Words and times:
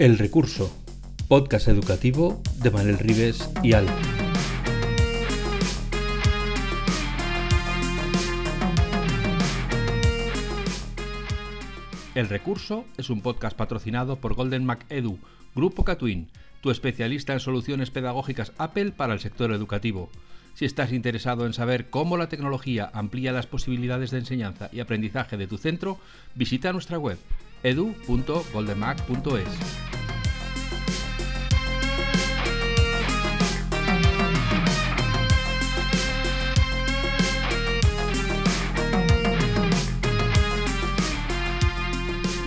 El 0.00 0.16
Recurso, 0.16 0.74
podcast 1.28 1.68
educativo 1.68 2.40
de 2.62 2.70
Manuel 2.70 2.96
Rives 2.96 3.50
y 3.62 3.74
Al. 3.74 3.86
El 12.14 12.30
Recurso 12.30 12.86
es 12.96 13.10
un 13.10 13.20
podcast 13.20 13.54
patrocinado 13.54 14.16
por 14.16 14.32
Golden 14.32 14.64
Mac 14.64 14.86
Edu, 14.88 15.18
Grupo 15.54 15.84
Catwin, 15.84 16.28
tu 16.62 16.70
especialista 16.70 17.34
en 17.34 17.40
soluciones 17.40 17.90
pedagógicas 17.90 18.52
Apple 18.56 18.92
para 18.92 19.12
el 19.12 19.20
sector 19.20 19.52
educativo. 19.52 20.08
Si 20.54 20.64
estás 20.64 20.94
interesado 20.94 21.44
en 21.44 21.52
saber 21.52 21.90
cómo 21.90 22.16
la 22.16 22.30
tecnología 22.30 22.90
amplía 22.94 23.32
las 23.32 23.46
posibilidades 23.46 24.10
de 24.10 24.20
enseñanza 24.20 24.70
y 24.72 24.80
aprendizaje 24.80 25.36
de 25.36 25.46
tu 25.46 25.58
centro, 25.58 25.98
visita 26.34 26.72
nuestra 26.72 26.98
web 26.98 27.18
edu.goldenmac.es. 27.62 29.48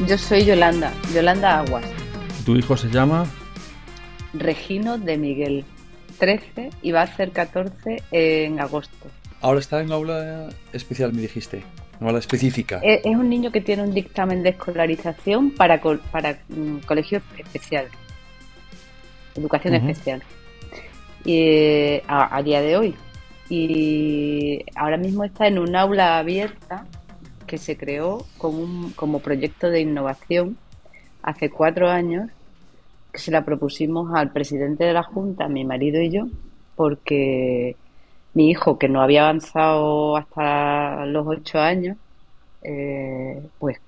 Yo 0.07 0.18
soy 0.18 0.44
Yolanda, 0.44 0.91
Yolanda 1.13 1.59
Aguas. 1.59 1.85
¿Tu 2.45 2.57
hijo 2.57 2.76
se 2.76 2.90
llama? 2.90 3.26
Regino 4.34 4.98
de 4.98 5.18
Miguel, 5.18 5.63
13 6.20 6.71
y 6.82 6.91
va 6.91 7.04
a 7.04 7.16
ser 7.16 7.32
14 7.32 8.04
en 8.12 8.59
agosto. 8.59 9.07
Ahora 9.40 9.59
está 9.59 9.82
en 9.82 9.91
aula 9.91 10.49
especial, 10.73 11.13
me 11.13 11.21
dijiste, 11.21 11.63
específica. 12.20 12.80
Es, 12.84 13.02
es 13.05 13.16
un 13.16 13.30
niño 13.30 13.52
que 13.52 13.62
tiene 13.62 13.84
un 13.84 13.93
dictamen 13.93 14.43
de 14.43 14.49
escolarización 14.49 15.52
para, 15.52 15.80
col- 15.81 16.02
para 16.12 16.39
mm, 16.49 16.77
colegio 16.85 17.21
especial, 17.38 17.88
educación 19.35 19.73
especial, 19.76 20.24
y, 21.26 21.37
eh, 21.37 22.04
a, 22.07 22.35
a 22.35 22.43
día 22.43 22.62
de 22.62 22.77
hoy. 22.77 22.96
Y 23.49 24.63
ahora 24.76 24.98
mismo 24.98 25.24
está 25.24 25.48
en 25.48 25.59
un 25.59 25.76
aula 25.76 26.18
abierta 26.18 26.85
que 27.48 27.57
se 27.57 27.77
creó 27.77 28.26
con 28.37 28.55
un- 28.55 28.91
como 28.91 29.20
proyecto 29.20 29.70
de 29.70 29.81
innovación 29.81 30.57
hace 31.21 31.49
cuatro 31.49 31.90
años 31.90 32.29
que 33.12 33.20
se 33.20 33.31
la 33.31 33.46
propusimos 33.46 34.13
al 34.15 34.31
presidente 34.31 34.84
de 34.85 34.93
la 34.93 35.04
Junta, 35.04 35.48
mi 35.48 35.63
marido 35.65 36.01
y 36.01 36.09
yo, 36.09 36.27
porque 36.76 37.76
mi 38.34 38.49
hijo, 38.49 38.77
que 38.79 38.89
no 38.89 39.01
había 39.01 39.23
avanzado 39.23 40.17
hasta 40.17 41.05
los 41.05 41.26
ocho 41.27 41.59
años, 41.59 41.98
eh, 42.63 43.41
pues 43.59 43.79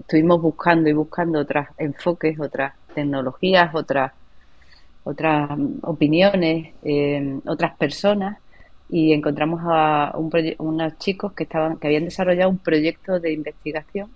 estuvimos 0.00 0.42
buscando 0.42 0.88
y 0.88 0.92
buscando 0.92 1.40
otros 1.40 1.66
enfoques, 1.78 2.38
otras 2.40 2.74
tecnologías, 2.94 3.74
otras, 3.74 4.12
otras 5.04 5.50
opiniones, 5.82 6.74
eh, 6.82 7.40
otras 7.46 7.76
personas 7.76 8.38
y 8.88 9.12
encontramos 9.12 9.60
a 9.64 10.12
un 10.16 10.30
unos 10.58 10.98
chicos 10.98 11.32
que 11.32 11.44
estaban, 11.44 11.78
que 11.78 11.88
habían 11.88 12.04
desarrollado 12.04 12.50
un 12.50 12.58
proyecto 12.58 13.18
de 13.20 13.32
investigación 13.32 14.10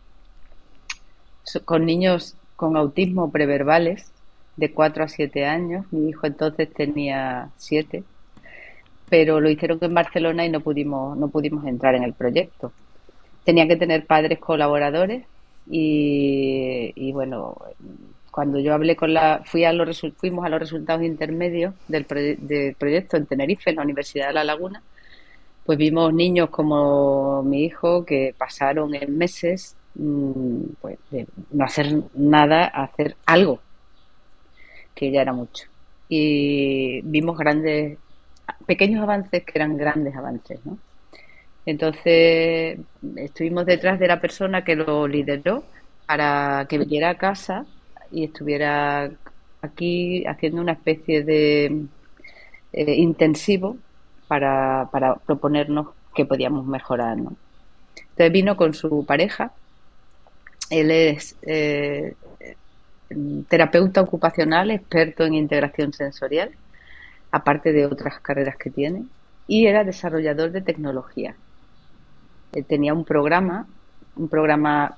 con 1.65 1.85
niños 1.87 2.37
con 2.57 2.77
autismo 2.77 3.31
preverbales 3.31 4.13
de 4.57 4.73
4 4.73 5.05
a 5.05 5.09
7 5.09 5.47
años. 5.47 5.87
Mi 5.91 6.11
hijo 6.11 6.27
entonces 6.27 6.73
tenía 6.73 7.51
7, 7.57 8.05
pero 9.11 9.41
lo 9.41 9.51
hicieron 9.51 9.79
en 9.83 9.95
Barcelona 9.95 10.47
y 10.47 10.51
no 10.51 10.63
pudimos, 10.63 11.19
no 11.19 11.31
pudimos 11.31 11.67
entrar 11.67 11.97
en 11.97 12.05
el 12.05 12.15
proyecto. 12.15 12.75
Tenía 13.45 13.69
que 13.69 13.77
tener 13.77 14.07
padres 14.07 14.39
colaboradores 14.41 15.27
y, 15.67 16.93
y 16.97 17.13
bueno, 17.13 17.57
cuando 18.31 18.59
yo 18.61 18.75
hablé 18.75 18.97
con 18.97 19.15
la, 19.15 19.43
fui 19.47 19.65
a 19.65 19.73
los, 19.73 20.01
fuimos 20.19 20.45
a 20.47 20.49
los 20.49 20.61
resultados 20.61 21.05
intermedios 21.05 21.75
del, 21.89 22.07
proye- 22.07 22.39
del 22.39 22.77
proyecto 22.77 23.17
en 23.17 23.27
Tenerife, 23.27 23.71
en 23.71 23.77
la 23.77 23.83
Universidad 23.83 24.29
de 24.29 24.35
La 24.35 24.45
Laguna, 24.45 24.85
pues 25.65 25.79
vimos 25.79 26.13
niños 26.15 26.51
como 26.51 27.43
mi 27.45 27.65
hijo 27.65 28.05
que 28.05 28.35
pasaron 28.39 28.95
en 28.95 29.17
meses 29.19 29.77
mm, 29.95 30.63
pues, 30.81 30.99
de 31.11 31.29
no 31.51 31.65
hacer 31.65 31.89
nada 32.15 32.71
a 32.73 32.85
hacer 32.85 33.17
algo, 33.27 33.63
que 34.95 35.11
ya 35.13 35.23
era 35.23 35.33
mucho. 35.33 35.65
Y 36.09 37.03
vimos 37.03 37.37
grandes, 37.39 37.99
pequeños 38.67 39.03
avances 39.03 39.45
que 39.45 39.53
eran 39.55 39.77
grandes 39.77 40.15
avances, 40.17 40.61
¿no? 40.65 40.79
Entonces 41.67 42.79
estuvimos 43.17 43.67
detrás 43.67 43.99
de 43.99 44.09
la 44.09 44.21
persona 44.21 44.65
que 44.65 44.77
lo 44.77 45.07
lideró 45.07 45.65
para 46.07 46.67
que 46.69 46.79
viniera 46.79 47.11
a 47.11 47.19
casa 47.19 47.67
y 48.11 48.25
estuviera 48.25 49.11
aquí 49.63 50.25
haciendo 50.27 50.61
una 50.61 50.73
especie 50.73 51.23
de 51.23 51.87
eh, 52.73 52.95
intensivo 52.95 53.77
para, 54.27 54.89
proponernos 55.27 55.89
qué 56.15 56.25
podíamos 56.25 56.67
mejorar. 56.67 57.19
Entonces 57.19 58.33
vino 58.33 58.57
con 58.57 58.75
su 58.75 59.05
pareja, 59.05 59.53
él 60.71 60.91
es 60.91 61.37
eh, 61.43 62.15
terapeuta 63.49 64.01
ocupacional, 64.01 64.71
experto 64.71 65.25
en 65.25 65.35
integración 65.35 65.93
sensorial, 65.93 66.51
aparte 67.31 67.73
de 67.73 67.87
otras 67.87 68.21
carreras 68.21 68.57
que 68.57 68.71
tiene, 68.71 69.05
y 69.47 69.67
era 69.67 69.85
desarrollador 69.85 70.53
de 70.53 70.61
tecnología. 70.61 71.35
Eh, 72.53 72.63
tenía 72.63 72.95
un 72.95 73.05
programa, 73.05 73.67
un 74.17 74.29
programa 74.29 74.95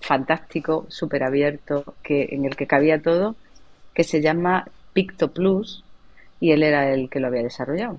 fantástico, 0.00 0.86
súper 0.88 1.22
abierto, 1.22 1.94
que, 2.02 2.28
en 2.30 2.44
el 2.44 2.56
que 2.56 2.66
cabía 2.66 3.00
todo, 3.00 3.36
que 3.94 4.04
se 4.04 4.20
llama 4.20 4.66
Picto 4.92 5.32
Plus, 5.32 5.84
y 6.40 6.52
él 6.52 6.62
era 6.62 6.92
el 6.92 7.08
que 7.08 7.20
lo 7.20 7.28
había 7.28 7.42
desarrollado. 7.42 7.98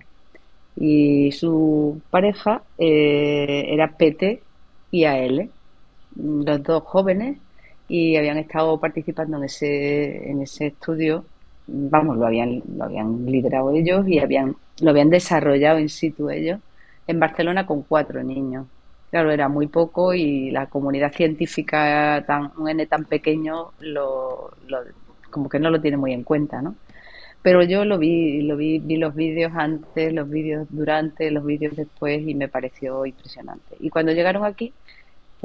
Y 0.76 1.32
su 1.32 2.02
pareja 2.10 2.62
eh, 2.78 3.66
era 3.70 3.96
PT 3.98 4.42
y 4.92 5.06
AL, 5.06 5.50
los 6.16 6.64
dos 6.64 6.84
jóvenes, 6.84 7.38
y 7.88 8.16
habían 8.18 8.38
estado 8.38 8.80
participando 8.80 9.38
en 9.38 9.46
ese, 9.46 10.30
en 10.30 10.42
ese 10.42 10.68
estudio, 10.68 11.26
vamos, 11.68 12.18
lo 12.18 12.26
habían, 12.28 12.62
lo 12.78 12.86
habían 12.86 13.26
liderado 13.26 13.72
ellos 13.72 14.08
y 14.08 14.20
habían, 14.20 14.56
lo 14.82 14.90
habían 14.92 15.10
desarrollado 15.10 15.80
in 15.80 15.90
situ 15.90 16.30
ellos 16.30 16.60
en 17.08 17.20
Barcelona 17.20 17.66
con 17.66 17.84
cuatro 17.84 18.24
niños. 18.24 18.68
Claro, 19.12 19.32
era 19.32 19.48
muy 19.50 19.68
poco 19.68 20.14
y 20.14 20.52
la 20.52 20.68
comunidad 20.68 21.14
científica, 21.14 22.24
tan, 22.28 22.52
un 22.58 22.70
N 22.70 22.86
tan 22.88 23.06
pequeño, 23.06 23.74
lo, 23.80 24.52
lo- 24.68 24.84
como 25.32 25.50
que 25.50 25.60
no 25.60 25.70
lo 25.70 25.82
tiene 25.82 25.98
muy 25.98 26.14
en 26.14 26.24
cuenta, 26.24 26.62
¿no? 26.62 26.76
Pero 27.42 27.62
yo 27.64 27.86
lo 27.86 27.98
vi, 28.00 28.42
lo 28.44 28.58
vi, 28.58 28.80
vi 28.80 28.98
los 28.98 29.14
vídeos 29.14 29.52
antes, 29.56 30.12
los 30.14 30.30
vídeos 30.30 30.68
durante, 30.70 31.30
los 31.32 31.46
vídeos 31.46 31.76
después 31.76 32.22
y 32.28 32.34
me 32.36 32.48
pareció 32.50 33.06
impresionante. 33.06 33.76
Y 33.80 33.90
cuando 33.90 34.12
llegaron 34.14 34.46
aquí, 34.46 34.74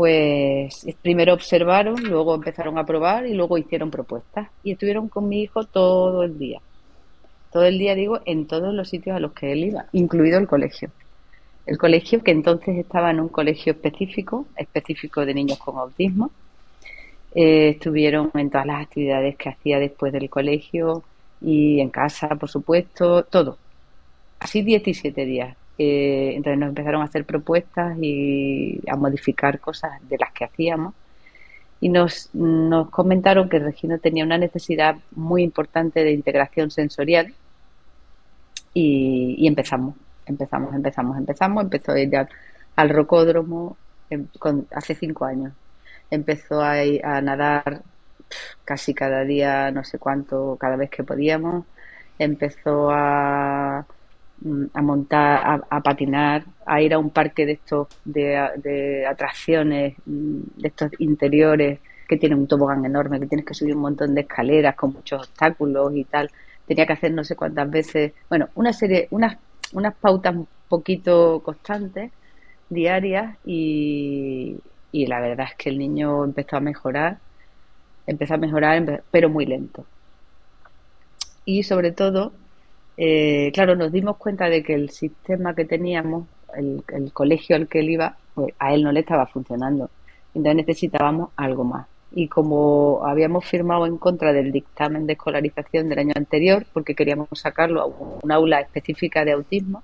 pues 0.00 0.87
primero 1.03 1.34
observaron, 1.34 2.03
luego 2.05 2.34
empezaron 2.34 2.78
a 2.78 2.87
probar 2.87 3.27
y 3.27 3.34
luego 3.34 3.59
hicieron 3.59 3.91
propuestas. 3.91 4.49
Y 4.65 4.72
estuvieron 4.72 5.11
con 5.11 5.28
mi 5.28 5.43
hijo 5.43 5.65
todo 5.65 6.22
el 6.22 6.38
día. 6.38 6.59
Todo 7.53 7.65
el 7.65 7.78
día, 7.78 7.94
digo, 7.94 8.21
en 8.25 8.47
todos 8.47 8.72
los 8.72 8.89
sitios 8.89 9.15
a 9.15 9.21
los 9.21 9.34
que 9.34 9.53
él 9.53 9.65
iba, 9.65 9.84
incluido 9.93 10.39
el 10.39 10.49
colegio. 10.49 10.91
El 11.66 11.77
colegio 11.77 12.22
que 12.22 12.31
entonces 12.31 12.78
estaba 12.78 13.10
en 13.10 13.21
un 13.21 13.28
colegio 13.28 13.75
específico, 13.75 14.47
específico 14.56 15.27
de 15.27 15.34
niños 15.34 15.59
con 15.59 15.77
autismo. 15.77 16.31
Eh, 17.34 17.69
estuvieron 17.69 18.31
en 18.33 18.49
todas 18.49 18.66
las 18.66 18.81
actividades 18.81 19.37
que 19.37 19.50
hacía 19.50 19.78
después 19.78 20.15
del 20.15 20.31
colegio 20.31 21.03
y 21.43 21.78
en 21.78 21.91
casa, 21.91 22.28
por 22.37 22.49
supuesto, 22.49 23.25
todo. 23.25 23.59
Así 24.39 24.62
17 24.62 25.27
días. 25.27 25.55
Entonces 25.82 26.58
nos 26.58 26.68
empezaron 26.68 27.00
a 27.00 27.04
hacer 27.04 27.24
propuestas 27.24 27.96
y 28.02 28.80
a 28.86 28.96
modificar 28.96 29.60
cosas 29.60 29.92
de 30.08 30.18
las 30.18 30.32
que 30.32 30.44
hacíamos. 30.44 30.94
Y 31.80 31.88
nos, 31.88 32.28
nos 32.34 32.91
comentaron 32.91 33.48
que 33.48 33.59
Regino 33.59 33.98
tenía 33.98 34.24
una 34.24 34.36
necesidad 34.36 34.97
muy 35.12 35.42
importante 35.42 36.04
de 36.04 36.12
integración 36.12 36.71
sensorial 36.71 37.34
y, 38.74 39.47
empezamos, 39.47 39.94
empezamos, 40.27 40.74
empezamos, 40.74 41.16
empezamos. 41.16 41.65
Empezó 41.65 41.92
a 41.92 42.00
ir 42.00 42.15
al, 42.76 42.91
rocódromo 42.91 43.76
em- 44.10 44.28
hace 44.74 44.94
cinco 44.94 45.24
años. 45.24 45.53
Empezó 46.10 46.60
a, 46.62 46.74
nadar 47.22 47.83
casi 48.65 48.94
cada 48.94 49.24
día, 49.24 49.71
no 49.71 49.83
sé 49.84 49.98
cuánto, 49.98 50.56
cada 50.60 50.76
vez 50.76 50.91
que 50.91 51.04
podíamos. 51.04 51.65
Empezó 52.18 52.91
a, 52.91 53.86
a 54.72 54.83
montar, 54.83 55.42
a, 55.45 55.77
a 55.77 55.81
patinar, 55.83 56.45
a 56.66 56.81
ir 56.81 56.95
a 56.95 56.98
un 56.98 57.10
parque 57.10 57.47
de 57.47 57.53
estos 57.53 57.89
de, 58.04 58.48
de 58.57 59.07
atracciones, 59.07 59.97
mm, 60.07 60.41
de 60.57 60.69
estos 60.69 60.91
interiores 60.98 61.81
que 62.09 62.16
tiene 62.16 62.34
un 62.34 62.48
tobogán 62.48 62.84
enorme, 62.84 63.21
que 63.21 63.27
tienes 63.27 63.47
que 63.47 63.54
subir 63.54 63.77
un 63.77 63.83
montón 63.83 64.15
de 64.15 64.22
escaleras 64.22 64.75
con 64.75 64.92
muchos 64.92 65.21
obstáculos 65.28 65.95
y 65.95 66.04
tal. 66.04 66.31
Tenía 66.66 66.87
que 66.87 66.92
hacer 66.95 67.13
no 67.13 67.25
sé 67.25 67.37
cuántas 67.37 67.71
veces, 67.71 68.13
bueno, 68.28 68.48
una 68.54 68.72
serie, 68.72 69.09
unas, 69.10 69.37
unas 69.72 69.95
pautas 69.95 70.34
un 70.34 70.48
poquito 70.69 71.41
constantes, 71.45 72.10
diarias, 72.69 73.36
y, 73.45 74.59
y 74.93 75.07
la 75.07 75.21
verdad 75.21 75.47
es 75.51 75.54
que 75.57 75.71
el 75.71 75.78
niño 75.78 76.25
empezó 76.25 76.57
a 76.57 76.60
mejorar, 76.60 77.19
empezó 78.07 78.34
a 78.34 78.39
mejorar, 78.39 79.03
pero 79.10 79.28
muy 79.28 79.47
lento, 79.47 79.84
y 81.45 81.63
sobre 81.63 81.93
todo, 81.93 82.33
eh, 83.02 83.50
claro, 83.54 83.76
nos 83.76 83.91
dimos 83.91 84.18
cuenta 84.18 84.50
de 84.50 84.62
que 84.62 84.74
el 84.74 84.91
sistema 84.91 85.54
que 85.54 85.64
teníamos, 85.64 86.26
el, 86.54 86.84
el 86.88 87.14
colegio 87.14 87.56
al 87.56 87.66
que 87.66 87.78
él 87.78 87.88
iba, 87.88 88.14
pues 88.34 88.52
a 88.58 88.74
él 88.74 88.82
no 88.82 88.92
le 88.92 89.00
estaba 89.00 89.26
funcionando. 89.26 89.88
Entonces 90.34 90.66
necesitábamos 90.66 91.30
algo 91.34 91.64
más. 91.64 91.86
Y 92.12 92.28
como 92.28 93.00
habíamos 93.06 93.47
firmado 93.47 93.86
en 93.86 93.97
contra 93.97 94.34
del 94.34 94.52
dictamen 94.52 95.06
de 95.06 95.14
escolarización 95.14 95.88
del 95.88 96.00
año 96.00 96.12
anterior, 96.14 96.66
porque 96.74 96.94
queríamos 96.94 97.28
sacarlo 97.32 97.80
a 97.80 97.86
un 97.86 98.30
aula 98.30 98.60
específica 98.60 99.24
de 99.24 99.32
autismo, 99.32 99.82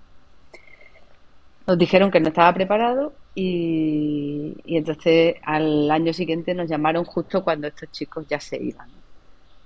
nos 1.67 1.79
dijeron 1.79 2.11
que 2.11 2.21
no 2.21 2.29
estaba 2.29 2.53
preparado 2.53 3.15
y, 3.35 4.57
entonces 4.67 5.37
al 5.43 5.91
año 5.91 6.13
siguiente 6.13 6.53
nos 6.53 6.69
llamaron 6.69 7.05
justo 7.05 7.43
cuando 7.43 7.67
estos 7.69 7.91
chicos 7.93 8.27
ya 8.29 8.41
se 8.41 8.63
iban. 8.63 8.89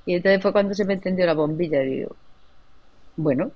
Y 0.06 0.14
entonces 0.14 0.40
fue 0.40 0.52
cuando 0.52 0.72
se 0.72 0.84
me 0.84 0.94
entendió 0.94 1.26
la 1.26 1.34
bombilla. 1.34 1.82
Y 1.82 1.96
digo, 1.96 2.14
bueno, 3.22 3.50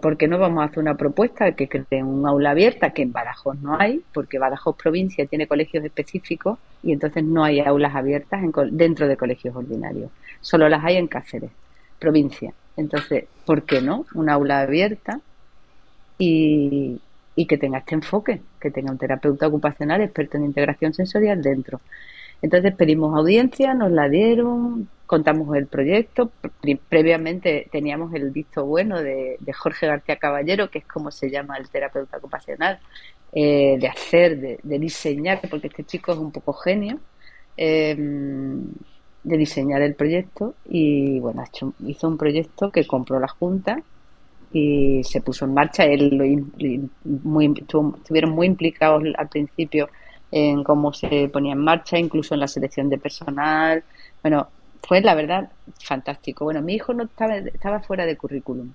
¿por 0.00 0.16
qué 0.16 0.28
no 0.28 0.38
vamos 0.38 0.62
a 0.62 0.66
hacer 0.66 0.78
una 0.78 0.96
propuesta 0.96 1.52
que 1.52 1.68
creen 1.68 2.06
un 2.06 2.26
aula 2.26 2.50
abierta 2.50 2.90
que 2.90 3.02
en 3.02 3.12
Badajoz 3.12 3.58
no 3.60 3.78
hay? 3.78 4.02
Porque 4.14 4.38
Badajoz 4.38 4.76
provincia 4.76 5.26
tiene 5.26 5.46
colegios 5.46 5.84
específicos 5.84 6.58
y 6.82 6.92
entonces 6.92 7.24
no 7.24 7.44
hay 7.44 7.60
aulas 7.60 7.94
abiertas 7.94 8.40
dentro 8.70 9.06
de 9.08 9.16
colegios 9.16 9.54
ordinarios. 9.54 10.10
Solo 10.40 10.68
las 10.68 10.84
hay 10.84 10.96
en 10.96 11.06
Cáceres, 11.06 11.50
provincia. 11.98 12.52
Entonces, 12.76 13.24
¿por 13.44 13.62
qué 13.62 13.82
no? 13.82 14.06
Una 14.14 14.34
aula 14.34 14.60
abierta 14.60 15.20
y, 16.16 17.00
y 17.36 17.46
que 17.46 17.58
tenga 17.58 17.78
este 17.78 17.94
enfoque, 17.94 18.40
que 18.60 18.70
tenga 18.70 18.90
un 18.90 18.98
terapeuta 18.98 19.48
ocupacional 19.48 20.00
experto 20.00 20.36
en 20.36 20.44
integración 20.44 20.94
sensorial 20.94 21.42
dentro. 21.42 21.80
Entonces 22.40 22.74
pedimos 22.74 23.16
audiencia, 23.16 23.74
nos 23.74 23.90
la 23.90 24.08
dieron, 24.08 24.88
contamos 25.06 25.56
el 25.56 25.66
proyecto. 25.66 26.30
previamente 26.88 27.68
teníamos 27.72 28.14
el 28.14 28.30
visto 28.30 28.64
bueno 28.64 29.02
de, 29.02 29.38
Jorge 29.56 29.86
García 29.86 30.16
Caballero, 30.16 30.70
que 30.70 30.78
es 30.78 30.86
como 30.86 31.10
se 31.10 31.30
llama 31.30 31.56
el 31.56 31.68
terapeuta 31.68 32.18
ocupacional, 32.18 32.78
eh, 33.32 33.76
de 33.80 33.88
hacer, 33.88 34.58
de, 34.62 34.78
diseñar, 34.78 35.40
porque 35.50 35.66
este 35.68 35.84
chico 35.84 36.12
es 36.12 36.18
un 36.18 36.30
poco 36.30 36.52
genio, 36.52 37.00
em, 37.56 38.66
de 39.24 39.36
diseñar 39.36 39.82
el 39.82 39.94
proyecto. 39.94 40.54
Y 40.68 41.18
bueno, 41.20 41.42
hizo 41.86 42.08
un 42.08 42.18
proyecto 42.18 42.70
que 42.70 42.86
compró 42.86 43.18
la 43.18 43.28
Junta 43.28 43.82
y 44.52 45.02
se 45.04 45.20
puso 45.20 45.44
en 45.44 45.54
marcha. 45.54 45.84
Él 45.84 46.16
lo, 46.16 46.24
muy, 47.24 47.54
estuvieron 47.56 48.30
muy 48.30 48.46
implicados 48.46 49.02
al 49.16 49.28
principio 49.28 49.88
en 50.30 50.62
cómo 50.64 50.92
se 50.92 51.28
ponía 51.28 51.52
en 51.52 51.58
marcha, 51.58 51.98
incluso 51.98 52.34
en 52.34 52.40
la 52.40 52.48
selección 52.48 52.88
de 52.88 52.98
personal. 52.98 53.84
Bueno, 54.22 54.48
fue 54.86 55.00
la 55.00 55.14
verdad 55.14 55.50
fantástico. 55.82 56.44
Bueno, 56.44 56.62
mi 56.62 56.74
hijo 56.74 56.94
no 56.94 57.04
estaba, 57.04 57.80
fuera 57.80 58.06
de 58.06 58.16
currículum. 58.16 58.72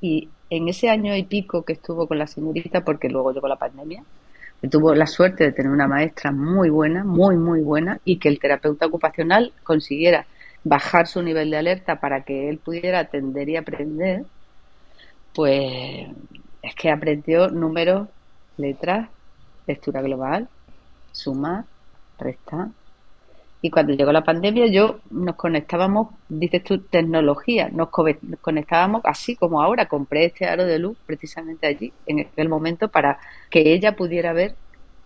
Y 0.00 0.28
en 0.50 0.68
ese 0.68 0.90
año 0.90 1.16
y 1.16 1.24
pico 1.24 1.64
que 1.64 1.74
estuvo 1.74 2.06
con 2.06 2.18
la 2.18 2.26
señorita, 2.26 2.84
porque 2.84 3.08
luego 3.08 3.32
llegó 3.32 3.48
la 3.48 3.56
pandemia, 3.56 4.04
tuvo 4.70 4.94
la 4.94 5.06
suerte 5.06 5.44
de 5.44 5.52
tener 5.52 5.70
una 5.70 5.88
maestra 5.88 6.32
muy 6.32 6.70
buena, 6.70 7.04
muy, 7.04 7.36
muy 7.36 7.60
buena, 7.60 8.00
y 8.04 8.18
que 8.18 8.28
el 8.28 8.38
terapeuta 8.38 8.86
ocupacional 8.86 9.52
consiguiera 9.62 10.26
bajar 10.64 11.06
su 11.06 11.22
nivel 11.22 11.50
de 11.50 11.58
alerta 11.58 12.00
para 12.00 12.22
que 12.22 12.48
él 12.48 12.58
pudiera 12.58 13.00
atender 13.00 13.48
y 13.48 13.56
aprender, 13.56 14.24
pues 15.34 16.08
es 16.62 16.74
que 16.74 16.90
aprendió 16.90 17.48
números, 17.50 18.08
letras, 18.56 19.08
lectura 19.66 20.02
global, 20.02 20.48
suma, 21.12 21.64
resta. 22.18 22.70
Y 23.62 23.70
cuando 23.70 23.94
llegó 23.94 24.12
la 24.12 24.24
pandemia, 24.24 24.66
yo 24.66 25.00
nos 25.10 25.36
conectábamos, 25.36 26.08
dices 26.28 26.62
tú, 26.62 26.80
tecnología, 26.80 27.70
nos 27.70 27.88
conectábamos 27.88 29.00
así 29.04 29.36
como 29.36 29.62
ahora. 29.62 29.86
Compré 29.86 30.26
este 30.26 30.44
aro 30.46 30.66
de 30.66 30.78
luz 30.78 30.98
precisamente 31.06 31.66
allí, 31.66 31.92
en 32.06 32.20
aquel 32.20 32.50
momento, 32.50 32.88
para 32.88 33.18
que 33.48 33.72
ella 33.72 33.96
pudiera 33.96 34.34
ver 34.34 34.54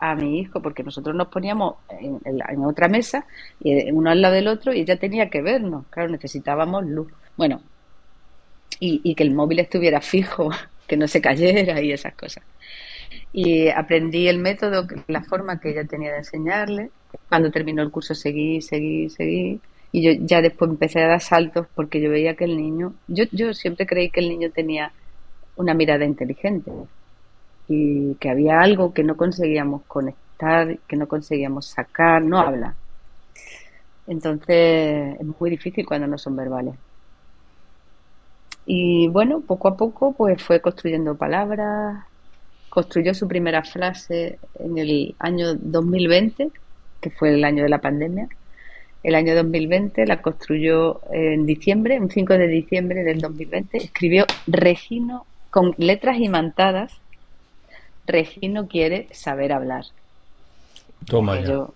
a 0.01 0.15
mi 0.17 0.41
hijo, 0.41 0.61
porque 0.61 0.83
nosotros 0.83 1.15
nos 1.15 1.29
poníamos 1.29 1.77
en, 1.89 2.21
en, 2.25 2.65
otra 2.65 2.89
mesa, 2.89 3.27
y 3.61 3.91
uno 3.93 4.11
al 4.11 4.23
lado 4.23 4.35
del 4.35 4.49
otro, 4.49 4.73
y 4.73 4.81
ella 4.81 4.99
tenía 4.99 5.31
que 5.31 5.41
vernos. 5.41 5.87
Claro, 5.91 6.09
necesitábamos 6.09 6.85
luz. 6.85 7.09
Bueno, 7.37 7.61
y, 8.81 9.15
que 9.15 9.23
el 9.23 9.35
móvil 9.35 9.61
estuviera 9.61 10.01
fijo, 10.03 10.51
que 10.87 10.97
no 10.97 11.09
se 11.09 11.21
cayera 11.21 11.81
y 11.81 11.93
esas 11.93 12.15
cosas. 12.15 12.45
Y 13.33 13.69
aprendí 13.69 14.29
el 14.29 14.39
método, 14.39 14.87
la 15.07 15.23
forma 15.23 15.61
que 15.61 15.71
ella 15.71 15.85
tenía 15.85 16.13
de 16.13 16.19
enseñarle. 16.19 16.91
Cuando 17.29 17.51
terminó 17.51 17.83
el 17.83 17.91
curso 17.91 18.15
seguí, 18.15 18.61
seguí, 18.61 19.11
seguí. 19.11 19.61
Y 19.93 20.03
yo 20.03 20.25
ya 20.25 20.43
después 20.43 20.71
empecé 20.71 21.03
a 21.03 21.09
dar 21.09 21.21
saltos 21.21 21.67
porque 21.75 22.01
yo 22.01 22.11
veía 22.11 22.35
que 22.35 22.45
el 22.45 22.57
niño, 22.57 22.95
yo, 23.07 23.25
yo 23.33 23.55
siempre 23.55 23.87
creí 23.87 24.11
que 24.11 24.21
el 24.21 24.29
niño 24.29 24.51
tenía 24.51 24.93
una 25.57 25.75
mirada 25.75 26.05
inteligente 26.05 26.71
y 27.69 28.15
que 28.17 28.31
había 28.31 28.61
algo 28.61 28.93
que 28.95 29.05
no 29.05 29.17
conseguíamos 29.17 29.83
conectar, 29.87 30.79
que 30.87 30.97
no 30.97 31.09
conseguíamos 31.09 31.67
sacar, 31.67 32.23
no 32.23 32.39
habla. 32.39 32.75
Entonces 34.07 35.21
es 35.21 35.27
muy 35.41 35.51
difícil 35.51 35.87
cuando 35.87 36.07
no 36.07 36.19
son 36.19 36.37
verbales. 36.37 36.75
Y 38.67 39.09
bueno, 39.09 39.41
poco 39.41 39.69
a 39.69 39.77
poco 39.77 40.13
pues 40.13 40.43
fue 40.43 40.61
construyendo 40.61 41.17
palabras, 41.17 42.05
construyó 42.79 43.13
su 43.13 43.27
primera 43.27 43.65
frase 43.65 44.39
en 44.57 44.79
el 44.79 45.17
año 45.19 45.57
2020, 45.57 46.53
que 47.01 47.11
fue 47.11 47.35
el 47.35 47.43
año 47.43 47.65
de 47.65 47.69
la 47.69 47.81
pandemia. 47.81 48.29
El 49.03 49.17
año 49.17 49.35
2020 49.35 50.07
la 50.07 50.23
construyó 50.23 51.01
en 51.11 51.45
diciembre, 51.45 51.99
un 51.99 52.09
5 52.09 52.35
de 52.35 52.47
diciembre 52.47 53.03
del 53.03 53.21
2020. 53.21 53.79
Escribió 53.79 54.27
Regino 54.47 55.27
con 55.51 55.75
letras 55.77 56.21
imantadas. 56.21 56.93
Regino 58.07 58.69
quiere 58.69 59.09
saber 59.11 59.53
hablar. 59.53 59.87
Toma 61.05 61.41
ya. 61.41 61.67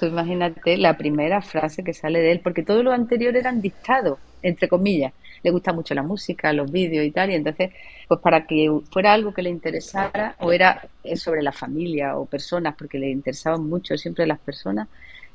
tú 0.00 0.06
imagínate 0.06 0.78
la 0.78 0.96
primera 0.96 1.42
frase 1.42 1.84
que 1.84 1.94
sale 1.94 2.18
de 2.18 2.32
él, 2.32 2.40
porque 2.40 2.64
todo 2.64 2.82
lo 2.82 2.90
anterior 2.90 3.36
eran 3.36 3.62
dictados, 3.62 4.18
entre 4.42 4.66
comillas 4.66 5.12
le 5.44 5.50
gusta 5.50 5.72
mucho 5.74 5.94
la 5.94 6.02
música, 6.02 6.52
los 6.54 6.72
vídeos 6.72 7.04
y 7.04 7.10
tal, 7.10 7.30
y 7.30 7.34
entonces, 7.34 7.70
pues 8.08 8.18
para 8.20 8.46
que 8.46 8.70
fuera 8.90 9.12
algo 9.12 9.32
que 9.34 9.42
le 9.42 9.50
interesara, 9.50 10.34
o 10.40 10.50
era 10.50 10.88
sobre 11.16 11.42
la 11.42 11.52
familia 11.52 12.16
o 12.16 12.24
personas, 12.24 12.74
porque 12.76 12.98
le 12.98 13.10
interesaban 13.10 13.68
mucho 13.68 13.96
siempre 13.98 14.26
las 14.26 14.38
personas, 14.38 14.88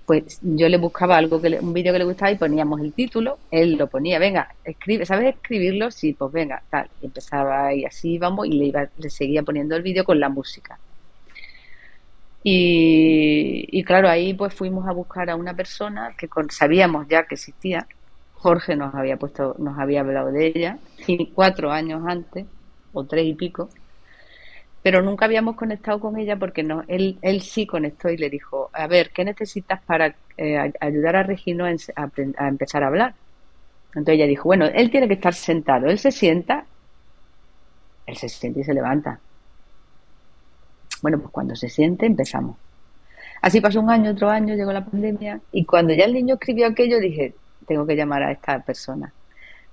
pues 0.08 0.40
yo 0.42 0.68
le 0.68 0.78
buscaba 0.78 1.16
algo 1.18 1.40
que 1.40 1.60
un 1.62 1.72
vídeo 1.72 1.94
que 1.94 2.00
le 2.00 2.06
gustaba 2.06 2.32
y 2.32 2.36
poníamos 2.38 2.82
el 2.82 2.94
título, 2.94 3.38
él 3.52 3.76
lo 3.76 3.86
ponía, 3.86 4.18
venga, 4.18 4.56
escribe, 4.64 5.06
¿sabes 5.06 5.36
escribirlo? 5.36 5.92
Sí, 5.92 6.14
pues 6.14 6.32
venga, 6.32 6.64
tal, 6.72 6.90
y 7.04 7.06
empezaba 7.06 7.72
y 7.76 7.86
así 7.86 8.14
íbamos 8.14 8.48
y 8.48 8.54
le 8.54 8.66
iba, 8.66 8.90
le 8.98 9.10
seguía 9.12 9.44
poniendo 9.44 9.76
el 9.76 9.84
vídeo 9.84 10.04
con 10.04 10.20
la 10.20 10.30
música. 10.30 10.80
Y, 12.44 13.68
y, 13.70 13.84
claro, 13.84 14.10
ahí 14.10 14.34
pues 14.34 14.54
fuimos 14.54 14.88
a 14.88 14.94
buscar 14.94 15.30
a 15.30 15.36
una 15.36 15.54
persona 15.54 16.16
que 16.18 16.28
sabíamos 16.50 17.08
ya 17.08 17.28
que 17.28 17.36
existía, 17.36 17.86
Jorge 18.40 18.76
nos 18.76 18.96
había 18.96 19.18
puesto, 19.18 19.56
nos 19.60 19.78
había 19.78 20.00
hablado 20.00 20.32
de 20.32 20.48
ella 20.48 20.80
cuatro 21.34 21.72
años 21.72 22.04
antes, 22.08 22.46
o 22.94 23.04
tres 23.04 23.26
y 23.26 23.34
pico, 23.34 23.70
pero 24.82 25.02
nunca 25.02 25.26
habíamos 25.26 25.56
conectado 25.56 26.00
con 26.00 26.18
ella 26.18 26.38
porque 26.38 26.64
no, 26.64 26.84
él, 26.88 27.18
él 27.22 27.42
sí 27.42 27.66
conectó 27.66 28.10
y 28.10 28.18
le 28.18 28.30
dijo, 28.30 28.70
a 28.72 28.88
ver, 28.88 29.12
¿qué 29.12 29.26
necesitas 29.26 29.82
para 29.84 30.16
eh, 30.38 30.72
ayudar 30.80 31.18
a 31.18 31.24
Regino 31.24 31.66
a, 31.66 31.70
a, 31.96 32.48
empezar 32.48 32.84
a 32.84 32.88
hablar? 32.88 33.14
Entonces 33.90 34.16
ella 34.16 34.28
dijo, 34.28 34.44
bueno, 34.46 34.66
él 34.66 34.90
tiene 34.90 35.08
que 35.08 35.16
estar 35.16 35.34
sentado, 35.34 35.88
él 35.88 36.00
se 36.00 36.12
sienta, 36.12 36.66
él 38.06 38.16
se 38.16 38.30
siente 38.30 38.62
y 38.62 38.64
se 38.64 38.74
levanta. 38.74 39.20
Bueno, 41.02 41.20
pues 41.20 41.32
cuando 41.32 41.56
se 41.56 41.68
siente 41.68 42.06
empezamos. 42.06 42.56
Así 43.42 43.60
pasó 43.62 43.82
un 43.82 43.90
año, 43.90 44.12
otro 44.12 44.30
año, 44.30 44.56
llegó 44.56 44.72
la 44.72 44.86
pandemia 44.86 45.42
y 45.52 45.66
cuando 45.66 45.94
ya 45.94 46.06
el 46.06 46.14
niño 46.14 46.36
escribió 46.36 46.68
aquello 46.68 47.00
dije, 47.00 47.34
tengo 47.70 47.86
que 47.86 47.96
llamar 47.96 48.24
a 48.24 48.32
esta 48.32 48.60
persona. 48.60 49.14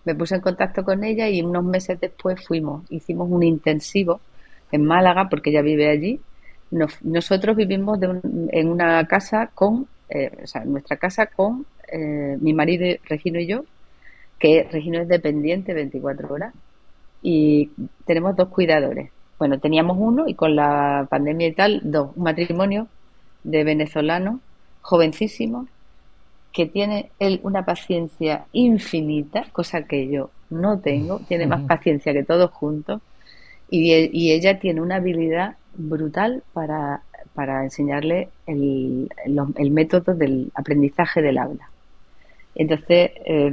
Me 0.04 0.14
puse 0.14 0.36
en 0.36 0.42
contacto 0.42 0.84
con 0.84 1.02
ella 1.02 1.28
y 1.28 1.42
unos 1.42 1.64
meses 1.64 1.98
después 1.98 2.46
fuimos, 2.46 2.84
hicimos 2.90 3.28
un 3.30 3.42
intensivo 3.42 4.20
en 4.70 4.84
Málaga, 4.84 5.28
porque 5.30 5.50
ella 5.50 5.62
vive 5.62 5.88
allí. 5.88 6.20
nosotros 7.02 7.56
vivimos 7.56 7.98
en 8.02 8.68
una 8.68 9.04
casa 9.06 9.50
con, 9.54 9.86
eh, 10.10 10.30
o 10.44 10.46
sea, 10.46 10.62
en 10.62 10.72
nuestra 10.72 10.96
casa 10.98 11.26
con 11.26 11.66
eh, 11.90 12.36
mi 12.40 12.52
marido 12.52 12.84
Regino 13.08 13.40
y 13.40 13.46
yo, 13.46 13.64
que 14.38 14.68
Regino 14.70 15.00
es 15.00 15.08
dependiente 15.08 15.72
24 15.72 16.32
horas, 16.32 16.54
y 17.22 17.70
tenemos 18.04 18.36
dos 18.36 18.48
cuidadores. 18.48 19.10
Bueno, 19.38 19.58
teníamos 19.58 19.96
uno 19.98 20.28
y 20.28 20.34
con 20.34 20.54
la 20.54 21.06
pandemia 21.10 21.48
y 21.48 21.52
tal, 21.52 21.80
dos. 21.82 22.10
Un 22.16 22.24
matrimonio 22.24 22.88
de 23.44 23.64
venezolanos, 23.64 24.40
jovencísimos, 24.82 25.68
que 26.56 26.64
tiene 26.64 27.10
él 27.18 27.38
una 27.42 27.66
paciencia 27.66 28.46
infinita, 28.54 29.44
cosa 29.52 29.82
que 29.82 30.08
yo 30.08 30.30
no 30.48 30.78
tengo, 30.78 31.18
tiene 31.28 31.46
más 31.46 31.60
paciencia 31.64 32.14
que 32.14 32.22
todos 32.22 32.50
juntos, 32.50 33.02
y, 33.68 33.92
y 33.92 34.32
ella 34.32 34.58
tiene 34.58 34.80
una 34.80 34.96
habilidad 34.96 35.56
brutal 35.74 36.44
para, 36.54 37.02
para 37.34 37.62
enseñarle 37.62 38.30
el, 38.46 39.10
el, 39.26 39.70
método 39.70 40.14
del 40.14 40.50
aprendizaje 40.54 41.20
del 41.20 41.36
habla. 41.36 41.68
Entonces 42.54 43.10
eh, 43.26 43.52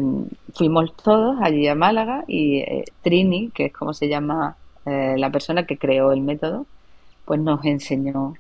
fuimos 0.54 0.96
todos 0.96 1.36
allí 1.42 1.68
a 1.68 1.76
Málaga 1.76 2.24
y 2.26 2.60
eh, 2.60 2.86
Trini, 3.02 3.50
que 3.50 3.66
es 3.66 3.74
como 3.74 3.94
se 3.94 4.08
llama 4.08 4.56
eh, 4.86 5.16
la 5.18 5.30
persona 5.30 5.66
que 5.66 5.78
creó 5.78 6.14
el 6.14 6.22
método, 6.22 6.66
pues 7.26 7.42
nos 7.42 7.66
enseñó 7.66 8.36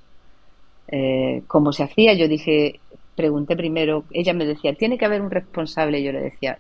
cómo 1.47 1.73
se 1.73 1.81
hacía. 1.81 2.13
Yo 2.13 2.27
dije, 2.27 2.79
pregunté 3.15 3.55
primero, 3.55 4.03
ella 4.11 4.33
me 4.33 4.45
decía, 4.45 4.73
tiene 4.73 4.97
que 4.97 5.05
haber 5.05 5.21
un 5.21 5.31
responsable. 5.31 5.99
Y 5.99 6.03
yo 6.03 6.11
le 6.11 6.21
decía, 6.21 6.57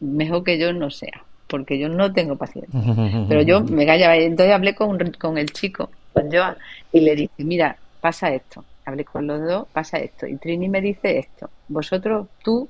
mejor 0.00 0.44
que 0.44 0.58
yo 0.58 0.72
no 0.72 0.90
sea, 0.90 1.24
porque 1.46 1.78
yo 1.78 1.88
no 1.88 2.12
tengo 2.12 2.36
paciencia. 2.36 2.80
Pero 3.28 3.42
yo 3.42 3.62
me 3.62 3.86
callaba. 3.86 4.16
Entonces 4.16 4.54
hablé 4.54 4.74
con, 4.74 4.98
con 5.12 5.38
el 5.38 5.52
chico, 5.52 5.90
con 6.12 6.30
Joan, 6.30 6.56
y 6.92 7.00
le 7.00 7.16
dije, 7.16 7.44
mira, 7.44 7.76
pasa 8.00 8.32
esto. 8.32 8.64
Hablé 8.84 9.04
con 9.04 9.26
los 9.26 9.44
dos, 9.44 9.66
pasa 9.72 9.98
esto. 9.98 10.26
Y 10.26 10.36
Trini 10.36 10.68
me 10.68 10.80
dice 10.80 11.18
esto. 11.18 11.50
Vosotros, 11.68 12.28
tú 12.44 12.68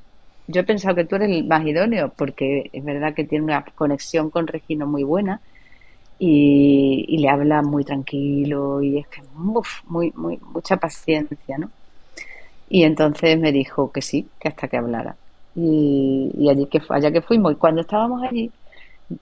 yo 0.49 0.61
he 0.61 0.65
pensado 0.65 0.95
que 0.95 1.05
tú 1.05 1.17
eres 1.17 1.31
el 1.31 1.45
más 1.45 1.67
idóneo 1.67 2.13
porque 2.17 2.71
es 2.73 2.85
verdad 2.85 3.15
que 3.15 3.25
tiene 3.25 3.45
una 3.45 3.65
conexión 3.75 4.31
con 4.31 4.47
Regino 4.47 4.87
muy 4.87 5.03
buena 5.03 5.41
y, 6.19 7.17
le 7.19 7.29
habla 7.29 7.63
muy 7.63 7.85
tranquilo 7.85 8.83
y 8.83 8.99
es 8.99 9.09
que 9.09 9.23
uf, 9.37 9.83
muy, 9.87 10.13
muy, 10.17 10.39
mucha 10.53 10.77
paciencia, 10.77 11.59
¿no? 11.59 11.71
Y 12.69 12.83
entonces 12.83 13.39
me 13.39 13.53
dijo 13.53 13.93
que 13.93 14.03
sí, 14.03 14.29
que 14.41 14.49
hasta 14.49 14.69
que 14.69 14.77
hablara. 14.77 15.17
Y, 15.55 16.49
allí 16.51 16.67
que, 16.67 16.83
allá 16.89 17.11
que 17.11 17.23
fuimos, 17.23 17.53
y 17.53 17.57
cuando 17.57 17.81
estábamos 17.81 18.23
allí, 18.23 18.51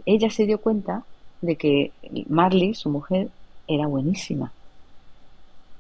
ella 0.06 0.30
se 0.30 0.46
dio 0.46 0.58
cuenta 0.58 1.04
de 1.40 1.56
que 1.56 1.92
Marley, 2.28 2.74
su 2.74 2.90
mujer, 2.90 3.28
era 3.68 3.86
buenísima 3.86 4.52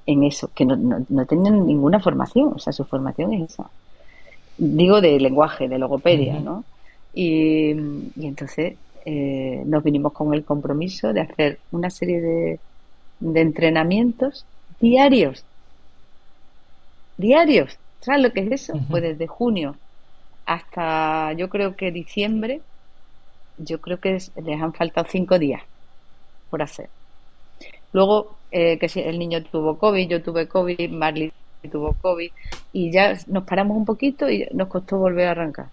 en 0.06 0.22
eso, 0.24 0.50
que 0.54 0.66
no, 0.66 0.76
no, 0.76 1.04
no 1.08 1.26
tenía 1.26 1.50
ninguna 1.50 1.98
formación, 1.98 2.52
o 2.54 2.58
sea, 2.58 2.72
su 2.72 2.84
formación 2.84 3.32
es 3.32 3.52
esa 3.52 3.70
digo 4.56 5.00
de 5.00 5.18
lenguaje, 5.20 5.68
de 5.68 5.78
logopedia, 5.78 6.38
¿no? 6.40 6.64
Y, 7.12 7.70
entonces 8.20 8.76
eh, 9.04 9.62
nos 9.66 9.82
vinimos 9.82 10.12
con 10.12 10.34
el 10.34 10.44
compromiso 10.44 11.12
de 11.12 11.20
hacer 11.20 11.58
una 11.70 11.90
serie 11.90 12.20
de, 12.20 12.60
de 13.20 13.40
entrenamientos 13.40 14.44
diarios. 14.80 15.44
Diarios. 17.16 17.78
¿Sabes 18.00 18.22
lo 18.22 18.32
que 18.32 18.40
es 18.40 18.52
eso? 18.52 18.74
Pues 18.90 19.02
desde 19.02 19.26
junio 19.26 19.76
hasta 20.46 21.32
yo 21.32 21.48
creo 21.48 21.76
que 21.76 21.90
diciembre, 21.90 22.60
yo 23.58 23.80
creo 23.80 23.98
que 23.98 24.12
les 24.12 24.60
han 24.60 24.72
faltado 24.74 25.06
cinco 25.10 25.38
días 25.38 25.62
por 26.50 26.62
hacer. 26.62 26.88
Luego, 27.92 28.36
eh, 28.50 28.78
que 28.78 28.88
si 28.88 29.00
el 29.00 29.18
niño 29.18 29.42
tuvo 29.44 29.78
COVID, 29.78 30.08
yo 30.08 30.22
tuve 30.22 30.48
COVID, 30.48 30.90
Marley 30.90 31.32
tuvo 31.70 31.94
COVID 31.94 32.30
y 32.72 32.90
ya 32.90 33.14
nos 33.28 33.44
paramos 33.44 33.76
un 33.76 33.86
poquito 33.86 34.28
y 34.28 34.46
nos 34.52 34.68
costó 34.68 34.98
volver 34.98 35.28
a 35.28 35.30
arrancar. 35.30 35.66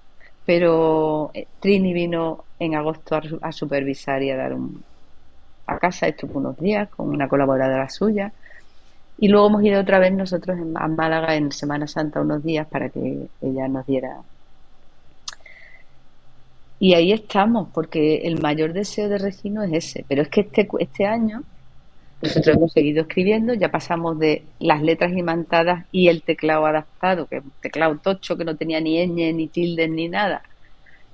Pero 0.45 1.31
eh, 1.33 1.47
Trini 1.59 1.93
vino 1.93 2.45
en 2.59 2.75
agosto 2.75 3.19
a, 3.41 3.51
supervisar 3.51 4.23
y 4.23 4.31
a 4.31 4.37
dar 4.37 4.53
un 4.53 4.83
a 5.67 5.79
casa, 5.79 6.07
estuvo 6.07 6.39
unos 6.39 6.57
días 6.57 6.89
con 6.89 7.09
una 7.09 7.27
colaboradora 7.27 7.87
suya 7.89 8.33
y 9.21 9.29
luego 9.29 9.47
hemos 9.47 9.63
ido 9.63 9.79
otra 9.79 9.99
vez 9.99 10.11
nosotros 10.11 10.57
a 10.75 10.87
Málaga 10.89 11.35
en 11.35 11.53
Semana 11.53 11.87
Santa 11.87 12.19
unos 12.19 12.43
días 12.43 12.67
para 12.67 12.89
que 12.89 13.27
ella 13.41 13.67
nos 13.69 13.85
diera 13.85 14.17
y 16.81 16.95
ahí 16.95 17.11
estamos, 17.11 17.69
porque 17.71 18.21
el 18.23 18.41
mayor 18.41 18.73
deseo 18.73 19.07
de 19.07 19.19
Regino 19.19 19.61
es 19.61 19.71
ese. 19.71 20.03
Pero 20.07 20.23
es 20.23 20.29
que 20.29 20.41
este, 20.41 20.67
este 20.79 21.05
año 21.05 21.43
nosotros 22.23 22.55
hemos 22.57 22.73
seguido 22.73 23.03
escribiendo, 23.03 23.53
ya 23.53 23.69
pasamos 23.69 24.17
de 24.17 24.43
las 24.59 24.81
letras 24.81 25.11
imantadas 25.13 25.85
y 25.91 26.07
el 26.07 26.23
teclado 26.23 26.65
adaptado, 26.65 27.27
que 27.27 27.37
es 27.37 27.43
un 27.43 27.51
teclado 27.61 27.95
tocho 27.97 28.35
que 28.35 28.45
no 28.45 28.55
tenía 28.55 28.81
ni 28.81 28.97
ñ, 28.97 29.31
ni 29.35 29.47
tildes, 29.47 29.91
ni 29.91 30.09
nada, 30.09 30.41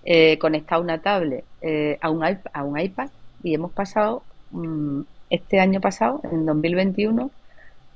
eh, 0.05 0.37
conectado 0.37 0.79
a 0.79 0.83
una 0.85 1.01
tablet, 1.01 1.43
eh, 1.61 1.97
a, 1.99 2.11
un 2.11 2.23
a 2.23 2.63
un 2.63 2.79
iPad, 2.79 3.09
y 3.43 3.53
hemos 3.53 3.73
pasado, 3.73 4.23
mm, 4.51 5.01
este 5.29 5.59
año 5.59 5.81
pasado, 5.81 6.21
en 6.31 6.45
2021, 6.45 7.29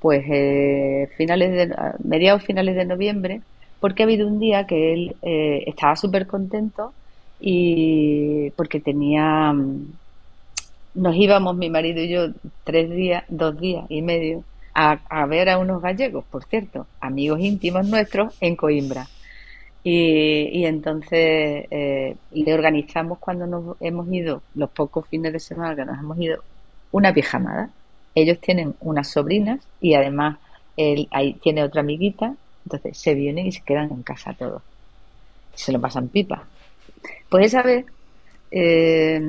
pues 0.02 0.24
eh, 0.28 1.08
finales 1.16 1.52
de, 1.52 1.74
mediados 2.04 2.42
finales 2.44 2.76
de 2.76 2.84
noviembre, 2.84 3.40
porque 3.80 4.02
ha 4.02 4.06
habido 4.06 4.28
un 4.28 4.38
día 4.40 4.66
que 4.66 4.92
él 4.92 5.16
estaba 5.22 5.96
súper 5.96 6.26
contento 6.26 6.92
y 7.40 8.50
porque 8.50 8.80
tenía 8.80 9.52
mm, 9.52 9.86
nos 10.94 11.16
íbamos 11.16 11.56
mi 11.56 11.70
marido 11.70 12.00
y 12.00 12.08
yo 12.08 12.28
tres 12.64 12.90
días, 12.90 13.24
dos 13.28 13.58
días 13.58 13.84
y 13.88 14.02
medio 14.02 14.44
a, 14.74 15.26
ver 15.26 15.50
a 15.50 15.58
unos 15.58 15.82
gallegos, 15.82 16.24
por 16.30 16.44
cierto, 16.44 16.86
amigos 17.00 17.40
íntimos 17.40 17.86
nuestros 17.86 18.34
en 18.40 18.56
Coimbra. 18.56 19.06
Y, 19.84 20.64
entonces 20.64 21.66
eh, 21.70 22.16
le 22.30 22.54
organizamos 22.54 23.18
cuando 23.18 23.46
nos 23.46 23.76
hemos 23.80 24.10
ido, 24.10 24.42
los 24.54 24.70
pocos 24.70 25.06
fines 25.08 25.32
de 25.32 25.40
semana 25.40 25.74
que 25.74 25.84
nos 25.84 25.98
hemos 25.98 26.18
ido, 26.18 26.42
una 26.92 27.12
pijamada. 27.12 27.70
Ellos 28.14 28.38
tienen 28.40 28.74
unas 28.80 29.08
sobrinas 29.08 29.60
y 29.80 29.94
además 29.94 30.38
él 30.76 31.08
ahí 31.10 31.34
tiene 31.34 31.62
otra 31.62 31.80
amiguita, 31.80 32.34
entonces 32.64 32.98
se 32.98 33.14
vienen 33.14 33.46
y 33.46 33.52
se 33.52 33.62
quedan 33.62 33.90
en 33.90 34.02
casa 34.02 34.34
todos. 34.38 34.62
Se 35.54 35.72
lo 35.72 35.80
pasan 35.80 36.08
pipa. 36.08 36.44
Pues 37.28 37.46
esa 37.46 37.62
vez 37.62 37.84
eh, 38.52 39.20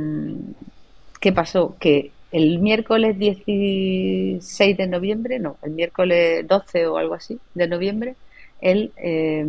¿Qué 1.24 1.32
pasó? 1.32 1.78
Que 1.80 2.12
el 2.34 2.60
miércoles 2.60 3.18
16 3.18 4.78
de 4.78 4.88
noviembre, 4.88 5.40
no, 5.40 5.56
el 5.64 5.72
miércoles 5.72 6.46
12 6.46 6.88
o 6.88 6.98
algo 6.98 7.14
así 7.14 7.40
de 7.54 7.68
noviembre, 7.68 8.16
él 8.60 8.92
eh, 8.98 9.46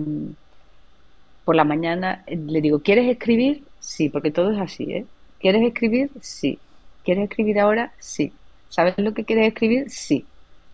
por 1.44 1.56
la 1.56 1.64
mañana 1.64 2.22
le 2.28 2.60
digo, 2.60 2.78
¿quieres 2.78 3.10
escribir? 3.10 3.64
Sí, 3.80 4.08
porque 4.08 4.30
todo 4.30 4.52
es 4.52 4.60
así, 4.60 4.84
¿eh? 4.92 5.04
¿Quieres 5.40 5.62
escribir? 5.62 6.10
Sí. 6.20 6.60
¿Quieres 7.04 7.24
escribir 7.24 7.58
ahora? 7.58 7.92
Sí. 7.98 8.32
¿Sabes 8.74 8.98
lo 8.98 9.14
que 9.14 9.24
quieres 9.24 9.46
escribir? 9.46 9.88
Sí. 9.88 10.24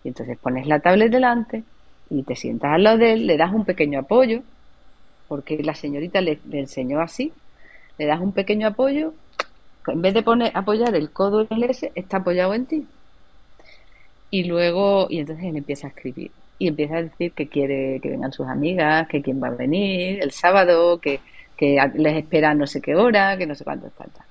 Y 0.03 0.07
entonces 0.07 0.35
pones 0.39 0.65
la 0.65 0.79
tablet 0.79 1.11
delante 1.11 1.61
y 2.09 2.23
te 2.23 2.35
sientas 2.35 2.71
al 2.71 2.83
lado 2.83 2.97
de 2.97 3.13
él, 3.13 3.27
le 3.27 3.37
das 3.37 3.53
un 3.53 3.63
pequeño 3.63 3.99
apoyo, 3.99 4.41
porque 5.27 5.61
la 5.61 5.75
señorita 5.75 6.19
le, 6.19 6.39
enseñó 6.51 6.99
así, 6.99 7.31
le 7.99 8.07
das 8.07 8.19
un 8.19 8.31
pequeño 8.31 8.69
apoyo 8.69 9.13
en 9.85 10.01
vez 10.01 10.15
de 10.15 10.23
poner 10.23 10.51
apoyar 10.55 10.95
el 10.95 11.11
codo 11.11 11.41
en 11.41 11.47
el 11.51 11.69
S, 11.69 11.91
está 11.93 12.17
apoyado 12.17 12.55
en 12.55 12.65
ti. 12.65 12.87
Y 14.31 14.45
luego, 14.45 15.05
y 15.07 15.19
entonces 15.19 15.45
él 15.45 15.57
empieza 15.57 15.85
a 15.85 15.91
escribir. 15.91 16.31
Y 16.57 16.69
empieza 16.69 16.97
a 16.97 17.03
decir 17.03 17.33
que 17.33 17.49
quiere 17.49 17.99
que 18.01 18.09
vengan 18.09 18.33
sus 18.33 18.47
amigas, 18.47 19.07
que 19.09 19.21
quién 19.21 19.41
va 19.41 19.49
a 19.49 19.51
venir 19.51 20.23
el 20.23 20.31
sábado, 20.31 20.99
que, 20.99 21.19
les 21.93 22.17
espera 22.17 22.55
no 22.55 22.65
sé 22.65 22.81
qué 22.81 22.95
hora, 22.95 23.37
que 23.37 23.45
no 23.45 23.53
sé 23.53 23.63
cuánto 23.63 23.91
falta. 23.91 24.25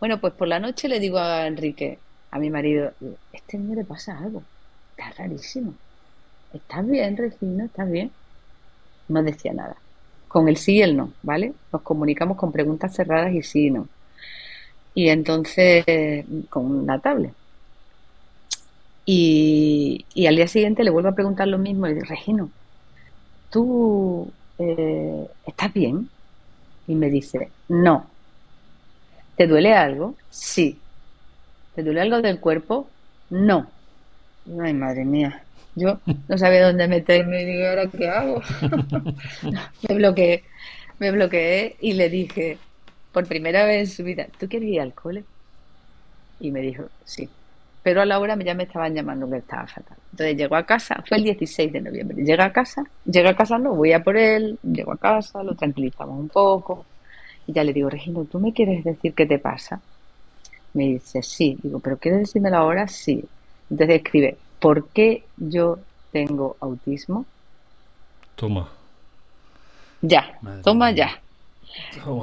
Bueno, 0.00 0.20
pues 0.20 0.32
por 0.32 0.48
la 0.48 0.58
noche 0.58 0.88
le 0.88 0.98
digo 0.98 1.18
a 1.18 1.46
Enrique, 1.46 1.98
a 2.30 2.38
mi 2.38 2.50
marido, 2.50 2.92
este 3.32 3.58
niño 3.58 3.76
le 3.76 3.84
pasa 3.84 4.18
algo. 4.18 4.42
Está 4.96 5.22
rarísimo. 5.22 5.74
¿Estás 6.52 6.86
bien, 6.86 7.16
Regina? 7.16 7.64
¿Estás 7.66 7.90
bien? 7.90 8.10
No 9.08 9.22
decía 9.22 9.52
nada. 9.52 9.76
Con 10.28 10.48
el 10.48 10.56
sí 10.56 10.76
y 10.76 10.82
el 10.82 10.96
no, 10.96 11.12
¿vale? 11.22 11.54
Nos 11.72 11.82
comunicamos 11.82 12.36
con 12.36 12.52
preguntas 12.52 12.94
cerradas 12.94 13.32
y 13.32 13.42
sí 13.42 13.66
y 13.66 13.70
no 13.70 13.88
y 14.98 15.10
entonces 15.10 15.84
con 16.50 16.64
una 16.72 16.98
tablet. 16.98 17.32
Y, 19.06 20.04
al 20.26 20.34
día 20.34 20.48
siguiente 20.48 20.82
le 20.82 20.90
vuelvo 20.90 21.10
a 21.10 21.14
preguntar 21.14 21.46
lo 21.46 21.56
mismo 21.56 21.86
y 21.86 21.94
digo, 21.94 22.06
Regino, 22.06 22.50
¿tú 23.48 24.28
eh, 24.58 25.28
estás 25.46 25.72
bien? 25.72 26.08
Y 26.88 26.96
me 26.96 27.10
dice, 27.10 27.48
no. 27.68 28.06
¿Te 29.36 29.46
duele 29.46 29.72
algo? 29.72 30.16
Sí. 30.30 30.80
¿Te 31.78 31.84
duele 31.84 32.00
algo 32.00 32.20
del 32.20 32.40
cuerpo? 32.40 32.90
No. 33.30 33.70
Ay, 34.60 34.74
madre 34.74 35.04
mía. 35.04 35.44
Yo 35.76 36.00
no 36.28 36.36
sabía 36.36 36.66
dónde 36.66 36.88
meterme 36.88 37.42
y 37.42 37.46
digo, 37.46 37.68
¿ahora 37.68 37.86
qué 37.86 38.08
hago? 38.08 38.42
me 39.88 39.94
bloqueé, 39.94 40.42
me 40.98 41.12
bloqueé 41.12 41.76
y 41.80 41.92
le 41.92 42.08
dije, 42.08 42.58
por 43.12 43.28
primera 43.28 43.64
vez 43.64 43.78
en 43.78 43.94
su 43.94 44.02
vida, 44.02 44.26
¿tú 44.40 44.48
quieres 44.48 44.70
ir 44.70 44.80
al 44.80 44.92
cole? 44.92 45.22
Y 46.40 46.50
me 46.50 46.62
dijo, 46.62 46.82
sí. 47.04 47.30
Pero 47.84 48.02
a 48.02 48.06
la 48.06 48.18
hora 48.18 48.36
ya 48.44 48.54
me 48.54 48.64
estaban 48.64 48.92
llamando 48.92 49.30
que 49.30 49.36
estaba 49.36 49.68
fatal. 49.68 49.98
Entonces 50.10 50.36
llegó 50.36 50.56
a 50.56 50.66
casa, 50.66 50.96
fue 51.08 51.18
el 51.18 51.22
16 51.22 51.72
de 51.72 51.80
noviembre. 51.80 52.24
Llega 52.24 52.46
a 52.46 52.52
casa, 52.52 52.82
llega 53.04 53.30
a 53.30 53.36
casa, 53.36 53.56
no, 53.56 53.76
voy 53.76 53.92
a 53.92 54.02
por 54.02 54.16
él, 54.16 54.58
llego 54.64 54.94
a 54.94 54.98
casa, 54.98 55.44
lo 55.44 55.54
tranquilizamos 55.54 56.18
un 56.18 56.28
poco. 56.28 56.86
Y 57.46 57.52
ya 57.52 57.62
le 57.62 57.72
digo, 57.72 57.88
Regino, 57.88 58.24
¿tú 58.24 58.40
me 58.40 58.52
quieres 58.52 58.82
decir 58.82 59.14
qué 59.14 59.26
te 59.26 59.38
pasa? 59.38 59.80
Me 60.72 60.84
dice, 60.84 61.22
sí. 61.22 61.58
Digo, 61.62 61.80
¿pero 61.80 61.98
quieres 61.98 62.20
decírmelo 62.20 62.56
ahora? 62.56 62.88
Sí. 62.88 63.28
Entonces 63.70 63.96
escribe, 63.96 64.38
¿por 64.60 64.90
qué 64.92 65.30
yo 65.36 65.84
tengo 66.10 66.56
autismo? 66.60 67.26
Toma. 68.36 68.68
Ya, 70.02 70.22
toma 70.62 70.90
ya. 70.90 71.22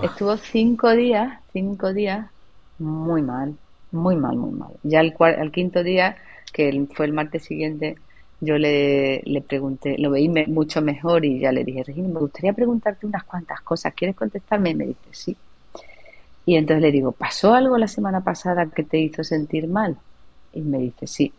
Estuvo 0.02 0.38
cinco 0.38 0.92
días, 0.96 1.42
cinco 1.54 1.94
días 1.94 2.32
muy 2.78 3.22
mal, 3.22 3.58
muy 3.92 4.16
mal, 4.16 4.36
muy 4.38 4.52
mal. 4.52 4.74
Ya 4.84 5.02
el, 5.02 5.14
quinto 5.52 5.84
día, 5.84 6.18
que 6.54 6.88
fue 6.96 7.06
el 7.08 7.14
martes 7.14 7.46
siguiente, 7.46 7.96
yo 8.40 8.58
le, 8.58 9.22
le 9.25 9.42
pregunté, 9.42 9.96
lo 9.98 10.12
veí 10.12 10.30
me- 10.30 10.48
mucho 10.48 10.82
mejor 10.82 11.25
y 11.25 11.40
ya 11.40 11.52
le 11.52 11.64
dije, 11.64 11.84
Regina, 11.84 12.10
me 12.10 12.20
gustaría 12.20 12.54
preguntarte 12.54 13.06
unas 13.08 13.24
cuantas 13.25 13.62
cosas, 13.62 13.94
¿quieres 13.96 14.16
contestarme? 14.16 14.72
Y 14.72 14.75
me 14.75 14.86
dice, 14.88 15.10
sí. 15.14 15.38
Y 16.46 16.56
entonces 16.56 16.82
le 16.84 16.92
digo, 16.92 17.12
¿pasó 17.14 17.54
algo 17.54 17.78
la 17.78 17.88
semana 17.88 18.24
pasada 18.24 18.70
que 18.72 18.84
te 18.84 19.00
hizo 19.00 19.24
sentir 19.24 19.68
mal? 19.68 19.98
Y 20.54 20.62
me 20.62 20.80
dice, 20.80 21.08
sí. 21.08 21.34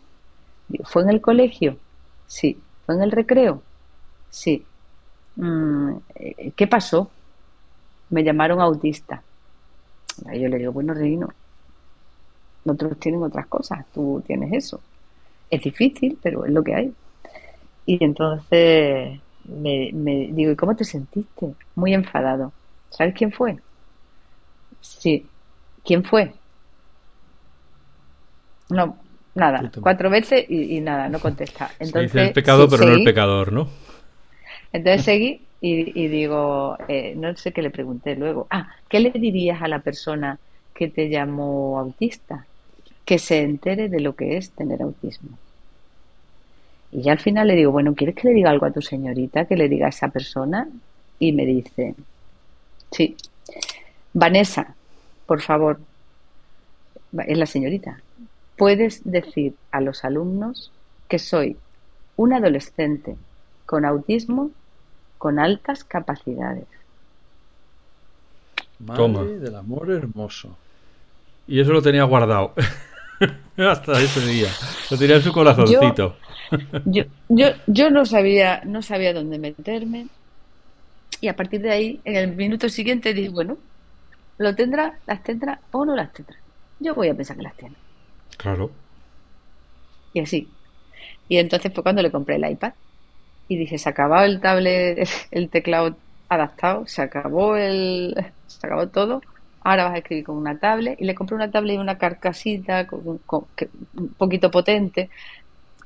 ¿fue 0.84 1.02
en 1.02 1.10
el 1.10 1.20
colegio? 1.20 1.80
Sí. 2.26 2.64
¿Fue 2.86 2.96
en 2.96 3.02
el 3.02 3.12
recreo? 3.12 3.66
Sí. 4.30 4.66
Mm, 5.36 5.98
eh, 6.16 6.52
¿qué 6.56 6.66
pasó? 6.68 7.16
Me 8.10 8.24
llamaron 8.24 8.60
autista. 8.60 9.24
Y 10.32 10.40
yo 10.40 10.48
le 10.48 10.58
digo, 10.58 10.72
bueno, 10.72 10.92
Reino, 10.94 11.28
otros 12.64 12.98
tienen 12.98 13.22
otras 13.22 13.46
cosas, 13.46 13.86
tú 13.92 14.22
tienes 14.26 14.52
eso. 14.52 14.84
Es 15.50 15.62
difícil, 15.62 16.18
pero 16.22 16.44
es 16.46 16.52
lo 16.52 16.64
que 16.64 16.74
hay. 16.74 16.96
Y 17.86 18.02
entonces 18.04 19.20
me, 19.44 19.90
me 19.94 20.28
digo, 20.32 20.52
¿y 20.52 20.56
cómo 20.56 20.76
te 20.76 20.84
sentiste? 20.84 21.56
Muy 21.76 21.94
enfadado. 21.94 22.54
¿Sabes 22.90 23.14
quién 23.16 23.32
fue? 23.32 23.58
Sí. 24.98 25.26
¿Quién 25.84 26.04
fue? 26.04 26.34
No, 28.68 28.96
nada. 29.34 29.70
Cuatro 29.80 30.10
veces 30.10 30.44
y, 30.48 30.76
y 30.76 30.80
nada, 30.80 31.08
no 31.08 31.20
contesta. 31.20 31.68
Se 31.78 31.84
Entonces, 31.84 32.12
dice 32.12 32.22
el 32.22 32.32
pecado, 32.32 32.64
sí, 32.64 32.68
pero 32.70 32.84
no 32.86 32.94
el 32.94 33.04
pecador, 33.04 33.52
¿no? 33.52 33.68
Entonces 34.72 35.02
seguí 35.04 35.42
y, 35.60 36.04
y 36.04 36.08
digo, 36.08 36.76
eh, 36.88 37.14
no 37.16 37.34
sé 37.36 37.52
qué 37.52 37.62
le 37.62 37.70
pregunté 37.70 38.16
luego. 38.16 38.46
Ah, 38.50 38.68
¿qué 38.88 39.00
le 39.00 39.10
dirías 39.10 39.62
a 39.62 39.68
la 39.68 39.80
persona 39.80 40.38
que 40.74 40.88
te 40.88 41.08
llamó 41.08 41.78
autista? 41.78 42.46
Que 43.04 43.18
se 43.18 43.42
entere 43.42 43.88
de 43.88 44.00
lo 44.00 44.16
que 44.16 44.36
es 44.36 44.50
tener 44.52 44.82
autismo. 44.82 45.38
Y 46.92 47.02
ya 47.02 47.12
al 47.12 47.18
final 47.18 47.48
le 47.48 47.56
digo, 47.56 47.72
bueno, 47.72 47.94
¿quieres 47.94 48.16
que 48.16 48.28
le 48.28 48.34
diga 48.34 48.50
algo 48.50 48.66
a 48.66 48.72
tu 48.72 48.80
señorita? 48.82 49.44
Que 49.46 49.56
le 49.56 49.68
diga 49.68 49.86
a 49.86 49.90
esa 49.90 50.08
persona. 50.08 50.68
Y 51.18 51.32
me 51.32 51.46
dice, 51.46 51.94
sí, 52.90 53.16
Vanessa, 54.12 54.75
por 55.26 55.40
favor, 55.40 55.78
es 57.26 57.38
la 57.38 57.46
señorita, 57.46 58.00
puedes 58.56 59.02
decir 59.04 59.54
a 59.70 59.80
los 59.80 60.04
alumnos 60.04 60.72
que 61.08 61.18
soy 61.18 61.56
un 62.16 62.32
adolescente 62.32 63.16
con 63.66 63.84
autismo 63.84 64.50
con 65.18 65.38
altas 65.38 65.84
capacidades. 65.84 66.66
Madre 68.78 68.96
Toma. 68.96 69.22
del 69.22 69.54
amor 69.54 69.90
hermoso. 69.90 70.56
Y 71.46 71.60
eso 71.60 71.72
lo 71.72 71.82
tenía 71.82 72.04
guardado. 72.04 72.52
Hasta 73.56 74.00
ese 74.00 74.20
día. 74.26 74.48
Lo 74.90 74.98
tenía 74.98 75.16
en 75.16 75.22
su 75.22 75.32
corazoncito. 75.32 76.16
Yo, 76.84 77.04
yo, 77.28 77.48
yo 77.66 77.90
no 77.90 78.04
sabía, 78.04 78.62
no 78.64 78.82
sabía 78.82 79.14
dónde 79.14 79.38
meterme. 79.38 80.08
Y 81.20 81.28
a 81.28 81.36
partir 81.36 81.62
de 81.62 81.70
ahí, 81.70 82.00
en 82.04 82.16
el 82.16 82.36
minuto 82.36 82.68
siguiente, 82.68 83.14
dije, 83.14 83.30
bueno, 83.30 83.56
lo 84.38 84.54
tendrá, 84.54 85.00
las 85.06 85.22
tendrá 85.22 85.62
o 85.72 85.84
no 85.84 85.94
las 85.96 86.12
tendrá. 86.12 86.38
Yo 86.78 86.94
voy 86.94 87.08
a 87.08 87.16
pensar 87.16 87.36
que 87.36 87.42
las 87.42 87.56
tiene. 87.56 87.78
Claro. 88.38 88.70
Y 90.12 90.20
así. 90.20 90.58
Y 91.28 91.38
entonces 91.38 91.72
fue 91.74 91.82
cuando 91.82 92.02
le 92.02 92.12
compré 92.12 92.36
el 92.36 92.50
iPad. 92.50 92.74
Y 93.48 93.58
dije, 93.58 93.78
se 93.78 93.88
acabó 93.90 94.20
el 94.22 94.40
tablet, 94.40 95.08
el 95.32 95.50
teclado 95.50 96.02
adaptado, 96.28 96.86
se 96.86 97.02
acabó 97.02 97.56
el, 97.56 98.14
se 98.46 98.66
acabó 98.66 98.90
todo. 98.90 99.22
Ahora 99.60 99.84
vas 99.86 99.94
a 99.94 99.98
escribir 99.98 100.24
con 100.26 100.36
una 100.38 100.58
tablet. 100.60 101.00
Y 101.00 101.06
le 101.06 101.14
compré 101.14 101.36
una 101.36 101.50
tablet 101.52 101.76
y 101.76 101.78
una 101.78 101.98
carcasita 101.98 102.86
con, 102.88 103.06
un- 103.08 103.18
con- 103.20 103.48
que- 103.56 103.70
un 103.94 104.14
poquito 104.16 104.50
potente, 104.52 105.10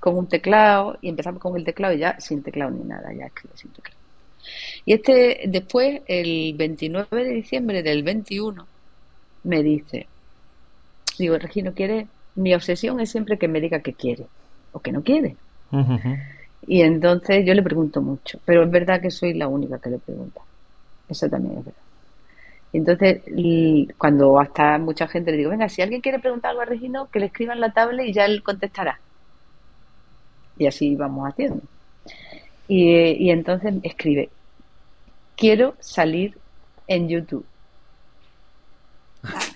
con 0.00 0.16
un 0.19 0.28
teclado. 0.28 0.99
Y 1.02 1.11
empezamos 1.11 1.40
con 1.42 1.57
el 1.59 1.64
teclado 1.64 1.95
y 1.95 2.00
ya 2.00 2.21
sin 2.21 2.42
teclado 2.45 2.73
ni 2.73 2.85
nada, 2.85 3.12
ya 3.14 3.26
escribo 3.26 3.57
sin 3.57 3.73
teclado. 3.75 4.00
Y 4.85 4.95
este, 4.95 5.43
después, 5.47 6.03
el 6.07 6.55
29 6.57 7.25
de 7.25 7.35
diciembre 7.35 7.83
del 7.83 8.03
21, 8.03 8.67
me 9.45 9.63
dice, 9.63 10.07
digo, 11.19 11.39
Regino, 11.39 11.73
¿quiere? 11.75 12.07
Mi 12.35 12.55
obsesión 12.55 13.00
es 13.00 13.11
siempre 13.11 13.39
que 13.39 13.49
me 13.49 13.61
diga 13.61 13.81
que 13.81 13.93
quiere 13.93 14.26
o 14.73 14.81
que 14.81 14.93
no 14.93 15.03
quiere. 15.03 15.37
Y 16.67 16.83
entonces 16.83 17.45
yo 17.47 17.55
le 17.55 17.63
pregunto 17.63 18.00
mucho, 18.03 18.39
pero 18.45 18.65
es 18.65 18.71
verdad 18.71 19.00
que 19.00 19.11
soy 19.11 19.35
la 19.35 19.49
única 19.49 19.79
que 19.79 19.91
le 19.91 19.99
pregunta. 19.99 20.41
Eso 21.09 21.29
también 21.29 21.59
es 21.59 21.65
verdad. 21.65 21.81
Y 22.73 22.79
entonces, 22.79 23.23
cuando 23.99 24.39
hasta 24.39 24.79
mucha 24.79 25.09
gente 25.09 25.33
le 25.33 25.39
digo, 25.39 25.50
venga, 25.50 25.69
si 25.69 25.83
alguien 25.83 26.00
quiere 26.00 26.21
preguntar 26.21 26.50
algo 26.50 26.63
a 26.63 26.67
Regino, 26.67 27.09
que 27.11 27.19
le 27.19 27.26
escriba 27.26 27.53
en 27.53 27.61
la 27.61 27.73
tablet 27.73 28.07
y 28.07 28.13
ya 28.13 28.25
él 28.26 28.43
contestará. 28.43 29.00
Y 30.57 30.67
así 30.67 30.95
vamos 30.95 31.29
haciendo. 31.29 31.63
Y, 32.71 32.87
y 33.26 33.30
entonces 33.33 33.75
escribe, 33.83 34.28
quiero 35.37 35.75
salir 35.80 36.39
en 36.87 37.09
YouTube. 37.09 37.45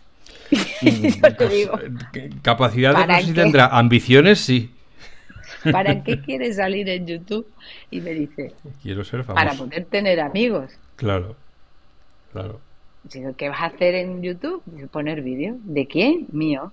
Yo 0.83 1.49
le 1.49 1.55
digo, 1.55 1.79
Eh, 2.15 2.31
Capacidades 2.43 2.99
no 2.99 3.07
¿Para 3.07 3.21
sé 3.21 3.27
si 3.27 3.33
tendrá. 3.33 3.67
Ambiciones 3.69 4.41
sí. 4.41 4.71
¿para 5.73 6.03
qué 6.03 6.21
quieres 6.21 6.57
salir 6.57 6.89
en 6.89 7.07
YouTube? 7.07 7.47
Y 7.91 8.01
me 8.01 8.11
dice, 8.13 8.53
Quiero 8.83 9.05
ser 9.05 9.25
para 9.25 9.53
famoso. 9.53 9.65
poder 9.65 9.85
tener 9.87 10.21
amigos. 10.21 10.73
Claro. 10.97 11.37
Claro. 12.33 12.61
Digo, 13.05 13.35
¿qué 13.37 13.49
vas 13.49 13.61
a 13.63 13.67
hacer 13.67 13.95
en 13.95 14.23
YouTube? 14.23 14.63
Poner 14.91 15.23
vídeos. 15.23 15.57
¿De 15.63 15.87
quién? 15.87 16.27
Mío. 16.33 16.73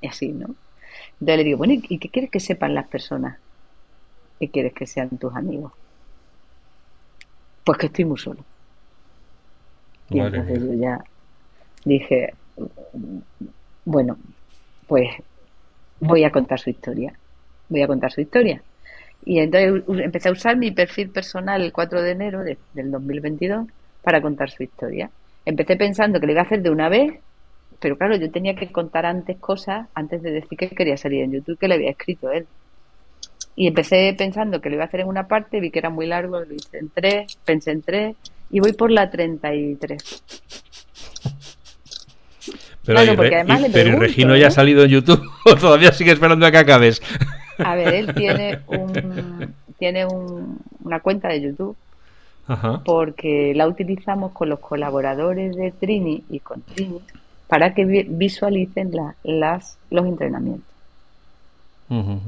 Y 0.00 0.08
así, 0.08 0.28
¿no? 0.28 0.54
Entonces 1.20 1.36
le 1.38 1.44
digo, 1.44 1.58
bueno, 1.58 1.74
¿y 1.74 1.98
qué 1.98 2.08
quieres 2.08 2.30
que 2.30 2.40
sepan 2.40 2.74
las 2.74 2.88
personas? 2.88 3.38
¿Qué 4.38 4.50
quieres 4.50 4.74
que 4.74 4.86
sean 4.86 5.18
tus 5.18 5.34
amigos? 5.34 5.72
Pues 7.62 7.76
que 7.78 7.86
estoy 7.86 8.06
muy 8.06 8.16
solo. 8.18 8.46
Y 10.08 10.18
Madre 10.18 10.40
entonces 10.40 10.60
mía. 10.60 10.62
yo 10.62 10.72
ya 10.80 10.98
dije, 11.84 12.38
bueno, 13.84 14.18
pues 14.86 15.10
voy 16.00 16.24
a 16.24 16.32
contar 16.32 16.60
su 16.60 16.70
historia. 16.70 17.20
Voy 17.68 17.82
a 17.82 17.86
contar 17.88 18.12
su 18.12 18.20
historia. 18.22 18.64
Y 19.22 19.40
entonces 19.40 19.84
empecé 20.04 20.30
a 20.30 20.32
usar 20.32 20.56
mi 20.58 20.72
perfil 20.72 21.12
personal 21.12 21.62
el 21.62 21.72
4 21.72 22.02
de 22.02 22.12
enero 22.12 22.42
de- 22.44 22.60
del 22.72 22.90
2022 22.92 23.66
para 24.02 24.22
contar 24.22 24.50
su 24.50 24.62
historia. 24.64 25.12
Empecé 25.44 25.76
pensando 25.76 26.20
que 26.20 26.26
lo 26.26 26.32
iba 26.32 26.42
a 26.42 26.44
hacer 26.46 26.62
de 26.62 26.70
una 26.70 26.88
vez, 26.88 27.22
pero 27.80 27.98
claro, 27.98 28.16
yo 28.16 28.30
tenía 28.32 28.56
que 28.56 28.72
contar 28.72 29.06
antes 29.06 29.38
cosas, 29.40 29.88
antes 29.94 30.22
de 30.22 30.32
decir 30.32 30.58
que 30.58 30.70
quería 30.70 30.96
salir 30.98 31.22
en 31.24 31.32
YouTube, 31.32 31.58
que 31.58 31.68
le 31.68 31.74
había 31.76 31.90
escrito 31.92 32.30
él. 32.32 32.48
Y 33.56 33.68
empecé 33.68 34.14
pensando 34.18 34.60
que 34.60 34.68
lo 34.68 34.74
iba 34.76 34.84
a 34.84 34.88
hacer 34.88 35.00
en 35.00 35.08
una 35.08 35.28
parte, 35.28 35.60
vi 35.60 35.70
que 35.70 35.78
era 35.78 35.90
muy 35.90 36.06
largo, 36.06 36.40
lo 36.40 36.52
hice 36.54 36.78
en 36.78 36.90
tres, 36.90 37.38
pensé 37.44 37.70
en 37.70 37.82
tres, 37.82 38.16
y 38.50 38.60
voy 38.60 38.72
por 38.72 38.90
la 38.90 39.10
33. 39.10 40.22
Pero, 42.84 43.02
y 43.02 43.16
porque 43.16 43.34
además 43.36 43.60
y- 43.60 43.62
le 43.62 43.68
pero 43.70 43.80
¿y 43.80 43.90
pregunto, 43.92 44.06
Regino 44.06 44.36
ya 44.36 44.48
ha 44.48 44.50
salido 44.50 44.84
en 44.84 44.90
YouTube 44.90 45.22
o 45.46 45.56
todavía 45.56 45.92
sigue 45.92 46.12
esperando 46.12 46.44
a 46.46 46.50
que 46.50 46.58
acabes. 46.58 47.00
A 47.58 47.74
ver, 47.76 47.94
él 47.94 48.14
tiene 48.16 48.58
un, 48.66 49.54
tiene 49.78 50.04
un- 50.06 50.58
una 50.82 51.00
cuenta 51.00 51.28
de 51.28 51.40
YouTube 51.40 51.76
Ajá. 52.46 52.82
porque 52.84 53.52
la 53.54 53.66
utilizamos 53.68 54.32
con 54.32 54.50
los 54.50 54.58
colaboradores 54.60 55.56
de 55.56 55.70
Trini 55.72 56.24
y 56.28 56.40
con 56.40 56.60
Trini 56.62 57.00
para 57.48 57.72
que 57.72 57.84
vi- 57.86 58.06
visualicen 58.08 58.90
la- 58.92 59.14
las, 59.22 59.78
los 59.90 60.04
entrenamientos. 60.06 60.68
Ujú. 61.88 62.18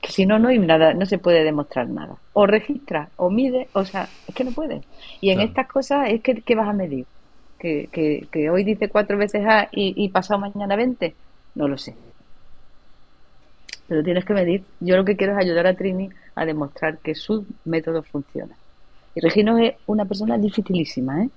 Que 0.00 0.12
si 0.12 0.26
no, 0.26 0.38
no 0.38 0.48
hay 0.48 0.58
nada, 0.58 0.94
no 0.94 1.06
se 1.06 1.18
puede 1.18 1.42
demostrar 1.44 1.88
nada. 1.88 2.16
O 2.32 2.46
registra, 2.46 3.08
o 3.16 3.30
mide, 3.30 3.68
o 3.72 3.84
sea, 3.84 4.08
es 4.28 4.34
que 4.34 4.44
no 4.44 4.52
puede. 4.52 4.82
Y 5.20 5.30
en 5.30 5.36
Claro. 5.36 5.48
estas 5.48 5.66
cosas 5.68 6.08
es 6.10 6.22
que, 6.22 6.40
¿qué 6.42 6.54
vas 6.54 6.68
a 6.68 6.72
medir? 6.72 7.06
¿Que, 7.58 7.88
que, 7.90 8.28
que 8.30 8.48
hoy 8.50 8.62
dice 8.62 8.88
cuatro 8.88 9.18
veces 9.18 9.44
A 9.46 9.68
y, 9.72 9.94
y 9.96 10.08
pasado 10.10 10.38
mañana 10.40 10.76
20? 10.76 11.14
No 11.56 11.66
lo 11.66 11.76
sé. 11.76 11.96
Pero 13.88 14.04
tienes 14.04 14.24
que 14.24 14.34
medir. 14.34 14.62
Yo 14.80 14.96
lo 14.96 15.04
que 15.04 15.16
quiero 15.16 15.32
es 15.32 15.38
ayudar 15.38 15.66
a 15.66 15.74
Trini 15.74 16.10
a 16.36 16.44
demostrar 16.44 16.98
que 16.98 17.14
su 17.16 17.46
método 17.64 18.02
funciona. 18.04 18.54
Y 19.14 19.20
Regino 19.20 19.58
es 19.58 19.74
una 19.86 20.04
persona 20.04 20.38
dificilísima, 20.38 21.24
¿eh? 21.24 21.30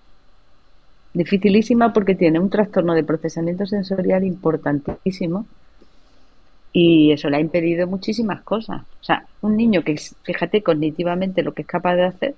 Dificilísima 1.14 1.92
porque 1.94 2.16
tiene 2.16 2.40
un 2.40 2.50
trastorno 2.50 2.94
de 2.94 3.04
procesamiento 3.04 3.66
sensorial 3.66 4.24
importantísimo 4.24 5.46
y 6.74 7.12
eso 7.12 7.30
le 7.30 7.38
ha 7.38 7.40
impedido 7.42 7.88
muchísimas 7.88 8.44
cosas. 8.44 8.82
O 8.84 9.04
sea, 9.04 9.28
un 9.42 9.58
niño 9.58 9.84
que, 9.84 9.96
fíjate 10.24 10.64
cognitivamente 10.64 11.44
lo 11.44 11.54
que 11.54 11.64
es 11.64 11.68
capaz 11.68 11.96
de 11.96 12.04
hacer, 12.06 12.36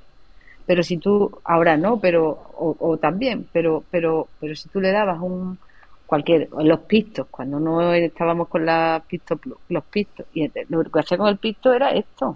pero 0.66 0.84
si 0.84 0.98
tú, 1.00 1.42
ahora 1.46 1.78
no, 1.78 2.00
pero, 2.00 2.30
o, 2.30 2.76
o 2.80 2.98
también, 3.00 3.50
pero, 3.54 3.86
pero, 3.92 4.32
pero 4.40 4.56
si 4.56 4.70
tú 4.70 4.80
le 4.82 4.92
dabas 4.92 5.20
un, 5.22 5.60
cualquier, 6.06 6.50
los 6.64 6.82
pistos, 6.82 7.28
cuando 7.30 7.60
no 7.60 7.94
estábamos 7.94 8.48
con 8.48 8.66
la 8.66 9.04
pisto, 9.08 9.40
los 9.70 9.86
pistos, 9.86 10.26
y 10.34 10.52
lo 10.70 10.84
que 10.84 11.00
hacía 11.00 11.18
con 11.18 11.28
el 11.28 11.40
pisto 11.40 11.74
era 11.74 11.92
esto. 11.92 12.34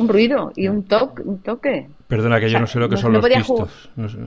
Un 0.00 0.08
ruido 0.08 0.52
y 0.56 0.68
un 0.68 0.86
toque, 0.86 1.22
un 1.22 1.42
toque. 1.42 1.88
Perdona 2.08 2.38
que 2.40 2.46
O 2.46 2.48
yo 2.50 2.60
no 2.60 2.66
sé 2.66 2.78
lo 2.78 2.88
que 2.88 2.96
no- 2.96 3.02
son 3.02 3.12
no 3.12 3.18
los 3.18 3.28
pistos. 3.28 3.90
No 3.96 4.08
sé. 4.08 4.18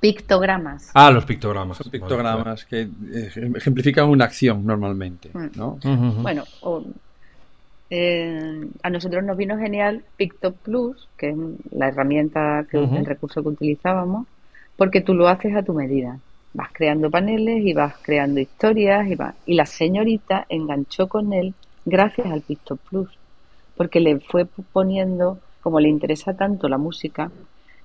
Pictogramas. 0.00 0.90
Ah, 0.94 1.10
los 1.10 1.24
pictogramas. 1.24 1.78
Son 1.78 1.90
pictogramas 1.90 2.64
que 2.64 2.82
eh, 2.82 3.30
ejemplifican 3.56 4.08
una 4.08 4.26
acción 4.26 4.64
normalmente. 4.64 5.30
¿no? 5.56 5.78
Bueno, 6.22 6.44
o- 6.62 6.84
eh, 7.90 8.68
a 8.82 8.90
nosotros 8.90 9.24
nos 9.24 9.36
vino 9.36 9.58
genial 9.58 10.04
Picto 10.16 10.54
Plus, 10.54 11.08
que 11.16 11.30
es 11.30 11.36
la 11.70 11.88
herramienta, 11.88 12.66
que, 12.70 12.78
el 12.78 13.06
recurso 13.06 13.42
que 13.42 13.48
utilizábamos, 13.48 14.26
porque 14.76 15.00
tú 15.00 15.14
lo 15.14 15.28
haces 15.28 15.54
a 15.56 15.62
tu 15.62 15.74
medida. 15.74 16.18
Vas 16.52 16.70
creando 16.72 17.10
paneles 17.10 17.64
y 17.64 17.72
vas 17.72 17.94
creando 18.02 18.40
historias 18.40 19.06
y 19.08 19.14
va 19.14 19.34
Y 19.46 19.54
la 19.54 19.66
señorita 19.66 20.46
enganchó 20.48 21.08
con 21.08 21.32
él 21.32 21.54
gracias 21.84 22.26
al 22.26 22.42
Picto 22.42 22.76
Plus, 22.76 23.08
porque 23.76 24.00
le 24.00 24.20
fue 24.20 24.46
poniendo, 24.72 25.38
como 25.62 25.80
le 25.80 25.88
interesa 25.88 26.34
tanto 26.36 26.68
la 26.68 26.78
música, 26.78 27.30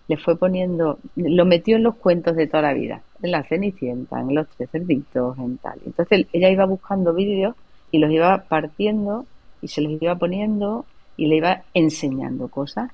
le 0.07 0.17
fue 0.17 0.37
poniendo, 0.37 0.99
lo 1.15 1.45
metió 1.45 1.77
en 1.77 1.83
los 1.83 1.95
cuentos 1.97 2.35
de 2.35 2.47
toda 2.47 2.63
la 2.63 2.73
vida, 2.73 3.05
en 3.21 3.31
la 3.31 3.43
Cenicienta, 3.43 4.19
en 4.21 4.35
los 4.35 4.47
tres 4.49 4.69
cerditos, 4.71 5.37
en 5.39 5.57
tal. 5.59 5.79
Entonces 5.85 6.27
ella 6.33 6.49
iba 6.49 6.65
buscando 6.65 7.13
vídeos 7.13 7.55
y 7.91 7.99
los 7.99 8.11
iba 8.11 8.47
partiendo 8.47 9.27
y 9.61 9.69
se 9.69 9.81
los 9.81 10.01
iba 10.01 10.17
poniendo 10.17 10.87
y 11.15 11.27
le 11.27 11.37
iba 11.37 11.65
enseñando 11.73 12.49
cosas. 12.49 12.91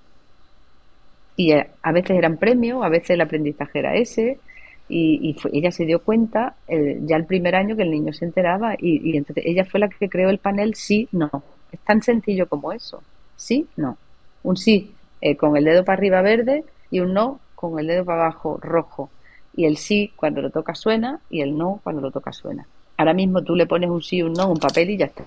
Y 1.36 1.54
a 1.54 1.92
veces 1.94 2.18
eran 2.18 2.38
premios, 2.38 2.84
a 2.84 2.90
veces 2.90 3.12
el 3.12 3.22
aprendizaje 3.22 3.80
era 3.80 3.96
ese. 3.96 4.42
Y, 4.88 5.20
y 5.30 5.34
fue- 5.40 5.52
ella 5.54 5.72
se 5.72 5.86
dio 5.86 6.04
cuenta 6.04 6.58
eh, 6.68 7.00
ya 7.04 7.16
el 7.16 7.26
primer 7.28 7.56
año 7.56 7.76
que 7.76 7.84
el 7.84 7.92
niño 7.92 8.12
se 8.14 8.26
enteraba 8.26 8.74
y, 8.78 9.12
y 9.14 9.18
entonces 9.18 9.44
ella 9.48 9.64
fue 9.66 9.80
la 9.80 9.88
que 9.90 10.10
creó 10.10 10.30
el 10.30 10.40
panel 10.40 10.74
sí, 10.76 11.08
no. 11.12 11.30
Es 11.72 11.80
tan 11.84 12.02
sencillo 12.02 12.50
como 12.50 12.72
eso. 12.74 13.06
Sí, 13.36 13.72
no. 13.76 14.00
Un 14.42 14.58
sí 14.58 15.00
eh, 15.22 15.38
con 15.38 15.56
el 15.58 15.66
dedo 15.66 15.86
para 15.86 15.98
arriba 16.00 16.22
verde 16.24 16.66
y 16.92 17.00
un 17.00 17.14
no 17.14 17.40
con 17.56 17.80
el 17.80 17.88
dedo 17.88 18.06
para 18.06 18.24
abajo 18.24 18.58
rojo. 18.62 19.10
Y 19.56 19.66
el 19.66 19.78
sí 19.78 20.12
cuando 20.16 20.42
lo 20.42 20.50
toca 20.50 20.76
suena 20.76 21.20
y 21.30 21.42
el 21.42 21.58
no 21.58 21.80
cuando 21.84 22.02
lo 22.02 22.12
toca 22.12 22.32
suena. 22.32 22.66
Ahora 22.98 23.14
mismo 23.14 23.44
tú 23.44 23.56
le 23.56 23.66
pones 23.66 23.90
un 23.90 24.02
sí 24.02 24.22
un 24.22 24.34
no, 24.34 24.50
un 24.50 24.60
papel 24.60 24.90
y 24.92 24.98
ya 24.98 25.06
está. 25.06 25.26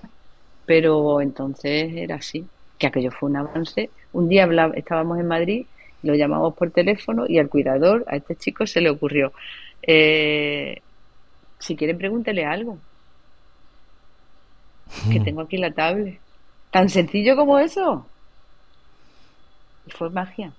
Pero 0.65 1.21
entonces 1.21 1.91
era 1.95 2.15
así, 2.15 2.45
que 2.77 2.87
aquello 2.87 3.11
fue 3.11 3.29
un 3.29 3.37
avance. 3.37 3.89
Un 4.13 4.29
día 4.29 4.47
estábamos 4.75 5.19
en 5.19 5.27
Madrid, 5.27 5.65
lo 6.03 6.15
llamamos 6.15 6.53
por 6.53 6.71
teléfono 6.71 7.25
y 7.27 7.39
al 7.39 7.49
cuidador, 7.49 8.05
a 8.07 8.15
este 8.15 8.35
chico 8.35 8.65
se 8.67 8.81
le 8.81 8.89
ocurrió, 8.89 9.33
eh, 9.81 10.81
si 11.59 11.75
quieren 11.75 11.97
pregúntele 11.97 12.45
algo, 12.45 12.77
que 15.11 15.19
tengo 15.19 15.41
aquí 15.41 15.57
la 15.57 15.71
tablet. 15.71 16.19
Tan 16.71 16.89
sencillo 16.89 17.35
como 17.35 17.59
eso. 17.59 18.05
Y 19.87 19.91
fue 19.91 20.09
magia. 20.09 20.51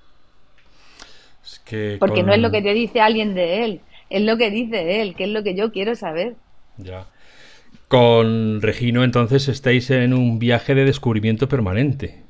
Es 1.44 1.60
que 1.64 1.96
Porque 2.00 2.20
con- 2.20 2.26
no 2.26 2.32
es 2.34 2.40
lo 2.40 2.50
que 2.50 2.62
te 2.62 2.72
dice 2.74 3.00
alguien 3.00 3.34
de 3.34 3.64
él, 3.64 3.80
es 4.10 4.22
lo 4.22 4.36
que 4.36 4.50
dice 4.50 5.00
él, 5.02 5.14
que 5.14 5.24
es 5.24 5.30
lo 5.30 5.42
que 5.42 5.54
yo 5.54 5.72
quiero 5.72 5.94
saber. 5.94 6.34
Ya. 6.78 7.06
Con 7.88 8.60
Regino, 8.62 9.04
entonces, 9.04 9.48
estáis 9.48 9.90
en 9.90 10.14
un 10.14 10.38
viaje 10.38 10.74
de 10.74 10.84
descubrimiento 10.84 11.48
permanente. 11.48 12.22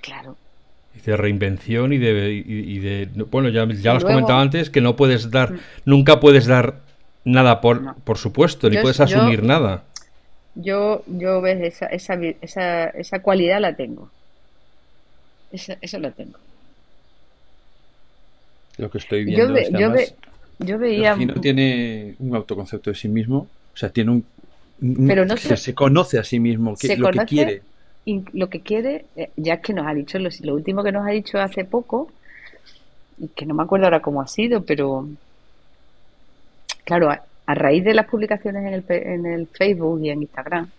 Claro. 0.00 0.36
Y 0.96 1.00
de 1.00 1.16
reinvención 1.16 1.92
y 1.92 1.98
de, 1.98 2.32
y- 2.32 2.44
y 2.46 2.78
de- 2.80 3.08
bueno 3.30 3.48
ya, 3.48 3.66
ya 3.66 3.92
lo 3.92 3.98
has 3.98 4.04
comentado 4.04 4.38
antes 4.40 4.70
que 4.70 4.80
no 4.80 4.96
puedes 4.96 5.30
dar 5.30 5.52
Mm. 5.52 5.58
nunca 5.84 6.18
puedes 6.20 6.46
dar 6.46 6.80
nada 7.24 7.60
por 7.60 7.80
No. 7.82 7.94
por 8.04 8.18
supuesto 8.18 8.68
ni 8.68 8.78
puedes 8.78 8.96
yo- 8.98 9.04
asumir 9.04 9.42
nada 9.44 9.84
Yo, 10.56 11.04
yo 11.06 11.40
ves, 11.40 11.60
esa, 11.62 11.86
esa, 11.86 12.14
esa, 12.40 12.84
esa 12.88 13.22
cualidad 13.22 13.60
la 13.60 13.76
tengo. 13.76 14.10
Esa, 15.52 15.78
eso 15.80 15.98
la 16.00 16.10
tengo. 16.10 16.36
Lo 18.78 18.90
que 18.90 18.98
estoy 18.98 19.20
Yo, 19.30 19.36
viendo 19.36 19.52
ve- 19.54 19.60
es 19.62 19.66
que 19.68 19.72
yo, 19.72 19.86
además 19.86 20.14
ve- 20.60 20.66
yo 20.66 20.78
veía... 20.78 21.14
Regino 21.14 21.34
tiene 21.40 22.14
un 22.18 22.34
autoconcepto 22.34 22.90
de 22.90 22.96
sí 22.96 23.08
mismo, 23.08 23.38
o 23.74 23.76
sea, 23.76 23.90
tiene 23.90 24.10
un... 24.12 24.24
un- 24.80 25.06
Pero 25.06 25.24
no 25.26 25.36
se- 25.36 25.56
se 25.56 25.74
conoce 25.74 26.18
a 26.18 26.24
sí 26.24 26.38
mismo, 26.40 26.76
que, 26.76 26.86
se 26.88 26.96
lo 26.96 27.10
que 27.10 27.24
quiere. 27.26 27.62
y 28.04 28.22
lo 28.32 28.48
que 28.48 28.60
quiere, 28.60 29.04
eh, 29.16 29.30
ya 29.36 29.54
es 29.54 29.60
que 29.60 29.72
nos 29.74 29.86
ha 29.86 29.94
dicho, 29.94 30.18
lo, 30.18 30.30
lo 30.42 30.54
último 30.54 30.82
que 30.82 30.92
nos 30.92 31.06
ha 31.06 31.10
dicho 31.10 31.38
hace 31.38 31.64
poco, 31.64 32.10
y 33.18 33.28
que 33.28 33.44
no 33.46 33.54
me 33.54 33.64
acuerdo 33.64 33.86
ahora 33.86 34.00
cómo 34.00 34.22
ha 34.22 34.28
sido, 34.28 34.62
pero 34.64 35.08
claro, 36.84 37.10
a, 37.10 37.22
a 37.46 37.54
raíz 37.54 37.84
de 37.84 37.94
las 37.94 38.06
publicaciones 38.06 38.64
en 38.66 38.74
el, 38.74 38.84
en 38.88 39.26
el 39.26 39.46
Facebook 39.48 40.00
y 40.04 40.10
en 40.10 40.22
Instagram, 40.22 40.70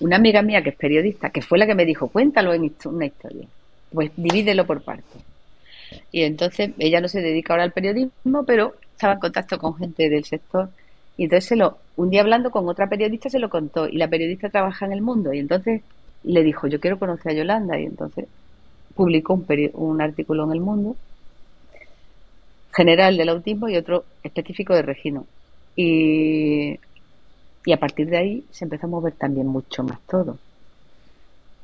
una 0.00 0.16
amiga 0.16 0.42
mía 0.42 0.62
que 0.62 0.70
es 0.70 0.76
periodista, 0.76 1.30
que 1.30 1.42
fue 1.42 1.58
la 1.58 1.66
que 1.66 1.74
me 1.74 1.84
dijo, 1.84 2.08
cuéntalo 2.08 2.52
en 2.52 2.72
una 2.84 3.06
historia, 3.06 3.46
pues 3.92 4.10
divídelo 4.16 4.66
por 4.66 4.82
partes. 4.82 5.22
Y 6.10 6.22
entonces 6.22 6.70
ella 6.78 7.00
no 7.00 7.08
se 7.08 7.20
dedica 7.22 7.52
ahora 7.54 7.64
al 7.64 7.72
periodismo, 7.72 8.44
pero 8.46 8.74
estaba 8.92 9.14
en 9.14 9.20
contacto 9.20 9.58
con 9.58 9.76
gente 9.76 10.08
del 10.10 10.24
sector. 10.24 10.70
Y 11.16 11.24
entonces 11.24 11.46
se 11.48 11.56
lo, 11.56 11.78
un 11.96 12.10
día 12.10 12.20
hablando 12.22 12.50
con 12.50 12.68
otra 12.68 12.88
periodista 12.88 13.28
se 13.30 13.38
lo 13.38 13.50
contó. 13.50 13.88
Y 13.88 13.96
la 13.98 14.08
periodista 14.08 14.50
trabaja 14.50 14.86
en 14.86 14.92
el 14.92 15.02
mundo. 15.02 15.32
Y 15.32 15.38
entonces 15.40 15.82
le 16.22 16.42
dijo, 16.42 16.66
yo 16.68 16.80
quiero 16.80 16.98
conocer 16.98 17.32
a 17.32 17.34
Yolanda. 17.36 17.78
Y 17.80 17.84
entonces 17.86 18.28
publicó 18.94 19.34
un, 19.34 19.46
peri- 19.46 19.70
un 19.74 20.00
artículo 20.02 20.44
en 20.44 20.52
el 20.52 20.60
mundo 20.60 20.96
general 22.74 23.16
del 23.16 23.28
autismo 23.30 23.68
y 23.68 23.76
otro 23.76 24.06
específico 24.22 24.74
de 24.74 24.82
Regino. 24.82 25.26
Y, 25.76 26.78
y 27.64 27.72
a 27.72 27.80
partir 27.80 28.08
de 28.10 28.18
ahí 28.18 28.46
se 28.50 28.64
empezó 28.66 28.86
a 28.86 28.90
mover 28.90 29.14
también 29.16 29.46
mucho 29.48 29.84
más 29.84 30.00
todo. 30.06 30.40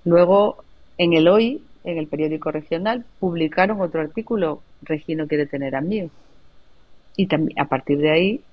Luego, 0.04 0.64
en 0.98 1.14
el 1.14 1.28
Hoy, 1.28 1.62
en 1.85 1.99
el 1.99 2.09
periódico 2.09 2.51
regional, 2.53 3.07
publicaron 3.18 3.81
otro 3.81 4.01
artículo, 4.03 4.64
Regino 4.83 5.29
quiere 5.29 5.47
tener 5.47 5.77
amigos. 5.77 6.12
Y 7.16 7.27
también, 7.29 7.59
a 7.61 7.68
partir 7.68 7.99
de 7.99 8.11
ahí, 8.11 8.44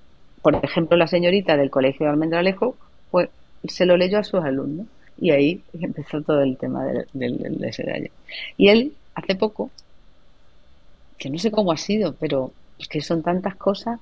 por 0.42 0.54
ejemplo, 0.64 0.96
la 0.96 1.06
señorita 1.06 1.56
del 1.56 1.70
Colegio 1.70 2.06
de 2.06 2.12
Almendralejo, 2.12 2.76
pues 3.10 3.30
se 3.64 3.86
lo 3.86 3.96
leyó 3.96 4.18
a 4.18 4.24
sus 4.24 4.42
alumnos. 4.44 4.86
Y 5.16 5.30
ahí 5.30 5.64
empezó 5.72 6.22
todo 6.22 6.42
el 6.42 6.56
tema 6.58 6.84
del, 6.84 7.06
de 7.58 7.68
ese. 7.68 8.10
Y 8.56 8.68
él, 8.68 8.96
hace 9.14 9.34
poco, 9.34 9.72
que 11.18 11.30
no 11.30 11.38
sé 11.38 11.50
cómo 11.50 11.72
ha 11.72 11.76
sido, 11.76 12.16
pero 12.16 12.52
que 12.90 13.00
son 13.00 13.22
tantas 13.22 13.56
cosas, 13.56 14.00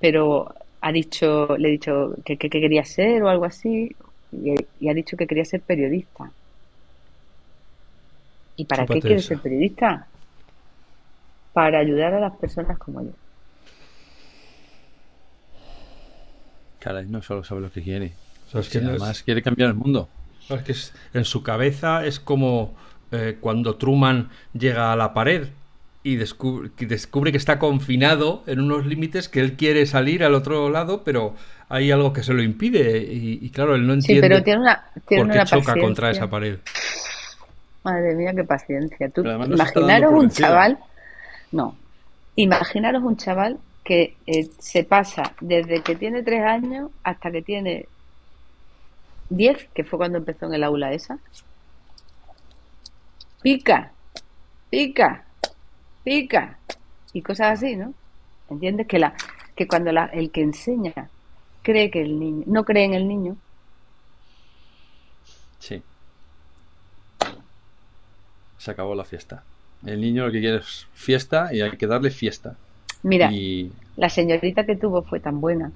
pero 0.00 0.54
ha 0.80 0.92
dicho, 0.92 1.56
le 1.58 1.68
he 1.68 1.72
dicho 1.72 2.14
que, 2.24 2.38
que- 2.38 2.50
que 2.50 2.60
quería 2.60 2.84
ser 2.84 3.22
o 3.22 3.28
algo 3.28 3.46
así, 3.46 3.96
y 4.32 4.88
ha 4.90 4.94
dicho 4.94 5.16
que 5.16 5.26
quería 5.26 5.44
ser 5.44 5.62
periodista. 5.62 6.32
¿Y 8.58 8.64
para 8.66 8.82
qué 8.82 8.94
Fíjate 8.94 9.00
quiere 9.06 9.20
eso. 9.20 9.28
ser 9.28 9.38
periodista? 9.38 10.06
Para 11.54 11.78
ayudar 11.78 12.12
a 12.14 12.20
las 12.20 12.36
personas 12.36 12.76
como 12.76 13.02
yo. 13.02 13.10
Caray, 16.80 17.06
no 17.06 17.22
solo 17.22 17.44
sabe 17.44 17.60
lo 17.62 17.70
que 17.72 17.82
quiere. 17.82 18.12
O 18.48 18.50
sea, 18.50 18.60
es 18.60 18.66
Si 18.66 18.72
que 18.72 18.80
no 18.84 18.90
es- 18.92 19.00
además 19.00 19.22
quiere 19.22 19.42
cambiar 19.42 19.68
el 19.70 19.74
mundo. 19.74 20.08
es 20.50 20.62
que 20.62 20.72
es- 20.72 20.92
en 21.14 21.24
su 21.24 21.42
cabeza 21.42 22.04
es 22.04 22.20
como 22.20 22.74
eh, 23.10 23.38
cuando 23.40 23.76
Truman 23.76 24.28
llega 24.52 24.92
a 24.92 24.96
la 24.96 25.14
pared 25.14 25.48
y 26.02 26.16
descubre, 26.16 26.70
que 26.76 26.84
descubre 26.86 27.32
que 27.32 27.38
está 27.38 27.58
confinado 27.58 28.42
en 28.46 28.60
unos 28.60 28.84
límites 28.84 29.30
que 29.30 29.40
él 29.40 29.54
quiere 29.54 29.86
salir 29.86 30.22
al 30.24 30.34
otro 30.34 30.68
lado, 30.68 31.04
pero 31.04 31.34
hay 31.70 31.90
algo 31.90 32.12
que 32.12 32.22
se 32.22 32.34
lo 32.34 32.42
impide. 32.42 32.98
Y, 33.10 33.38
y 33.40 33.48
claro, 33.50 33.74
él 33.76 33.86
no 33.86 33.94
Sí, 33.94 34.12
entiende 34.12 34.28
pero 34.28 34.42
tiene 34.42 34.60
una, 34.60 34.84
tiene 35.06 35.22
por 35.24 35.32
qué 35.32 35.38
una 35.38 35.44
choca 35.46 35.56
paciencia. 35.58 35.82
contra 35.82 36.10
esa 36.10 36.28
pared. 36.28 36.58
Madre 37.88 38.14
mía, 38.14 38.32
qué 38.34 38.44
paciencia. 38.44 39.08
Tú, 39.08 39.24
no 39.24 39.44
imaginaros 39.46 40.12
un 40.12 40.28
chaval, 40.28 40.78
no, 41.52 41.74
imaginaros 42.36 43.02
un 43.02 43.16
chaval 43.16 43.58
que 43.82 44.16
eh, 44.26 44.50
se 44.58 44.84
pasa 44.84 45.22
desde 45.40 45.82
que 45.82 45.96
tiene 45.96 46.22
tres 46.22 46.42
años 46.44 46.90
hasta 47.02 47.30
que 47.30 47.40
tiene 47.40 47.86
diez, 49.30 49.68
que 49.72 49.84
fue 49.84 49.98
cuando 49.98 50.18
empezó 50.18 50.46
en 50.46 50.54
el 50.54 50.64
aula 50.64 50.92
esa. 50.92 51.18
Pica, 53.40 53.92
pica, 54.68 55.24
pica, 56.04 56.58
y 57.14 57.22
cosas 57.22 57.52
así, 57.58 57.74
¿no? 57.76 57.94
¿Entiendes? 58.50 58.86
Que, 58.86 58.98
la, 58.98 59.14
que 59.56 59.66
cuando 59.66 59.92
la, 59.92 60.06
el 60.06 60.30
que 60.30 60.42
enseña 60.42 61.08
cree 61.62 61.90
que 61.90 62.02
el 62.02 62.18
niño, 62.20 62.44
no 62.46 62.64
cree 62.64 62.84
en 62.84 62.94
el 62.94 63.08
niño, 63.08 63.36
Sí. 65.58 65.82
Se 68.58 68.70
acabó 68.70 68.94
la 68.94 69.04
fiesta. 69.04 69.44
El 69.86 70.00
niño 70.00 70.26
lo 70.26 70.32
que 70.32 70.40
quiere 70.40 70.58
es 70.58 70.86
fiesta 70.92 71.54
y 71.54 71.60
hay 71.62 71.70
que 71.76 71.86
darle 71.86 72.10
fiesta. 72.10 72.56
mira, 73.02 73.30
Y 73.30 73.72
la 73.96 74.08
señorita 74.08 74.64
que 74.66 74.76
tuvo 74.76 75.02
fue 75.02 75.20
tan 75.20 75.40
buena. 75.40 75.72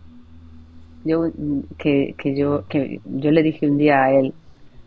Yo 1.04 1.30
que, 1.78 2.14
que 2.18 2.36
yo 2.36 2.64
que 2.68 3.00
yo 3.04 3.30
le 3.32 3.42
dije 3.42 3.66
un 3.68 3.76
día 3.78 4.04
a 4.04 4.12
él 4.12 4.34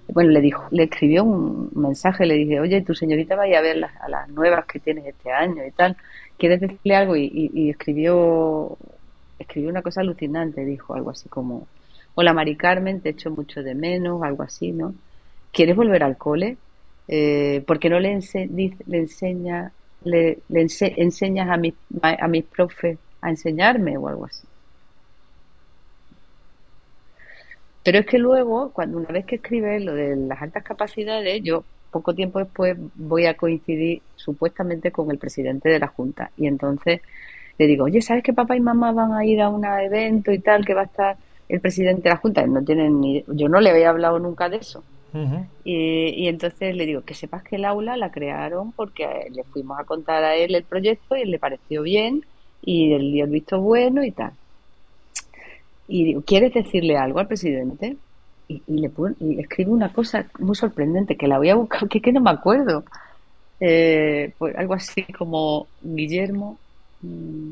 bueno 0.07 0.31
le 0.31 0.41
dijo 0.41 0.63
le 0.71 0.83
escribió 0.83 1.23
un 1.25 1.71
mensaje 1.75 2.25
le 2.25 2.35
dije 2.35 2.59
oye 2.61 2.81
tu 2.83 2.93
señorita 2.95 3.35
vaya 3.35 3.59
a 3.59 3.61
ver 3.61 3.77
las, 3.77 3.91
a 4.01 4.07
las 4.09 4.29
nuevas 4.29 4.65
que 4.65 4.79
tienes 4.79 5.05
este 5.07 5.31
año 5.31 5.65
y 5.65 5.71
tal. 5.71 5.97
Quieres 6.37 6.61
decirle 6.61 6.95
algo 6.95 7.15
y, 7.17 7.25
y- 7.25 7.51
y 7.53 7.69
escribió 7.71 8.77
escribió 9.39 9.69
una 9.69 9.81
cosa 9.81 10.01
alucinante 10.01 10.63
dijo 10.65 10.93
algo 10.95 11.09
así 11.11 11.27
como 11.29 11.67
hola 12.15 12.33
Mari 12.33 12.55
Carmen 12.57 13.01
te 13.01 13.09
echo 13.09 13.31
mucho 13.31 13.61
de 13.63 13.75
menos 13.75 14.23
algo 14.23 14.43
así 14.43 14.71
no 14.71 14.95
quieres 15.51 15.75
volver 15.75 16.03
al 16.03 16.17
cole 16.17 16.57
eh, 17.07 17.63
¿por 17.67 17.79
qué 17.79 17.89
no 17.89 17.99
le, 17.99 18.13
ense- 18.15 18.49
le 18.85 18.97
enseña 18.99 19.73
le, 20.01 20.43
le 20.49 20.61
ense- 20.63 20.93
enseñas 20.97 21.49
a 21.49 21.57
mis 21.57 21.75
a 22.03 22.27
mis 22.27 22.45
profes 22.45 22.99
a 23.21 23.29
enseñarme 23.29 23.97
o 23.97 24.07
algo 24.07 24.25
así. 24.25 24.47
Pero 27.83 27.99
es 27.99 28.05
que 28.05 28.17
luego, 28.17 28.71
cuando 28.73 28.97
una 28.97 29.09
vez 29.09 29.25
que 29.25 29.35
escribe 29.35 29.79
lo 29.79 29.93
de 29.93 30.15
las 30.15 30.41
altas 30.41 30.63
capacidades, 30.63 31.41
yo 31.43 31.65
poco 31.91 32.15
tiempo 32.15 32.39
después 32.39 32.75
voy 32.95 33.25
a 33.27 33.37
coincidir 33.37 34.03
supuestamente 34.15 34.91
con 34.91 35.11
el 35.11 35.19
presidente 35.19 35.69
de 35.69 35.79
la 35.79 35.87
Junta. 35.87 36.31
Y 36.35 36.47
entonces 36.47 37.01
le 37.57 37.67
digo, 37.67 37.85
oye, 37.85 38.01
¿sabes 38.01 38.23
que 38.23 38.33
papá 38.33 38.55
y 38.55 38.61
mamá 38.61 38.91
van 38.93 39.13
a 39.13 39.25
ir 39.25 39.41
a 39.41 39.49
un 39.49 39.65
evento 39.65 40.31
y 40.31 40.39
tal, 40.39 40.65
que 40.65 40.73
va 40.75 40.81
a 40.83 40.85
estar 40.85 41.17
el 41.49 41.61
presidente 41.61 42.03
de 42.03 42.09
la 42.11 42.17
Junta? 42.17 42.45
No 42.47 42.63
tienen 42.63 42.99
ni... 43.01 43.23
Yo 43.27 43.49
no 43.49 43.61
le 43.61 43.71
había 43.71 43.89
hablado 43.91 44.19
nunca 44.19 44.49
de 44.49 44.57
eso. 44.57 44.85
Y, 45.63 46.27
entonces 46.27 46.75
le 46.75 46.85
digo, 46.85 47.01
que 47.01 47.13
sepas 47.13 47.43
que 47.43 47.55
el 47.55 47.65
aula 47.65 47.95
la 47.95 48.11
crearon 48.11 48.71
porque 48.71 49.27
le 49.31 49.43
fuimos 49.45 49.79
a 49.79 49.83
contar 49.83 50.23
a 50.23 50.35
él 50.35 50.55
el 50.55 50.63
proyecto 50.63 51.15
y 51.15 51.25
le 51.25 51.39
pareció 51.39 51.83
bien 51.83 52.25
y 52.61 52.93
él 52.93 53.11
dio 53.11 53.25
el 53.25 53.31
visto 53.31 53.61
bueno 53.61 54.03
y 54.03 54.11
tal 54.11 54.33
y 55.87 56.03
digo, 56.03 56.21
¿quieres 56.21 56.53
decirle 56.53 56.97
algo 56.97 57.19
al 57.19 57.27
presidente? 57.27 57.97
Y, 58.47 58.61
le, 58.67 58.91
y 59.19 59.39
escribe 59.39 59.71
una 59.71 59.91
cosa 59.91 60.27
muy 60.39 60.55
sorprendente, 60.55 61.15
que 61.15 61.27
la 61.27 61.37
voy 61.37 61.49
a 61.49 61.55
buscar, 61.55 61.87
que, 61.87 62.11
no 62.11 62.21
me 62.21 62.31
acuerdo. 62.31 62.83
Eh, 63.59 64.33
pues 64.37 64.55
algo 64.55 64.73
así 64.73 65.03
como, 65.17 65.67
Guillermo, 65.81 66.57
mm, 67.01 67.51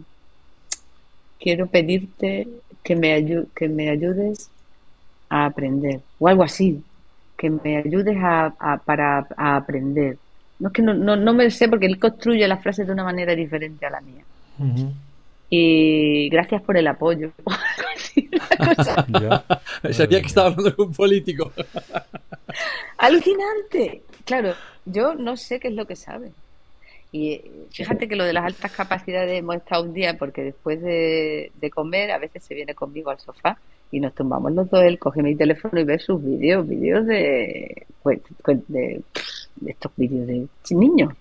quiero 1.39 1.67
pedirte 1.67 2.47
que 2.83 2.95
me, 2.95 3.45
que 3.55 3.69
me 3.69 3.89
ayudes 3.89 4.49
a 5.29 5.45
aprender, 5.45 6.01
o 6.19 6.27
algo 6.27 6.43
así, 6.43 6.83
que 7.43 7.49
me 7.49 7.75
ayudes 7.75 8.15
a, 8.21 8.79
para 8.85 9.27
a 9.35 9.57
aprender. 9.57 10.17
No 10.59 10.69
es 10.69 10.73
que 10.73 10.81
no, 10.81 10.93
no, 10.93 11.17
no, 11.17 11.33
me 11.33 11.51
sé 11.51 11.67
porque 11.67 11.87
él 11.87 11.99
construye 11.99 12.47
las 12.47 12.63
frases 12.63 12.87
de 12.87 12.93
una 12.93 13.03
manera 13.03 13.35
diferente 13.35 13.85
a 13.85 13.89
la 13.89 13.99
mía. 13.99 14.23
Y 15.49 16.29
gracias 16.29 16.61
por 16.61 16.77
el 16.77 16.87
apoyo. 16.87 17.31
Sabía 19.91 20.21
que 20.21 20.27
estaba 20.27 20.47
hablando 20.47 20.73
con 20.73 20.87
un 20.87 20.93
político. 20.93 21.51
Alucinante. 22.97 24.03
Claro, 24.23 24.53
yo 24.85 25.13
no 25.13 25.35
sé 25.35 25.59
qué 25.59 25.67
es 25.67 25.73
lo 25.73 25.85
que 25.85 25.97
sabe. 25.97 26.31
Y 27.11 27.41
fíjate 27.71 28.07
que 28.07 28.15
lo 28.15 28.23
de 28.23 28.31
las 28.31 28.45
altas 28.45 28.71
capacidades 28.71 29.37
hemos 29.37 29.57
estado 29.57 29.83
un 29.83 29.93
día 29.93 30.17
porque 30.17 30.43
después 30.43 30.81
de, 30.81 31.51
comer 31.73 32.11
a 32.11 32.19
veces 32.19 32.41
se 32.41 32.55
viene 32.55 32.73
conmigo 32.73 33.09
al 33.09 33.19
sofá 33.19 33.57
y 33.93 33.99
nos 33.99 34.15
tumbamos 34.15 34.51
los 34.53 34.67
dos, 34.71 34.83
él 34.83 34.97
coge 34.97 35.21
mi 35.21 35.35
teléfono 35.35 35.79
y 35.79 35.83
ve 35.83 35.99
sus 35.99 36.21
vídeos, 36.21 36.67
vídeos 36.67 37.05
de, 37.05 37.85
pues, 38.01 38.21
pues, 38.43 38.57
de, 38.67 39.03
estos 39.67 39.91
vídeos 39.95 40.25
de 40.25 40.47
niños, 40.75 41.13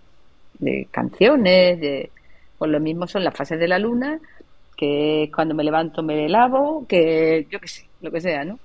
de 0.59 0.89
canciones, 0.91 1.79
de 1.79 2.11
pues 2.57 2.71
lo 2.71 2.81
mismo 2.81 3.07
son 3.07 3.25
las 3.25 3.37
fases 3.37 3.61
de 3.61 3.69
la 3.69 3.79
luna, 3.79 4.19
que 4.75 5.31
cuando 5.35 5.55
me 5.55 5.65
levanto 5.65 6.03
me 6.03 6.27
lavo, 6.31 6.87
que 6.89 7.47
yo 7.51 7.61
qué 7.61 7.69
sé, 7.69 7.87
lo 8.01 8.11
que 8.11 8.23
sea, 8.23 8.43
¿no? 8.47 8.59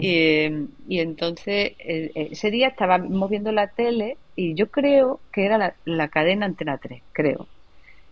y, 0.00 0.48
entonces 0.88 1.72
eh, 1.78 2.10
ese 2.14 2.50
día 2.50 2.68
estábamos 2.68 3.28
viendo 3.28 3.52
la 3.52 3.66
tele 3.66 4.16
y 4.34 4.54
yo 4.54 4.70
creo 4.70 5.20
que 5.30 5.44
era 5.44 5.74
la, 5.84 6.08
cadena 6.08 6.46
Antena 6.46 6.78
3, 6.78 7.02
creo. 7.12 7.46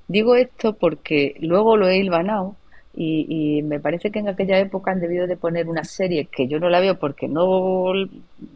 Digo 0.07 0.35
esto 0.37 0.75
porque 0.75 1.35
luego 1.41 1.79
lo 1.79 1.89
he 1.89 1.97
hilvanado 1.97 2.57
y, 2.97 3.59
y, 3.59 3.63
me 3.63 3.81
parece 3.81 4.11
que 4.11 4.21
en 4.21 4.29
aquella 4.29 4.59
época 4.59 4.93
han 4.93 5.01
debido 5.01 5.27
de 5.27 5.37
poner 5.37 5.69
una 5.69 5.85
serie 5.85 6.27
que 6.27 6.47
yo 6.47 6.61
no 6.61 6.69
la 6.69 6.81
veo 6.81 6.99
porque 6.99 7.29
no 7.29 7.93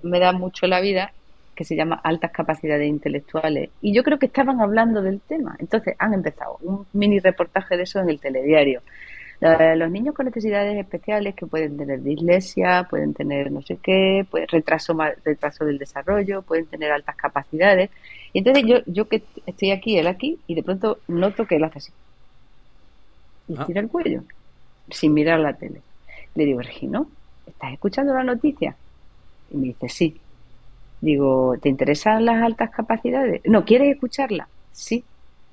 me 0.03 0.21
da 0.21 0.33
mucho 0.33 0.67
la 0.67 0.81
vida, 0.81 1.13
que 1.59 1.65
se 1.65 1.75
llama 1.75 2.01
Altas 2.05 2.31
Capacidades 2.31 2.89
Intelectuales. 2.89 3.71
Y 3.83 3.93
yo 3.93 4.05
creo 4.05 4.21
que 4.21 4.27
estaban 4.27 4.61
hablando 4.61 5.03
del 5.03 5.21
tema. 5.21 5.57
Entonces 5.59 5.97
han 5.99 6.15
empezado 6.15 6.57
un 6.63 6.87
mini 6.93 7.19
reportaje 7.19 7.77
de 7.77 7.83
eso 7.83 7.99
en 7.99 8.09
el 8.11 8.21
telediario. 8.21 8.81
Los 9.41 9.91
niños 9.91 10.15
con 10.15 10.27
necesidades 10.27 10.79
especiales 10.79 11.35
que 11.35 11.47
pueden 11.47 11.77
tener 11.77 12.03
dislexia, 12.03 12.87
pueden 12.89 13.13
tener 13.13 13.51
no 13.51 13.63
sé 13.63 13.77
qué, 13.83 14.25
pues, 14.31 14.49
retraso, 14.51 14.97
retraso 15.25 15.65
del 15.65 15.79
desarrollo, 15.79 16.43
pueden 16.43 16.67
tener 16.67 16.93
altas 16.93 17.17
capacidades. 17.17 17.91
Y 18.33 18.39
entonces 18.39 18.65
yo, 18.65 18.77
yo 18.87 19.09
que 19.09 19.25
estoy 19.47 19.73
aquí, 19.73 19.99
él 19.99 20.07
aquí, 20.07 20.39
y 20.47 20.55
de 20.55 20.63
pronto 20.63 20.99
noto 21.09 21.45
que 21.47 21.57
él 21.57 21.65
hace 21.65 21.79
así. 21.79 21.93
Y 23.49 23.57
ah. 23.57 23.65
tira 23.67 23.81
el 23.81 23.89
cuello, 23.89 24.23
sin 24.91 25.15
mirar 25.15 25.41
la 25.41 25.55
tele. 25.55 25.81
Le 26.35 26.45
digo, 26.45 26.61
Regino, 26.61 27.09
¿estás 27.47 27.73
escuchando 27.73 28.15
la 28.15 28.25
noticia? 28.25 28.77
Y 29.51 29.57
me 29.57 29.67
dice, 29.69 29.89
sí. 29.89 30.21
Digo, 31.01 31.57
¿te 31.61 31.69
interesan 31.69 32.25
las 32.25 32.43
altas 32.43 32.71
capacidades? 32.71 33.41
No, 33.45 33.65
¿quieres 33.65 33.95
escucharla? 33.95 34.49
Sí. 34.73 35.05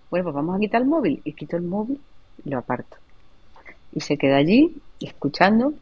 Bueno, 0.09 0.23
pues 0.25 0.35
vamos 0.35 0.55
a 0.55 0.59
quitar 0.59 0.81
el 0.81 0.87
móvil. 0.87 1.21
Y 1.23 1.33
quito 1.33 1.55
el 1.55 1.63
móvil 1.63 1.99
y 2.43 2.49
lo 2.49 2.57
aparto. 2.57 2.97
Y 3.93 4.01
se 4.01 4.17
queda 4.17 4.37
allí 4.37 4.75
escuchando. 4.99 5.73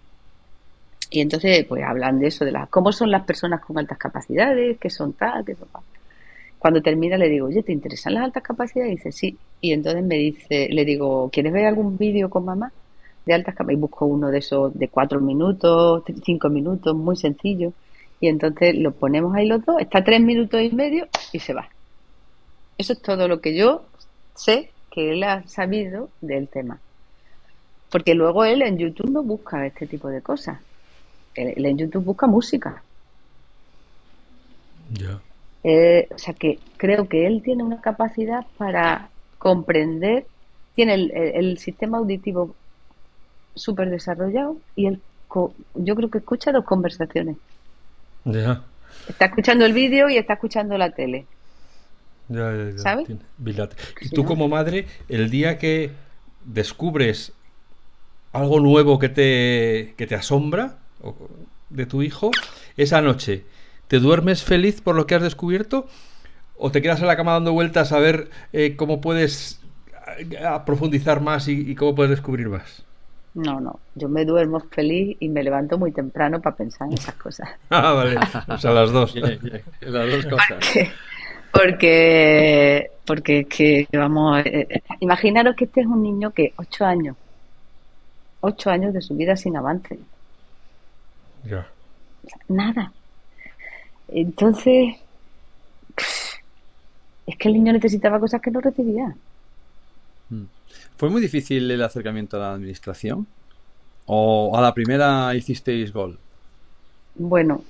Y 1.10 1.22
entonces, 1.22 1.66
pues 1.66 1.84
hablan 1.84 2.20
de 2.20 2.28
eso, 2.28 2.44
de 2.46 2.52
las, 2.52 2.70
cómo 2.70 2.92
son 2.92 3.12
las 3.12 3.24
personas 3.24 3.62
con 3.62 3.78
altas 3.78 3.98
capacidades, 3.98 4.78
qué 4.80 4.90
son 4.90 5.14
tal, 5.14 5.46
qué 5.46 5.56
son 5.56 5.68
tal. 5.70 5.82
Cuando 6.58 6.82
termina 6.82 7.18
le 7.18 7.30
digo, 7.30 7.48
oye, 7.48 7.62
¿te 7.62 7.72
interesan 7.72 8.16
las 8.16 8.24
altas 8.24 8.44
capacidades? 8.44 8.94
Y 8.94 8.96
dice, 8.96 9.12
sí. 9.12 9.38
Y 9.64 9.72
entonces 9.72 10.04
me 10.04 10.18
dice, 10.18 10.68
le 10.70 10.84
digo, 10.84 11.32
¿quieres 11.32 11.54
ver 11.54 11.66
algún 11.66 11.98
vídeo 11.98 12.30
con 12.30 12.44
mamá 12.44 12.72
de 13.26 13.34
altas 13.34 13.56
capacidades? 13.56 13.80
Y 13.80 13.82
busco 13.82 14.06
uno 14.06 14.30
de 14.30 14.40
esos 14.40 14.78
de 14.78 14.90
cuatro 14.90 15.22
minutos, 15.22 16.04
cinco 16.24 16.50
minutos, 16.50 16.96
muy 16.96 17.16
sencillo 17.16 17.74
y 18.24 18.30
entonces 18.30 18.74
lo 18.76 18.94
ponemos 18.94 19.36
ahí 19.36 19.46
los 19.46 19.66
dos, 19.66 19.82
está 19.82 20.02
tres 20.02 20.22
minutos 20.22 20.62
y 20.62 20.70
medio 20.70 21.10
y 21.34 21.40
se 21.40 21.54
va. 21.54 21.68
Eso 22.78 22.94
es 22.94 23.02
todo 23.02 23.28
lo 23.28 23.42
que 23.42 23.54
yo 23.54 23.86
sé 24.34 24.72
que 24.90 25.12
él 25.12 25.24
ha 25.24 25.46
sabido 25.50 26.10
del 26.22 26.48
tema. 26.48 26.80
Porque 27.92 28.16
luego 28.16 28.46
él 28.46 28.62
en 28.62 28.78
YouTube 28.78 29.10
no 29.10 29.24
busca 29.24 29.66
este 29.66 29.88
tipo 29.88 30.08
de 30.08 30.22
cosas. 30.22 30.58
Él, 31.36 31.66
en 31.66 31.78
YouTube 31.78 32.06
busca 32.06 32.26
música. 32.26 32.82
Ya. 34.94 35.20
Eh, 35.66 36.08
o 36.16 36.18
sea 36.18 36.34
que 36.34 36.60
creo 36.78 37.10
que 37.10 37.28
él 37.28 37.42
tiene 37.44 37.62
una 37.62 37.82
capacidad 37.82 38.46
para 38.58 39.10
comprender, 39.44 40.26
tiene 40.74 40.94
el, 40.94 41.58
sistema 41.58 41.98
auditivo 41.98 42.56
súper 43.56 43.90
desarrollado 43.90 44.56
y 44.78 44.88
él, 44.88 45.02
yo 45.76 45.96
creo 45.96 46.10
que 46.10 46.20
escucha 46.20 46.54
dos 46.54 46.64
conversaciones. 46.64 47.36
Está 49.10 49.26
escuchando 49.26 49.66
el 49.66 49.74
vídeo 49.74 50.08
y 50.10 50.16
está 50.16 50.36
escuchando 50.36 50.78
la 50.78 50.92
tele. 50.92 51.26
Ya, 52.30 52.56
ya, 52.56 52.78
¿Sabes? 52.78 53.10
Y 54.00 54.10
tú 54.10 54.24
como 54.24 54.48
madre, 54.48 54.88
el 55.10 55.30
día 55.30 55.58
que 55.58 55.92
descubres 56.46 57.34
algo 58.32 58.62
nuevo 58.62 58.98
que 58.98 59.10
te, 59.10 59.94
que 59.98 60.08
te 60.08 60.16
asombra 60.16 60.78
de 61.70 61.86
tu 61.86 62.02
hijo, 62.02 62.32
esa 62.78 63.02
noche, 63.02 63.44
¿te 63.90 64.00
duermes 64.00 64.42
feliz 64.42 64.80
por 64.80 64.96
lo 64.96 65.06
que 65.06 65.16
has 65.16 65.22
descubierto? 65.22 65.90
¿O 66.66 66.72
te 66.72 66.82
quedas 66.82 67.02
en 67.02 67.08
la 67.08 67.18
cama 67.18 67.34
dando 67.34 67.52
vueltas 67.52 67.92
a 67.92 68.00
ver 68.00 68.30
eh, 68.54 68.78
cómo 68.78 69.02
puedes 69.02 69.60
profundizar 70.66 71.20
más 71.20 71.50
y 71.50 71.76
cómo 71.76 71.94
puedes 71.94 72.12
descubrir 72.12 72.48
más? 72.48 72.86
No, 73.34 73.60
no, 73.60 73.80
yo 73.96 74.08
me 74.08 74.24
duermo 74.24 74.60
feliz 74.60 75.18
y 75.20 75.28
me 75.28 75.44
levanto 75.44 75.78
muy 75.78 75.92
temprano 75.92 76.40
para 76.40 76.56
pensar 76.56 76.88
en 76.88 76.94
esas 76.94 77.16
cosas. 77.16 77.50
ah, 77.70 77.92
vale, 77.92 78.16
o 78.48 78.58
sea, 78.58 78.72
las 78.72 78.92
dos. 78.92 79.14
las 79.16 80.12
dos 80.12 80.26
cosas. 80.26 80.90
Porque, 81.52 82.92
porque, 83.06 83.44
que, 83.46 83.88
vamos, 83.92 84.40
eh, 84.46 84.68
eh, 84.70 84.84
imaginaros 85.02 85.56
que 85.58 85.66
este 85.66 85.82
es 85.82 85.88
un 85.88 86.02
niño 86.02 86.32
que 86.32 86.54
ocho 86.56 86.86
años, 86.86 87.18
ocho 88.40 88.70
años 88.70 88.94
de 88.94 89.02
su 89.02 89.16
vida 89.18 89.36
sin 89.36 89.58
avance. 89.58 90.00
Ya. 91.44 91.68
Nada. 92.48 92.92
Entonces, 94.08 94.96
es 97.26 97.38
que 97.38 97.48
el 97.48 97.54
niño 97.56 97.74
necesitaba 97.74 98.20
cosas 98.20 98.42
que 98.42 98.52
no 98.52 98.62
recibía. 98.62 99.16
Mm. 100.30 100.44
¿Fue 100.98 101.10
muy 101.10 101.22
difícil 101.22 101.70
el 101.70 101.82
acercamiento 101.82 102.38
a 102.38 102.42
la 102.42 102.54
administración? 102.54 103.28
¿O 104.06 104.58
a 104.58 104.62
la 104.62 104.74
primera 104.74 105.34
hicisteis 105.34 105.94
gol? 105.94 106.20
Bueno, 107.16 107.64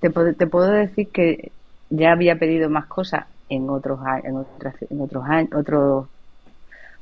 te, 0.00 0.10
te 0.10 0.46
puedo 0.46 0.70
decir 0.70 1.08
que 1.08 1.50
ya 1.90 2.12
había 2.12 2.38
pedido 2.38 2.70
más 2.70 2.86
cosas 2.86 3.26
en 3.48 3.70
otros 3.70 3.98
en 4.24 4.36
otras 4.36 4.74
en 4.90 5.00
otros 5.00 5.24
años 5.24 5.52
otros 5.54 6.06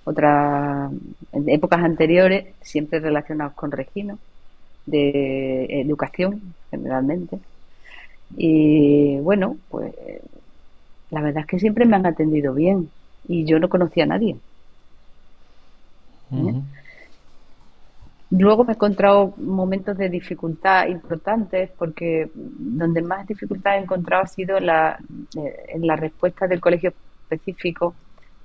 otras 0.05 0.93
épocas 1.47 1.81
anteriores 1.83 2.55
siempre 2.63 3.01
relacionados 3.01 3.55
con 3.55 3.73
Regino 3.73 4.19
de 4.87 5.81
educación 5.81 6.55
generalmente 6.71 7.41
y 8.37 9.19
bueno 9.19 9.57
pues 9.69 9.93
la 11.11 11.21
verdad 11.21 11.43
es 11.43 11.47
que 11.47 11.59
siempre 11.59 11.85
me 11.85 11.97
han 11.97 12.07
atendido 12.07 12.55
bien 12.55 12.91
y 13.29 13.45
yo 13.45 13.59
no 13.59 13.69
conocía 13.69 14.05
a 14.05 14.09
nadie 14.09 14.37
¿eh? 16.33 16.63
Luego 18.31 18.65
me 18.65 18.73
he 18.73 18.75
encontrado 18.75 19.35
momentos 19.37 19.97
de 19.97 20.09
dificultad 20.09 20.89
importantes 20.89 21.71
porque 21.79 22.29
donde 22.35 23.01
más 23.01 23.27
dificultad 23.27 23.77
he 23.77 23.83
encontrado 23.83 24.25
ha 24.25 24.27
sido 24.27 24.59
la, 24.59 24.99
eh, 25.37 25.67
en 25.69 25.87
la 25.87 25.95
respuesta 25.95 26.49
del 26.49 26.61
colegio 26.61 26.93
específico 27.31 27.95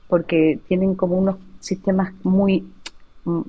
porque 0.07 0.59
tienen 0.67 0.93
como 0.93 1.17
unos 1.17 1.37
sistemas 1.59 2.13
muy 2.23 2.67
mm, 3.25 3.41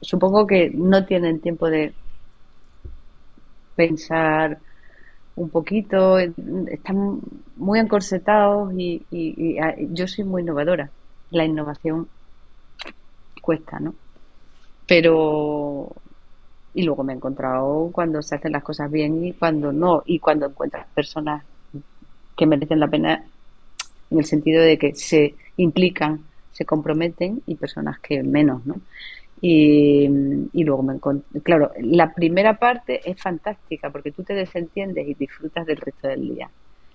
supongo 0.00 0.46
que 0.46 0.70
no 0.70 1.04
tienen 1.06 1.40
tiempo 1.40 1.68
de 1.70 1.94
pensar 3.76 4.58
un 5.36 5.48
poquito, 5.48 6.18
están 6.18 7.20
muy 7.56 7.78
encorsetados 7.78 8.72
y, 8.76 9.02
yo 9.90 10.06
soy 10.06 10.24
muy 10.24 10.42
innovadora. 10.42 10.90
La 11.30 11.44
innovación 11.44 12.08
cuesta, 13.40 13.80
¿no? 13.80 13.94
Pero 14.86 15.90
y 16.74 16.82
luego 16.82 17.04
me 17.04 17.12
he 17.12 17.16
encontrado 17.16 17.90
cuando 17.92 18.22
se 18.22 18.34
hacen 18.34 18.52
las 18.52 18.62
cosas 18.62 18.90
bien 18.90 19.24
y 19.24 19.32
cuando 19.32 19.72
no, 19.72 20.02
y 20.06 20.18
cuando 20.18 20.46
encuentras 20.46 20.86
personas 20.94 21.44
que 22.36 22.46
merecen 22.46 22.80
la 22.80 22.88
pena 22.88 23.24
en 24.10 24.18
el 24.18 24.24
sentido 24.24 24.62
de 24.62 24.78
que 24.78 24.94
se 24.94 25.34
implican, 25.56 26.20
se 26.52 26.64
comprometen 26.64 27.42
y 27.46 27.56
personas 27.56 27.98
que 28.00 28.22
menos, 28.22 28.64
¿no? 28.66 28.76
Y, 29.44 30.06
luego 30.54 30.84
me 30.84 30.94
encontré, 30.94 31.40
claro, 31.40 31.72
la 31.80 32.14
primera 32.14 32.58
parte 32.58 33.00
es 33.04 33.20
fantástica 33.20 33.90
porque 33.90 34.12
tú 34.12 34.22
te 34.22 34.34
desentiendes 34.34 35.08
y 35.08 35.14
disfrutas 35.14 35.66
del 35.66 35.78
resto 35.78 36.06
del 36.06 36.28
día. 36.28 36.48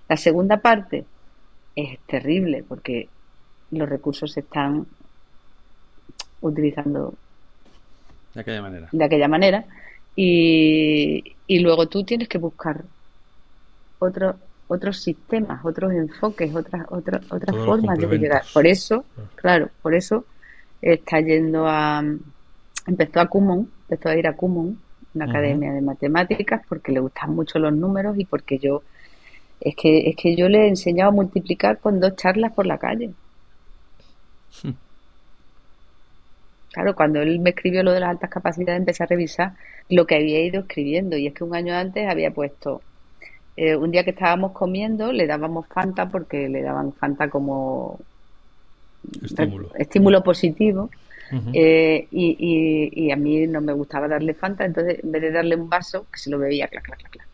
La 0.08 0.16
segunda 0.16 0.56
parte 0.56 1.04
es 1.76 1.98
terrible 2.06 2.64
porque 2.66 3.06
los 3.70 3.86
recursos 3.86 4.32
se 4.32 4.40
están 4.40 4.86
utilizando 6.40 7.14
de 8.34 8.40
aquella 8.40 8.62
manera. 8.62 8.88
De 8.92 9.04
aquella 9.04 9.28
manera. 9.28 9.64
Y, 10.16 11.36
luego 11.48 11.86
tú 11.86 12.02
tienes 12.04 12.28
que 12.28 12.38
buscar 12.38 12.82
otro, 13.98 14.36
otros 14.68 15.02
sistemas, 15.02 15.62
otros 15.64 15.92
enfoques, 15.92 16.54
otras, 16.54 16.86
otras, 16.88 17.30
otras 17.30 17.56
formas 17.56 17.98
de 17.98 18.06
llegar. 18.18 18.42
Por 18.54 18.66
eso, 18.66 19.04
ah. 19.18 19.22
claro, 19.34 19.68
por 19.82 19.94
eso 19.94 20.24
está 20.80 21.20
yendo 21.20 21.66
a 21.66 22.02
empezó 22.88 23.20
a 23.20 23.26
Kumon, 23.26 23.70
empezó 23.88 24.08
a 24.08 24.16
ir 24.16 24.26
a 24.26 24.34
Kumon, 24.34 24.78
una 25.14 25.24
academia 25.26 25.72
de 25.72 25.80
matemáticas, 25.80 26.62
porque 26.68 26.92
le 26.92 27.00
gustan 27.00 27.34
mucho 27.34 27.58
los 27.58 27.72
números 27.72 28.18
y 28.18 28.24
porque 28.24 28.58
yo 28.58 28.82
es 29.60 29.74
que 29.74 30.08
es 30.08 30.16
que 30.16 30.36
yo 30.36 30.48
le 30.48 30.64
he 30.64 30.68
enseñado 30.68 31.10
a 31.10 31.14
multiplicar 31.14 31.78
con 31.78 32.00
dos 32.00 32.16
charlas 32.16 32.52
por 32.52 32.66
la 32.66 32.78
calle. 32.78 33.10
Hmm. 34.62 34.72
Claro, 36.72 36.94
cuando 36.94 37.20
él 37.20 37.40
me 37.40 37.50
escribió 37.50 37.82
lo 37.82 37.92
de 37.92 38.00
las 38.00 38.10
altas 38.10 38.30
capacidades, 38.30 38.78
empecé 38.78 39.02
a 39.02 39.06
revisar 39.06 39.54
lo 39.88 40.06
que 40.06 40.16
había 40.16 40.44
ido 40.44 40.60
escribiendo. 40.60 41.16
Y 41.16 41.26
es 41.26 41.34
que 41.34 41.44
un 41.44 41.54
año 41.54 41.74
antes 41.74 42.08
había 42.08 42.30
puesto, 42.30 42.82
eh, 43.56 43.74
un 43.74 43.90
día 43.90 44.04
que 44.04 44.10
estábamos 44.10 44.52
comiendo, 44.52 45.12
le 45.12 45.26
dábamos 45.26 45.66
Fanta 45.66 46.08
porque 46.08 46.48
le 46.48 46.62
daban 46.62 46.92
Fanta 46.92 47.28
como 47.30 47.98
estímulo, 49.22 49.74
estímulo 49.76 50.22
positivo. 50.22 50.90
Eh, 51.52 52.08
y, 52.10 53.10
a 53.10 53.16
mí 53.16 53.46
no 53.46 53.60
me 53.60 53.72
gustaba 53.72 54.08
darle 54.08 54.34
Fanta, 54.34 54.64
entonces 54.64 55.02
en 55.02 55.12
vez 55.12 55.22
de 55.22 55.30
darle 55.32 55.56
un 55.56 55.68
vaso, 55.68 56.06
que 56.12 56.18
se 56.18 56.30
lo 56.30 56.38
bebía, 56.38 56.68
clac, 56.68 56.84
clac, 56.84 56.98
clac, 56.98 57.12
clac, 57.12 57.28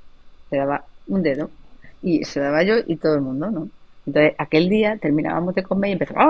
le 0.50 0.58
daba 0.58 0.84
un 1.08 1.22
dedo 1.22 1.50
y 2.02 2.24
se 2.24 2.40
daba 2.40 2.62
yo 2.62 2.74
y 2.86 2.96
todo 2.96 3.14
el 3.14 3.20
mundo, 3.20 3.50
¿no? 3.50 3.68
Entonces, 4.06 4.34
aquel 4.36 4.68
día 4.68 4.98
terminábamos 4.98 5.54
de 5.54 5.62
comer 5.62 5.90
y 5.90 5.92
empezamos, 5.94 6.26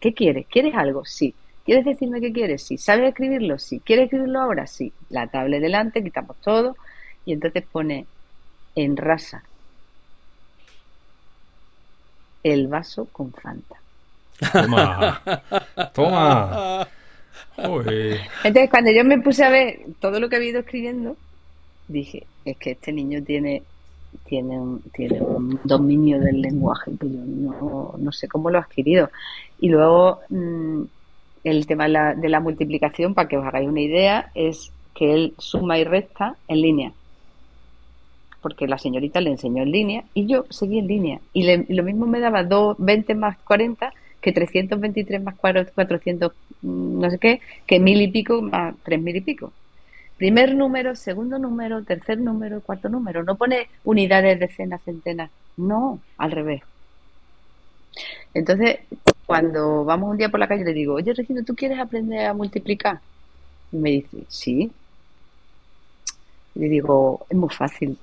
¿qué 0.00 0.12
quieres? 0.12 0.46
¿Quieres 0.48 0.74
algo? 0.74 1.04
Sí. 1.04 1.34
¿Quieres 1.64 1.84
decirme 1.84 2.20
qué 2.20 2.32
quieres? 2.32 2.62
Sí. 2.64 2.78
¿Sabes 2.78 3.10
escribirlo? 3.10 3.58
Sí. 3.58 3.80
¿Quieres 3.84 4.06
escribirlo 4.06 4.40
ahora? 4.40 4.66
Sí. 4.66 4.92
La 5.10 5.28
tablet 5.28 5.60
delante, 5.60 6.02
quitamos 6.02 6.36
todo 6.40 6.76
y 7.24 7.32
entonces 7.32 7.64
pone 7.70 8.06
en 8.74 8.96
rasa 8.96 9.44
el 12.42 12.68
vaso 12.68 13.06
con 13.12 13.32
Fanta. 13.32 13.79
Toma. 14.52 15.22
Toma. 15.94 16.88
Entonces, 17.56 18.70
cuando 18.70 18.90
yo 18.90 19.04
me 19.04 19.20
puse 19.20 19.44
a 19.44 19.50
ver 19.50 19.80
todo 20.00 20.18
lo 20.18 20.28
que 20.28 20.36
había 20.36 20.50
ido 20.50 20.60
escribiendo, 20.60 21.16
dije, 21.88 22.26
es 22.44 22.56
que 22.56 22.72
este 22.72 22.92
niño 22.92 23.22
tiene 23.22 23.62
tiene 24.24 24.58
un, 24.58 24.82
tiene 24.92 25.20
un 25.20 25.60
dominio 25.62 26.18
del 26.18 26.40
lenguaje 26.40 26.90
que 26.98 27.08
yo 27.08 27.94
no, 27.96 28.12
sé 28.12 28.26
cómo 28.28 28.50
lo 28.50 28.58
ha 28.58 28.62
adquirido. 28.62 29.10
Y 29.60 29.68
luego 29.68 30.20
mm, 30.30 30.82
el 31.44 31.66
tema 31.66 31.84
de 31.84 31.90
la, 31.90 32.14
de 32.14 32.28
la 32.28 32.40
multiplicación, 32.40 33.14
para 33.14 33.28
que 33.28 33.36
os 33.36 33.46
hagáis 33.46 33.68
una 33.68 33.80
idea, 33.80 34.30
es 34.34 34.72
que 34.94 35.14
él 35.14 35.34
suma 35.38 35.78
y 35.78 35.84
resta 35.84 36.36
en 36.48 36.60
línea 36.60 36.92
porque 38.40 38.66
la 38.66 38.78
señorita 38.78 39.20
le 39.20 39.30
enseñó 39.30 39.62
en 39.62 39.72
línea 39.72 40.04
y 40.14 40.26
yo 40.26 40.44
seguí 40.50 40.78
en 40.78 40.86
línea. 40.86 41.20
Y, 41.32 41.44
lo 41.74 41.82
mismo 41.82 42.06
me 42.06 42.20
daba 42.20 42.42
2, 42.42 42.76
20 42.78 43.14
más 43.14 43.38
40 43.38 43.92
que 44.20 44.32
323 44.32 45.22
más 45.22 45.36
400 45.36 46.32
mm, 46.62 47.00
no 47.00 47.10
sé 47.10 47.18
qué, 47.18 47.40
que 47.66 47.78
mil 47.80 48.00
y 48.00 48.08
pico 48.08 48.42
más 48.42 48.74
tres 48.84 49.00
mil 49.00 49.16
y 49.16 49.20
pico. 49.20 49.52
Primer 50.18 50.54
número, 50.54 50.96
segundo 50.96 51.38
número, 51.38 51.82
tercer 51.82 52.18
número, 52.20 52.60
cuarto 52.60 52.90
número. 52.90 53.22
No 53.22 53.36
pone 53.36 53.68
unidades, 53.84 54.38
decenas, 54.38 54.82
centenas. 54.82 55.30
No, 55.56 55.98
al 56.18 56.32
revés. 56.32 56.62
Entonces, 58.34 58.80
cuando 59.26 59.84
vamos 59.84 60.10
un 60.10 60.18
día 60.18 60.28
por 60.28 60.40
la 60.40 60.48
calle, 60.48 60.64
le 60.64 60.74
digo, 60.74 60.94
oye, 60.94 61.14
Regina, 61.14 61.42
¿tú 61.42 61.54
quieres 61.54 61.78
aprender 61.78 62.26
a 62.26 62.34
multiplicar? 62.34 63.00
Y 63.72 63.76
me 63.76 63.90
dice, 63.90 64.24
sí. 64.28 64.70
Y 66.54 66.58
le 66.58 66.68
digo, 66.68 67.26
es 67.28 67.36
muy 67.36 67.48
fácil. 67.48 67.96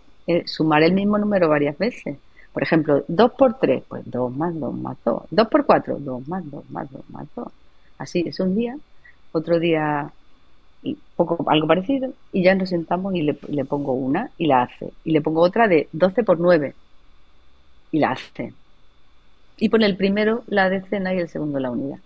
sumar 0.46 0.84
el 0.84 0.94
mismo 0.94 1.18
número 1.18 1.50
varias 1.50 1.78
veces. 1.78 2.18
Por 2.58 2.64
ejemplo, 2.64 3.06
2 3.08 3.32
por 3.34 3.60
3, 3.60 3.84
pues 3.88 4.02
2 4.10 4.36
más 4.36 4.60
2 4.60 4.74
más 4.74 4.98
2. 5.06 5.26
2 5.30 5.48
por 5.48 5.64
4, 5.64 6.00
2 6.00 6.28
más 6.28 6.44
2 6.50 6.70
más 6.72 6.92
2 6.92 7.10
más 7.12 7.28
2. 7.36 7.48
Así 8.00 8.24
es 8.26 8.40
un 8.40 8.56
día. 8.56 8.76
Otro 9.32 9.60
día 9.60 10.12
y 10.82 10.98
poco 11.16 11.46
algo 11.52 11.68
parecido 11.68 12.12
y 12.34 12.42
ya 12.42 12.56
nos 12.56 12.70
sentamos 12.70 13.14
y 13.14 13.22
le, 13.22 13.38
le, 13.50 13.64
pongo 13.64 13.94
una 13.94 14.32
y 14.40 14.48
la 14.48 14.64
hace 14.64 14.92
y 15.04 15.12
le 15.12 15.22
pongo 15.22 15.42
otra 15.42 15.68
de 15.68 15.88
12 15.92 16.24
por 16.24 16.40
9 16.40 16.74
y 17.92 18.00
la 18.00 18.14
hace 18.14 18.54
y 19.58 19.70
pone 19.70 19.86
el 19.86 19.96
primero 19.96 20.44
la 20.48 20.68
decena 20.68 21.14
y 21.14 21.20
el 21.20 21.30
segundo 21.30 21.60
la 21.60 21.70
unidad 21.70 22.00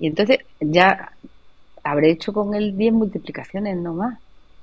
y 0.00 0.08
entonces 0.08 0.38
ya 0.58 1.12
habré 1.84 2.10
hecho 2.10 2.32
con 2.32 2.54
él 2.54 2.76
10 2.76 2.92
multiplicaciones 2.92 3.76
no 3.76 3.94
más 3.94 4.18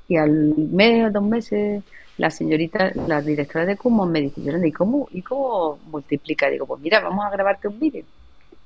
y 0.09 0.17
al 0.17 0.53
mes 0.57 1.05
o 1.05 1.11
dos 1.11 1.23
meses 1.23 1.81
la 2.21 2.29
señorita, 2.29 2.91
la 3.07 3.21
directora 3.21 3.65
de 3.65 3.77
Kumon 3.77 4.11
me 4.11 4.21
dice, 4.21 4.41
¿y 4.41 4.71
cómo, 4.71 5.07
¿y 5.11 5.21
cómo 5.21 5.79
multiplica? 5.87 6.49
Digo, 6.49 6.65
pues 6.67 6.81
mira, 6.81 6.99
vamos 7.01 7.25
a 7.25 7.31
grabarte 7.31 7.67
un 7.67 7.79
vídeo. 7.79 8.05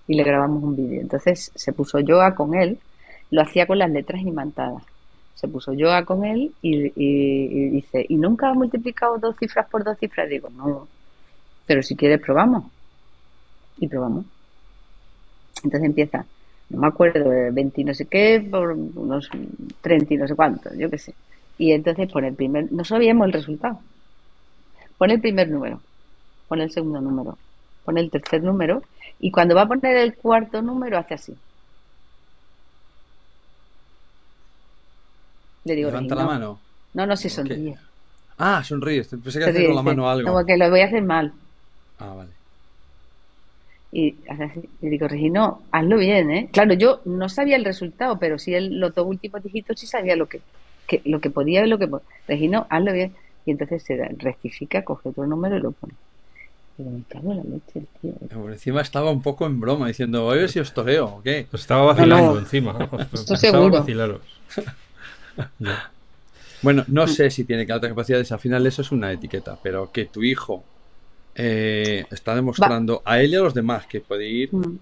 Y 0.08 0.16
le 0.16 0.24
grabamos 0.24 0.62
un 0.62 0.76
vídeo. 0.76 1.02
Entonces 1.02 1.52
se 1.56 1.74
puso 1.74 2.00
yoga 2.00 2.36
con 2.36 2.54
él 2.54 2.78
lo 3.32 3.42
hacía 3.42 3.66
con 3.66 3.80
las 3.80 3.90
letras 3.90 4.22
imantadas. 4.22 4.84
Se 5.36 5.48
puso 5.48 5.74
yoga 5.74 6.06
con 6.06 6.24
él 6.24 6.54
y, 6.62 7.70
dice, 7.70 8.06
¿y 8.08 8.16
nunca 8.16 8.50
has 8.50 8.56
multiplicado 8.56 9.18
dos 9.18 9.36
cifras 9.38 9.68
por 9.70 9.84
dos 9.84 9.98
cifras? 9.98 10.30
Digo, 10.30 10.50
no, 10.50 10.88
pero 11.66 11.84
si 11.84 11.96
quieres 11.96 12.22
probamos. 12.22 12.66
Y 13.78 13.88
probamos. 13.88 14.26
Entonces 15.64 15.88
empieza, 15.88 16.26
no 16.70 16.80
me 16.80 16.88
acuerdo, 16.88 17.30
20 17.52 17.84
no 17.84 17.94
sé 17.94 18.06
qué, 18.06 18.46
por 18.50 18.72
unos 18.72 19.30
30 19.82 20.14
y 20.14 20.18
no 20.18 20.28
sé 20.28 20.36
cuánto, 20.36 20.74
yo 20.76 20.90
qué 20.90 20.98
sé. 20.98 21.14
Y 21.58 21.72
entonces 21.72 22.12
pone 22.12 22.30
el 22.30 22.36
primer, 22.36 22.72
no 22.72 22.84
sabíamos 22.84 23.28
el 23.28 23.34
resultado. 23.34 23.80
Pone 24.98 25.16
el 25.16 25.22
primer 25.22 25.50
número, 25.50 25.82
pone 26.48 26.64
el 26.64 26.72
segundo 26.72 27.02
número, 27.02 27.38
pone 27.84 28.02
el 28.02 28.10
tercer 28.10 28.44
número 28.44 28.84
y 29.20 29.32
cuando 29.32 29.56
va 29.56 29.64
a 29.64 29.68
poner 29.68 29.98
el 29.98 30.16
cuarto 30.16 30.62
número 30.62 30.98
hace 30.98 31.14
así. 31.14 31.36
Le 35.66 35.76
digo, 35.76 35.90
¿Levanta 35.90 36.16
la 36.16 36.26
mano? 36.26 36.60
No, 36.94 37.06
no, 37.06 37.16
se 37.16 37.30
sonríe. 37.30 37.76
Ah, 38.38 38.64
sonríe. 38.64 39.04
Pensé 39.04 39.40
que 39.40 39.46
hacía 39.46 39.66
con 39.66 39.76
la 39.76 39.82
mano 39.82 40.10
algo. 40.10 40.28
Como 40.28 40.46
que 40.46 40.58
lo 40.58 40.70
voy 40.70 40.82
a 40.82 40.86
hacer 40.86 41.02
mal. 41.02 41.34
Ah, 42.00 42.14
vale. 42.14 42.30
Y 43.92 44.16
le 44.82 44.90
digo, 44.90 45.08
Regino, 45.08 45.62
hazlo 45.72 45.98
bien, 45.98 46.30
¿eh? 46.30 46.50
Claro, 46.52 46.74
yo 46.74 47.02
no 47.06 47.30
sabía 47.30 47.56
el 47.56 47.64
resultado, 47.64 48.20
pero 48.20 48.38
sí 48.38 48.54
el, 48.54 48.80
los 48.80 48.94
dos 48.94 49.08
últimos 49.08 49.42
dígitos 49.42 49.80
sí 49.80 49.88
sabía 49.88 50.18
lo 50.18 50.28
que, 50.28 50.42
lo 51.06 51.20
que 51.22 51.30
podía 51.30 51.66
y 51.66 51.70
lo 51.70 51.78
que 51.78 51.88
podía. 51.88 52.06
Regino, 52.28 52.68
hazlo 52.70 52.94
bien. 52.94 53.14
Y 53.46 53.52
entonces 53.52 53.84
se 53.84 53.98
rectifica, 54.18 54.84
coge 54.84 55.10
otro 55.10 55.28
número 55.28 55.58
y 55.58 55.62
lo 55.62 55.72
pone. 55.72 55.94
Pero 56.78 56.90
me 56.90 57.04
cago 57.08 57.32
en 57.32 57.38
la 57.38 57.44
leche 57.44 57.80
el 57.80 57.88
tío. 58.02 58.14
Por 58.30 58.52
encima 58.52 58.82
estaba 58.82 59.12
un 59.12 59.22
poco 59.22 59.46
en 59.46 59.60
broma, 59.60 59.88
diciendo, 59.88 60.26
oye, 60.26 60.48
si 60.48 60.60
os 60.60 60.74
toreo, 60.74 61.06
¿o 61.06 61.22
qué? 61.22 61.48
Os 61.54 61.62
estaba 61.62 61.86
vacilando 61.86 62.40
encima. 62.40 62.90
Esto 63.14 63.36
seguro. 63.36 63.80
Vacilaros. 63.80 64.22
Bueno, 66.62 66.84
no 66.88 67.06
sé 67.06 67.30
si 67.30 67.44
tiene 67.44 67.64
que 67.68 67.74
altas 67.74 67.90
capacidades, 67.90 68.32
al 68.32 68.40
final 68.40 68.66
eso 68.66 68.82
es 68.82 68.92
una 68.92 69.12
etiqueta, 69.12 69.56
pero 69.62 69.92
que 69.92 70.06
tu 70.06 70.24
hijo 70.24 70.64
eh, 71.36 72.06
está 72.10 72.34
demostrando 72.34 73.04
a 73.06 73.20
él 73.20 73.34
y 73.34 73.36
a 73.36 73.42
los 73.42 73.54
demás 73.54 73.86
que 73.86 74.02
puede 74.02 74.28
ir. 74.28 74.50
Mm. 74.52 74.80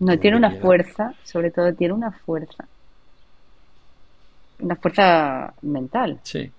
No, 0.00 0.18
tiene 0.18 0.36
una 0.36 0.50
fuerza, 0.50 1.14
sobre 1.22 1.52
todo 1.52 1.72
tiene 1.74 1.94
una 1.94 2.10
fuerza. 2.10 2.66
Una 4.60 4.76
fuerza 4.76 5.52
mental. 5.62 6.20
Sí. 6.22 6.50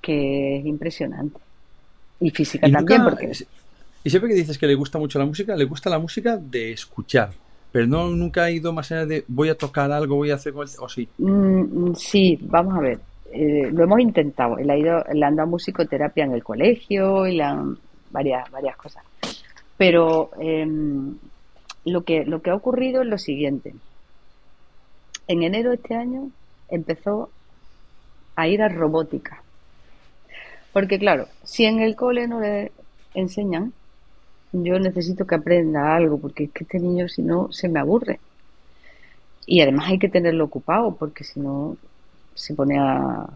Que 0.00 0.58
es 0.58 0.66
impresionante. 0.66 1.40
Y 2.20 2.30
física 2.30 2.68
también, 2.70 3.04
porque. 3.04 3.32
Y 4.04 4.10
siempre 4.10 4.30
que 4.30 4.36
dices 4.36 4.58
que 4.58 4.66
le 4.66 4.74
gusta 4.74 4.98
mucho 4.98 5.18
la 5.18 5.26
música, 5.26 5.54
le 5.54 5.64
gusta 5.64 5.90
la 5.90 5.98
música 5.98 6.36
de 6.36 6.72
escuchar 6.72 7.30
pero 7.70 7.86
no 7.86 8.08
nunca 8.08 8.44
ha 8.44 8.50
ido 8.50 8.72
más 8.72 8.90
allá 8.92 9.06
de 9.06 9.24
voy 9.28 9.50
a 9.50 9.56
tocar 9.56 9.92
algo, 9.92 10.16
voy 10.16 10.30
a 10.30 10.36
hacer 10.36 10.54
o 10.56 10.88
sí. 10.88 11.08
Mm, 11.18 11.92
sí, 11.94 12.38
vamos 12.42 12.76
a 12.76 12.80
ver. 12.80 12.98
Eh, 13.30 13.70
lo 13.70 13.84
hemos 13.84 14.00
intentado. 14.00 14.58
Él 14.58 14.70
ha 14.70 14.76
ido, 14.76 15.04
le 15.12 15.24
han 15.24 15.36
dado 15.36 15.48
musicoterapia 15.48 16.24
en 16.24 16.32
el 16.32 16.42
colegio 16.42 17.26
y 17.26 17.36
le 17.36 17.42
han 17.42 17.76
varias, 18.10 18.50
varias 18.50 18.76
cosas. 18.76 19.04
Pero 19.76 20.30
em, 20.40 21.14
lo 21.84 22.02
que 22.04 22.24
lo 22.24 22.40
que 22.40 22.50
ha 22.50 22.54
ocurrido 22.54 23.02
es 23.02 23.08
lo 23.08 23.18
siguiente. 23.18 23.74
En 25.26 25.42
enero 25.42 25.70
de 25.70 25.76
este 25.76 25.94
año 25.94 26.30
empezó 26.68 27.30
a 28.36 28.48
ir 28.48 28.62
a 28.62 28.68
robótica. 28.68 29.42
Porque 30.72 30.98
claro, 30.98 31.26
si 31.42 31.64
en 31.64 31.80
el 31.80 31.96
cole 31.96 32.28
no 32.28 32.40
le 32.40 32.72
enseñan, 33.14 33.72
yo 34.52 34.78
necesito 34.78 35.26
que 35.26 35.34
aprenda 35.34 35.94
algo, 35.96 36.18
porque 36.18 36.44
es 36.44 36.50
que 36.52 36.64
este 36.64 36.78
niño 36.78 37.08
si 37.08 37.22
no 37.22 37.52
se 37.52 37.68
me 37.68 37.80
aburre. 37.80 38.20
Y 39.46 39.60
además 39.60 39.88
hay 39.88 39.98
que 39.98 40.08
tenerlo 40.08 40.44
ocupado, 40.44 40.94
porque 40.96 41.24
si 41.24 41.40
no 41.40 41.76
se 42.34 42.54
pone 42.54 42.78
a, 42.78 43.28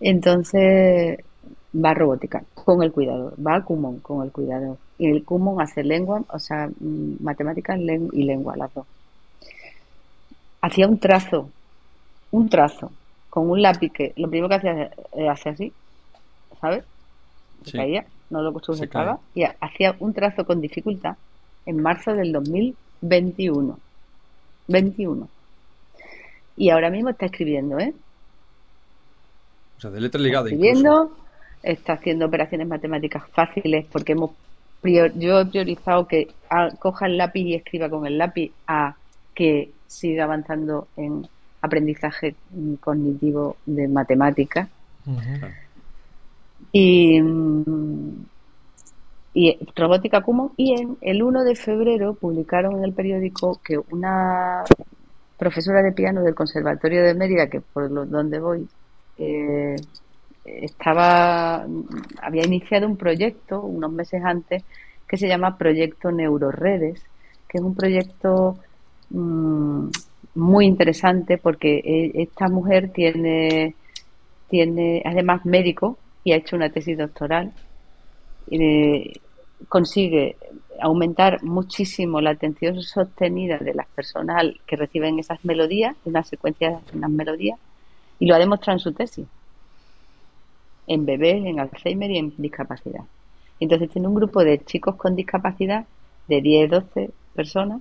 Entonces 0.00 1.18
va 1.74 1.90
a 1.90 1.94
robótica 1.94 2.44
con 2.54 2.82
el 2.82 2.92
cuidador, 2.92 3.34
va 3.44 3.54
al 3.54 3.64
Kumon 3.64 4.00
con 4.00 4.24
el 4.24 4.32
cuidador. 4.32 4.78
Y 4.98 5.10
el 5.10 5.24
Kumon 5.24 5.60
hace 5.60 5.82
lengua, 5.84 6.24
o 6.30 6.38
sea, 6.38 6.68
mm, 6.68 7.22
matemáticas 7.22 7.78
y 7.78 8.24
lengua, 8.24 8.56
las 8.56 8.72
dos. 8.74 8.86
Hacía 10.64 10.88
un 10.88 10.98
trazo, 10.98 11.50
un 12.30 12.48
trazo, 12.48 12.90
con 13.28 13.50
un 13.50 13.60
lápiz 13.60 13.90
que 13.92 14.14
lo 14.16 14.30
primero 14.30 14.48
que 14.48 14.54
hacía 14.54 14.90
hacer 15.30 15.52
así, 15.52 15.72
¿sabes? 16.58 16.84
Se 17.66 17.76
caía, 17.76 18.06
no 18.30 18.40
lo 18.40 18.58
sujetaba 18.60 19.18
y 19.34 19.42
hacía 19.42 19.94
un 19.98 20.14
trazo 20.14 20.46
con 20.46 20.62
dificultad 20.62 21.16
en 21.66 21.82
marzo 21.82 22.14
del 22.14 22.32
2021. 22.32 23.78
21. 24.68 25.28
Y 26.56 26.70
ahora 26.70 26.88
mismo 26.88 27.10
está 27.10 27.26
escribiendo, 27.26 27.78
¿eh? 27.78 27.92
O 29.76 29.80
sea, 29.82 29.90
de 29.90 30.00
letra 30.00 30.18
ligada. 30.18 30.48
Está 30.48 30.54
escribiendo, 30.54 31.12
está 31.62 31.92
haciendo 31.92 32.24
operaciones 32.24 32.66
matemáticas 32.66 33.28
fáciles 33.34 33.84
porque 33.92 34.12
hemos 34.12 34.30
yo 34.82 35.40
he 35.40 35.46
priorizado 35.46 36.06
que 36.06 36.28
coja 36.78 37.04
el 37.04 37.18
lápiz 37.18 37.42
y 37.42 37.54
escriba 37.54 37.90
con 37.90 38.06
el 38.06 38.16
lápiz 38.16 38.50
a 38.66 38.96
que 39.34 39.70
siga 39.94 40.24
avanzando 40.24 40.88
en 40.96 41.26
aprendizaje 41.62 42.34
cognitivo 42.80 43.56
de 43.64 43.88
matemáticas. 43.88 44.68
Y, 46.72 47.20
y 49.32 49.58
Robótica 49.74 50.20
Kumon. 50.22 50.52
Y 50.56 50.80
en 50.80 50.96
el 51.00 51.22
1 51.22 51.44
de 51.44 51.54
febrero 51.54 52.14
publicaron 52.14 52.78
en 52.78 52.84
el 52.84 52.92
periódico 52.92 53.60
que 53.64 53.78
una 53.78 54.64
profesora 55.38 55.82
de 55.82 55.92
piano 55.92 56.22
del 56.22 56.34
Conservatorio 56.34 57.02
de 57.02 57.14
Mérida, 57.14 57.48
que 57.48 57.60
por 57.60 57.88
donde 57.90 58.38
voy, 58.40 58.68
eh, 59.18 59.76
estaba 60.44 61.66
había 62.20 62.44
iniciado 62.44 62.86
un 62.86 62.96
proyecto 62.96 63.62
unos 63.62 63.90
meses 63.92 64.22
antes 64.22 64.62
que 65.08 65.16
se 65.16 65.28
llama 65.28 65.56
Proyecto 65.56 66.10
Neuroredes, 66.10 67.02
que 67.48 67.58
es 67.58 67.64
un 67.64 67.74
proyecto 67.74 68.58
mm, 69.10 69.88
muy 70.34 70.66
interesante 70.66 71.38
porque 71.38 71.78
e, 71.84 72.22
esta 72.22 72.48
mujer 72.48 72.90
tiene, 72.92 73.74
tiene 74.48 75.02
además 75.04 75.44
médico 75.46 75.98
y 76.24 76.32
ha 76.32 76.36
hecho 76.36 76.56
una 76.56 76.70
tesis 76.70 76.98
doctoral. 76.98 77.52
y 78.50 79.12
consigue 79.68 80.36
aumentar 80.80 81.42
muchísimo 81.42 82.20
la 82.20 82.30
atención 82.30 82.82
sostenida 82.82 83.58
de 83.58 83.74
las 83.74 83.86
personas 83.88 84.44
que 84.66 84.76
reciben 84.76 85.18
esas 85.18 85.44
melodías, 85.44 85.96
unas 86.04 86.28
secuencias, 86.28 86.82
unas 86.92 87.10
melodías, 87.10 87.58
y 88.18 88.26
lo 88.26 88.34
ha 88.34 88.38
demostrado 88.38 88.76
en 88.76 88.80
su 88.80 88.92
tesis, 88.92 89.26
en 90.86 91.06
bebés, 91.06 91.44
en 91.44 91.60
Alzheimer 91.60 92.10
y 92.10 92.18
en 92.18 92.34
discapacidad. 92.36 93.04
Entonces 93.60 93.90
tiene 93.90 94.08
un 94.08 94.14
grupo 94.14 94.44
de 94.44 94.58
chicos 94.64 94.96
con 94.96 95.16
discapacidad 95.16 95.86
de 96.28 96.40
10, 96.40 96.70
12 96.70 97.10
personas 97.34 97.80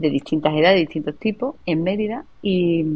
de 0.00 0.08
distintas 0.08 0.54
edades, 0.54 0.76
de 0.76 0.80
distintos 0.80 1.16
tipos, 1.16 1.56
en 1.66 1.82
Mérida 1.82 2.24
y, 2.42 2.86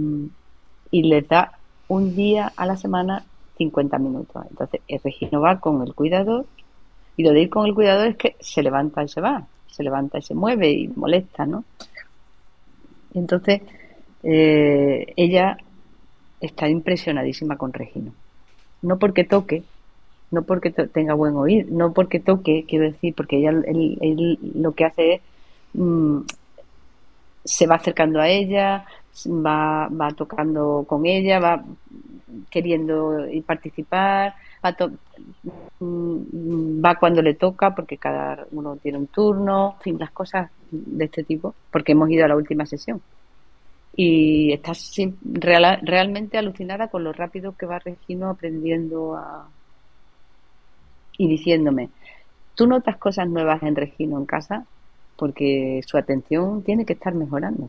les 0.90 1.28
da 1.28 1.52
un 1.88 2.16
día 2.16 2.52
a 2.56 2.64
la 2.64 2.76
semana 2.76 3.24
50 3.58 3.98
minutos. 3.98 4.42
Entonces 4.48 4.80
el 4.88 5.00
Regino 5.02 5.40
va 5.40 5.60
con 5.60 5.82
el 5.82 5.94
cuidador 5.94 6.46
y 7.16 7.24
lo 7.24 7.32
de 7.32 7.42
ir 7.42 7.50
con 7.50 7.66
el 7.66 7.74
cuidador 7.74 8.06
es 8.06 8.16
que 8.16 8.36
se 8.40 8.62
levanta 8.62 9.02
y 9.02 9.08
se 9.08 9.20
va, 9.20 9.46
se 9.66 9.82
levanta 9.82 10.18
y 10.18 10.22
se 10.22 10.34
mueve 10.34 10.70
y 10.70 10.88
molesta, 10.88 11.44
¿no? 11.44 11.64
Entonces 13.12 13.60
eh, 14.22 15.12
ella 15.16 15.58
está 16.40 16.68
impresionadísima 16.68 17.58
con 17.58 17.72
Regino. 17.72 18.14
No 18.80 18.98
porque 18.98 19.24
toque, 19.24 19.62
no 20.30 20.42
porque 20.42 20.70
tenga 20.70 21.12
buen 21.12 21.36
oído, 21.36 21.68
no 21.70 21.92
porque 21.92 22.18
toque, 22.18 22.64
quiero 22.66 22.86
decir, 22.86 23.14
porque 23.14 23.38
ella 23.38 23.52
lo 23.52 24.72
que 24.72 24.84
hace 24.84 25.14
es 25.14 25.20
mm, 25.74 26.20
se 27.44 27.66
va 27.66 27.76
acercando 27.76 28.20
a 28.20 28.28
ella, 28.28 28.86
va, 29.26 29.88
va 29.88 30.10
tocando 30.12 30.84
con 30.88 31.06
ella, 31.06 31.38
va 31.38 31.64
queriendo 32.50 33.26
participar, 33.46 34.34
va, 34.64 34.76
mm, 35.80 36.84
va 36.84 36.94
cuando 36.96 37.22
le 37.22 37.34
toca, 37.34 37.74
porque 37.74 37.98
cada 37.98 38.46
uno 38.52 38.76
tiene 38.76 38.98
un 38.98 39.06
turno, 39.08 39.74
en 39.78 39.82
fin, 39.82 39.98
las 39.98 40.10
cosas 40.10 40.50
de 40.70 41.04
este 41.04 41.24
tipo, 41.24 41.54
porque 41.70 41.92
hemos 41.92 42.10
ido 42.10 42.24
a 42.24 42.28
la 42.28 42.36
última 42.36 42.66
sesión. 42.66 43.00
Y 43.96 44.52
está 44.52 44.72
realmente 45.82 46.36
alucinada 46.36 46.88
con 46.88 47.04
lo 47.04 47.12
rápido 47.12 47.56
que 47.56 47.66
va 47.66 47.78
Regino 47.78 48.30
aprendiendo 48.30 49.14
a... 49.16 49.48
y 51.16 51.28
diciéndome, 51.28 51.90
¿tú 52.56 52.66
notas 52.66 52.96
cosas 52.96 53.28
nuevas 53.28 53.62
en 53.62 53.76
Regino 53.76 54.18
en 54.18 54.26
casa? 54.26 54.66
Porque 55.16 55.80
su 55.86 55.96
atención 55.96 56.62
tiene 56.62 56.84
que 56.84 56.94
estar 56.94 57.14
mejorando. 57.14 57.68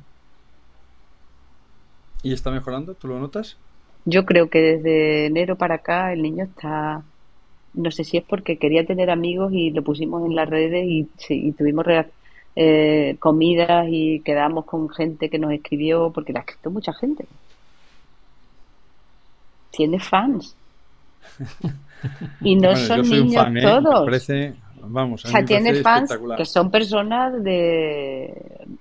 ¿Y 2.23 2.33
está 2.33 2.51
mejorando? 2.51 2.95
¿Tú 2.95 3.07
lo 3.07 3.19
notas? 3.19 3.57
Yo 4.05 4.25
creo 4.25 4.49
que 4.49 4.59
desde 4.59 5.25
enero 5.27 5.55
para 5.55 5.75
acá 5.75 6.13
el 6.13 6.21
niño 6.21 6.45
está, 6.45 7.03
no 7.73 7.91
sé 7.91 8.03
si 8.03 8.17
es 8.17 8.23
porque 8.23 8.57
quería 8.57 8.85
tener 8.85 9.09
amigos 9.09 9.51
y 9.53 9.71
lo 9.71 9.83
pusimos 9.83 10.25
en 10.25 10.35
las 10.35 10.49
redes 10.49 10.85
y, 10.87 11.51
tuvimos 11.53 11.85
eh, 12.55 13.15
comidas 13.19 13.87
y 13.89 14.21
quedamos 14.21 14.65
con 14.65 14.89
gente 14.89 15.29
que 15.29 15.39
nos 15.39 15.51
escribió, 15.51 16.11
porque 16.11 16.33
la 16.33 16.39
ha 16.39 16.43
escrito 16.43 16.71
mucha 16.71 16.93
gente. 16.93 17.25
Tiene 19.71 19.99
fans. 19.99 20.55
y 22.41 22.55
no 22.55 22.75
son 22.75 23.01
niños 23.09 23.45
¿eh? 23.55 23.61
todos. 23.61 24.29
Vamos, 24.87 25.25
o 25.25 25.27
sea, 25.27 25.45
tiene 25.45 25.75
fans 25.75 26.17
que 26.37 26.45
son 26.45 26.71
personas 26.71 27.43
de 27.43 28.31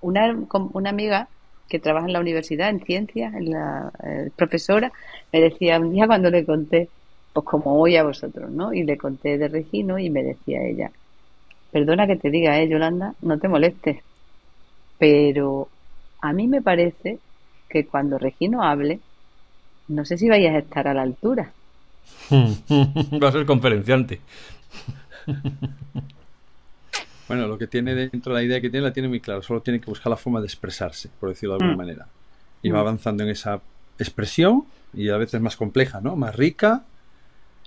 una, 0.00 0.36
una 0.72 0.90
amiga 0.90 1.28
que 1.68 1.78
trabaja 1.78 2.07
en 2.07 2.12
la 2.12 2.20
universidad 2.20 2.68
en 2.68 2.80
ciencias, 2.80 3.34
en 3.34 3.50
la 3.50 3.90
eh, 4.05 4.30
profesora, 4.36 4.92
me 5.32 5.40
decía 5.40 5.78
un 5.78 5.92
día 5.92 6.07
cuando 6.07 6.30
le 6.30 6.44
conté, 6.44 6.90
pues 7.32 7.46
como 7.46 7.80
hoy 7.80 7.96
a 7.96 8.05
vosotros, 8.05 8.50
¿no? 8.50 8.72
Y 8.72 8.84
le 8.84 8.96
conté 8.96 9.38
de 9.38 9.48
Regino 9.48 9.98
y 9.98 10.11
me 10.11 10.22
decía 10.22 10.62
ella, 10.62 10.92
perdona 11.72 12.07
que 12.07 12.16
te 12.16 12.30
diga, 12.30 12.61
eh, 12.61 12.68
Yolanda, 12.68 13.14
no 13.22 13.38
te 13.38 13.48
molestes, 13.48 14.02
pero 14.98 15.68
a 16.20 16.32
mí 16.32 16.46
me 16.46 16.62
parece 16.62 17.18
que 17.68 17.86
cuando 17.86 18.18
Regino 18.18 18.62
hable, 18.62 19.00
no 19.88 20.05
sé 20.05 20.16
si 20.16 20.28
vayas 20.28 20.55
a 20.55 20.59
estar 20.59 20.86
a 20.86 20.94
la 20.94 21.02
altura. 21.02 21.52
Va 22.30 23.28
a 23.28 23.32
ser 23.32 23.46
conferenciante. 23.46 24.20
Bueno, 27.35 27.49
lo 27.49 27.59
que 27.59 27.66
tiene 27.66 27.97
dentro, 27.97 28.32
la 28.32 28.45
idea 28.45 28.61
que 28.61 28.70
tiene, 28.70 28.87
la 28.87 28.93
tiene 28.93 29.09
muy 29.09 29.18
claro. 29.18 29.43
Solo 29.43 29.61
tiene 29.61 29.80
que 29.80 29.87
buscar 29.87 30.09
la 30.09 30.16
forma 30.16 30.41
de 30.41 30.47
expresarse, 30.47 31.11
por 31.18 31.30
decirlo 31.30 31.57
de 31.57 31.64
alguna 31.64 31.74
mm. 31.74 31.87
manera. 31.87 32.07
Y 32.62 32.70
va 32.70 32.78
mm. 32.78 32.80
avanzando 32.80 33.24
en 33.24 33.30
esa 33.30 33.61
expresión 33.99 34.64
y 34.93 35.09
a 35.09 35.16
veces 35.16 35.41
más 35.41 35.57
compleja, 35.57 36.01
¿no? 36.01 36.14
Más 36.14 36.37
rica 36.37 36.85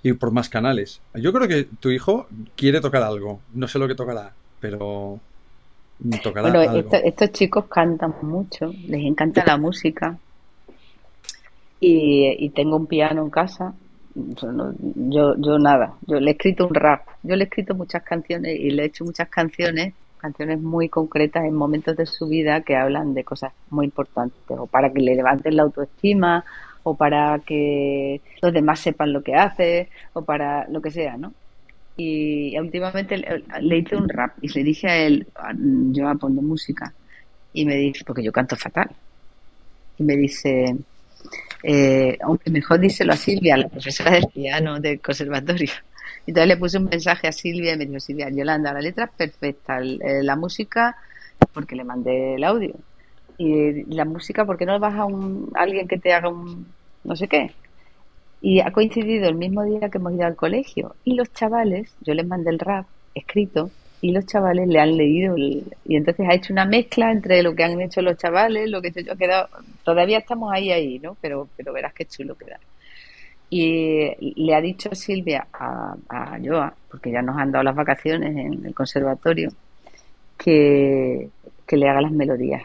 y 0.04 0.14
por 0.14 0.32
más 0.32 0.48
canales. 0.48 1.02
Yo 1.16 1.34
creo 1.34 1.50
que 1.50 1.66
tu 1.66 1.90
hijo 1.90 2.28
quiere 2.56 2.80
tocar 2.80 3.04
algo. 3.04 3.42
No 3.54 3.68
sé 3.68 3.78
lo 3.78 3.90
que 3.90 3.96
tocará, 3.96 4.32
pero 4.62 5.20
tocará 6.24 6.48
algo. 6.48 6.90
estos 6.94 7.32
chicos 7.34 7.66
cantan 7.66 8.16
mucho, 8.22 8.72
les 8.88 9.04
encanta 9.04 9.44
la 9.46 9.58
música. 9.58 10.18
y 11.82 12.50
tengo 12.52 12.78
un 12.78 12.88
piano 12.88 13.22
en 13.22 13.30
casa 13.30 13.74
yo, 15.10 15.36
yo 15.38 15.60
nada, 15.60 15.94
yo 16.08 16.20
le 16.20 16.32
he 16.32 16.34
escrito 16.34 16.68
un 16.68 16.74
rap, 16.74 17.08
yo 17.24 17.36
le 17.36 17.44
he 17.44 17.48
escrito 17.48 17.76
muchas 17.76 18.04
canciones 18.04 18.60
y 18.60 18.72
le 18.72 18.84
he 18.84 18.86
hecho 18.88 19.06
muchas 19.06 19.30
canciones, 19.30 19.94
canciones 20.18 20.60
muy 20.60 20.90
concretas 20.90 21.46
en 21.46 21.54
momentos 21.54 21.96
de 21.96 22.06
su 22.06 22.28
vida 22.28 22.62
que 22.62 22.76
hablan 22.76 23.14
de 23.14 23.24
cosas 23.24 23.54
muy 23.70 23.86
importantes, 23.86 24.40
o 24.50 24.68
para 24.68 24.92
que 24.92 25.02
le 25.02 25.16
levanten 25.16 25.56
la 25.56 25.64
autoestima, 25.64 26.44
o 26.84 26.96
para 26.96 27.40
que 27.40 28.22
los 28.42 28.54
demás 28.54 28.80
sepan 28.80 29.14
lo 29.14 29.22
que 29.22 29.36
hace, 29.36 29.90
o 30.14 30.24
para 30.24 30.68
lo 30.70 30.82
que 30.82 30.92
sea, 30.92 31.18
¿no? 31.18 31.34
y 31.98 32.58
últimamente 32.60 33.18
le, 33.18 33.78
hice 33.78 33.96
un 33.96 34.08
rap 34.08 34.38
y 34.42 34.48
le 34.50 34.64
dije 34.64 34.88
a 34.88 34.98
él, 34.98 35.28
ah, 35.36 35.52
yo 35.58 36.16
pongo 36.20 36.42
música. 36.44 36.94
Y 37.54 37.66
me 37.66 37.76
dice, 37.76 38.04
porque 38.06 38.24
yo 38.24 38.32
canto 38.32 38.56
fatal. 38.56 38.92
Y 39.98 40.04
me 40.04 40.16
dice, 40.16 40.78
eh, 41.64 42.18
aunque 42.22 42.50
mejor 42.52 42.80
díselo 42.80 43.14
a 43.14 43.18
Silvia, 43.18 43.58
la 43.58 43.68
profesora 43.68 44.12
de 44.12 44.28
piano 44.28 44.80
del 44.80 45.00
conservatorio. 45.02 45.72
Entonces 46.26 46.48
le 46.48 46.58
puse 46.58 46.78
un 46.78 46.86
mensaje 46.86 47.28
a 47.28 47.32
Silvia 47.32 47.74
y 47.74 47.78
me 47.78 47.86
dijo, 47.86 48.00
Silvia, 48.00 48.30
Yolanda, 48.30 48.74
la 48.74 48.82
letra 48.82 49.06
es 49.06 49.12
perfecta, 49.12 49.80
eh, 49.80 50.24
la 50.24 50.36
música, 50.36 50.98
porque 51.54 51.76
le 51.76 51.84
mandé 51.84 52.36
el 52.36 52.44
audio. 52.44 52.76
Y 53.38 53.84
la 53.94 54.06
música, 54.06 54.46
¿por 54.46 54.58
qué 54.58 54.66
no 54.66 54.80
vas 54.80 54.96
a, 54.96 55.06
un, 55.06 55.52
alguien 55.56 55.88
que 55.88 55.98
te 55.98 56.14
haga 56.14 56.30
un 56.30 56.68
no 57.04 57.16
sé 57.16 57.28
qué? 57.28 57.52
Y 58.42 58.60
ha 58.60 58.72
coincidido 58.72 59.30
el 59.30 59.36
mismo 59.36 59.64
día 59.64 59.90
que 59.90 59.98
hemos 59.98 60.14
ido 60.14 60.26
al 60.26 60.36
colegio. 60.36 60.96
Y 61.04 61.16
los 61.16 61.32
chavales, 61.34 61.96
yo 62.02 62.14
les 62.14 62.28
mandé 62.28 62.50
el 62.52 62.60
rap 62.60 62.86
escrito, 63.16 63.72
y 64.02 64.12
los 64.12 64.26
chavales 64.26 64.68
le 64.68 64.80
han 64.80 64.96
leído 64.96 65.36
y 65.38 65.66
entonces 65.88 66.28
ha 66.30 66.36
hecho 66.36 66.54
una 66.54 66.66
mezcla 66.66 67.12
entre 67.12 67.42
lo 67.42 67.56
que 67.56 67.64
han 67.64 67.82
hecho 67.82 68.02
los 68.02 68.18
chavales, 68.18 68.70
lo 68.70 68.82
que 68.82 68.92
yo 68.92 69.14
ha 69.14 69.16
quedado, 69.16 69.50
todavía 69.88 70.18
estamos 70.18 70.52
ahí 70.52 70.70
ahí, 70.70 71.00
¿no? 71.00 71.16
Pero 71.22 71.48
pero 71.56 71.72
verás 71.72 71.94
qué 71.94 72.04
chulo 72.04 72.36
queda. 72.36 72.60
Y 73.50 74.34
le 74.36 74.54
ha 74.54 74.60
dicho 74.60 74.94
Silvia 74.94 75.48
a, 75.54 75.96
a 76.10 76.38
Joa, 76.44 76.74
porque 76.92 77.10
ya 77.10 77.22
nos 77.22 77.38
han 77.38 77.54
dado 77.54 77.64
las 77.64 77.76
vacaciones 77.76 78.36
en 78.36 78.66
el 78.66 78.76
conservatorio, 78.76 79.54
que, 80.38 81.30
que 81.66 81.78
le 81.78 81.88
haga 81.88 82.02
las 82.02 82.12
melodías. 82.12 82.64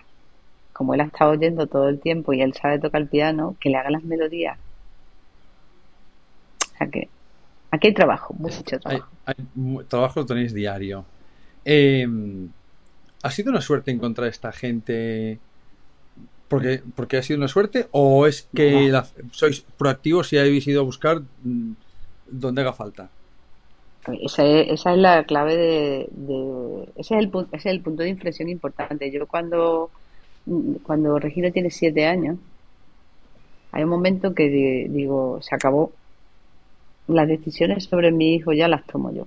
Como 0.73 0.95
él 0.95 1.03
ha 1.03 1.05
estado 1.05 1.31
oyendo 1.31 1.69
todo 1.69 1.89
el 1.89 2.01
tiempo 2.01 2.33
y 2.33 2.43
él 2.43 2.55
sabe 2.55 2.81
tocar 2.81 3.03
el 3.03 3.07
piano, 3.07 3.55
que 3.61 3.71
le 3.71 3.77
haga 3.77 3.91
las 3.91 4.03
melodías. 4.03 4.59
O 6.75 6.77
sea 6.77 6.89
que 6.89 7.09
aquí 7.71 7.87
hay 7.87 7.95
trabajo, 7.95 8.35
mucho 8.37 8.81
trabajo. 8.81 9.07
Hay, 9.27 9.37
trabajo 9.87 10.19
lo 10.19 10.27
tenéis 10.27 10.53
diario. 10.53 11.05
Eh, 11.65 12.05
¿Ha 13.23 13.31
sido 13.31 13.53
una 13.53 13.61
suerte 13.61 13.93
encontrar 13.93 14.27
esta 14.27 14.51
gente 14.51 15.39
porque, 16.53 16.83
porque 16.95 17.17
ha 17.17 17.23
sido 17.23 17.39
una 17.39 17.49
suerte 17.49 17.87
o 17.93 18.27
es 18.27 18.47
que 18.55 18.93
sois 19.31 19.63
proactivos 19.79 20.35
y 20.35 20.39
habéis 20.39 20.67
ido 20.67 20.83
a 20.83 20.85
buscar 20.85 21.23
mm, 21.43 21.73
donde 22.27 22.61
haga 22.61 22.75
falta? 22.75 23.09
Esa 24.21 24.45
es, 24.45 24.69
esa 24.69 24.93
es 24.93 24.99
la 24.99 25.25
clave 25.25 25.57
de, 25.57 26.89
ese, 26.97 27.15
es 27.17 27.23
el, 27.23 27.31
ese 27.53 27.57
es 27.57 27.67
el 27.67 27.81
punto 27.81 28.03
de 28.03 28.11
inflexión 28.11 28.51
importante. 28.51 29.11
Yo 29.11 29.27
cuando, 29.27 29.91
mm, 30.45 30.75
cuando 30.83 31.19
Regina 31.19 31.51
tiene 31.51 31.71
siete 31.71 32.05
años, 32.05 32.37
hay 33.71 33.85
un 33.85 33.91
momento 33.91 34.35
que 34.35 34.51
digo, 34.91 35.41
se 35.41 35.55
acabó. 35.55 35.91
Las 37.09 37.29
decisiones 37.29 37.85
sobre 37.85 38.13
mi 38.13 38.35
hijo 38.35 38.53
ya 38.53 38.69
las 38.69 38.85
tomo 38.85 39.11
yo. 39.11 39.27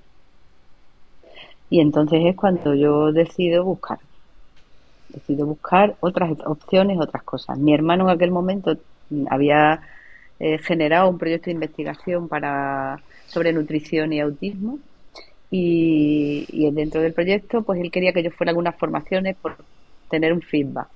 Y 1.71 1.79
entonces 1.81 2.21
es 2.23 2.35
cuando 2.35 2.75
yo 2.75 3.11
decido 3.11 3.65
buscar 3.65 3.97
decido 5.09 5.45
buscar 5.45 5.95
otras 5.99 6.37
opciones, 6.45 6.97
otras 6.99 7.23
cosas. 7.23 7.57
Mi 7.57 7.73
hermano 7.73 8.05
en 8.05 8.15
aquel 8.15 8.31
momento 8.31 8.77
había 9.29 9.81
eh, 10.39 10.57
generado 10.59 11.09
un 11.09 11.17
proyecto 11.17 11.45
de 11.45 11.53
investigación 11.53 12.27
para 12.27 13.01
sobre 13.27 13.53
nutrición 13.53 14.13
y 14.13 14.19
autismo 14.19 14.79
y, 15.51 16.69
dentro 16.71 17.01
del 17.01 17.13
proyecto 17.13 17.61
pues 17.61 17.79
él 17.79 17.91
quería 17.91 18.11
que 18.13 18.23
yo 18.23 18.31
fuera 18.31 18.49
a 18.49 18.53
algunas 18.53 18.75
formaciones 18.75 19.35
por 19.37 19.57
tener 20.09 20.33
un 20.33 20.41
feedback. 20.41 20.87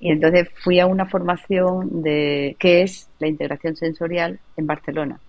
Y 0.00 0.10
entonces 0.10 0.48
fui 0.62 0.80
a 0.80 0.86
una 0.86 1.06
formación 1.06 2.02
de 2.02 2.56
qué 2.58 2.82
es 2.82 3.08
la 3.20 3.28
integración 3.28 3.76
sensorial 3.76 4.40
en 4.56 4.66
Barcelona. 4.66 5.20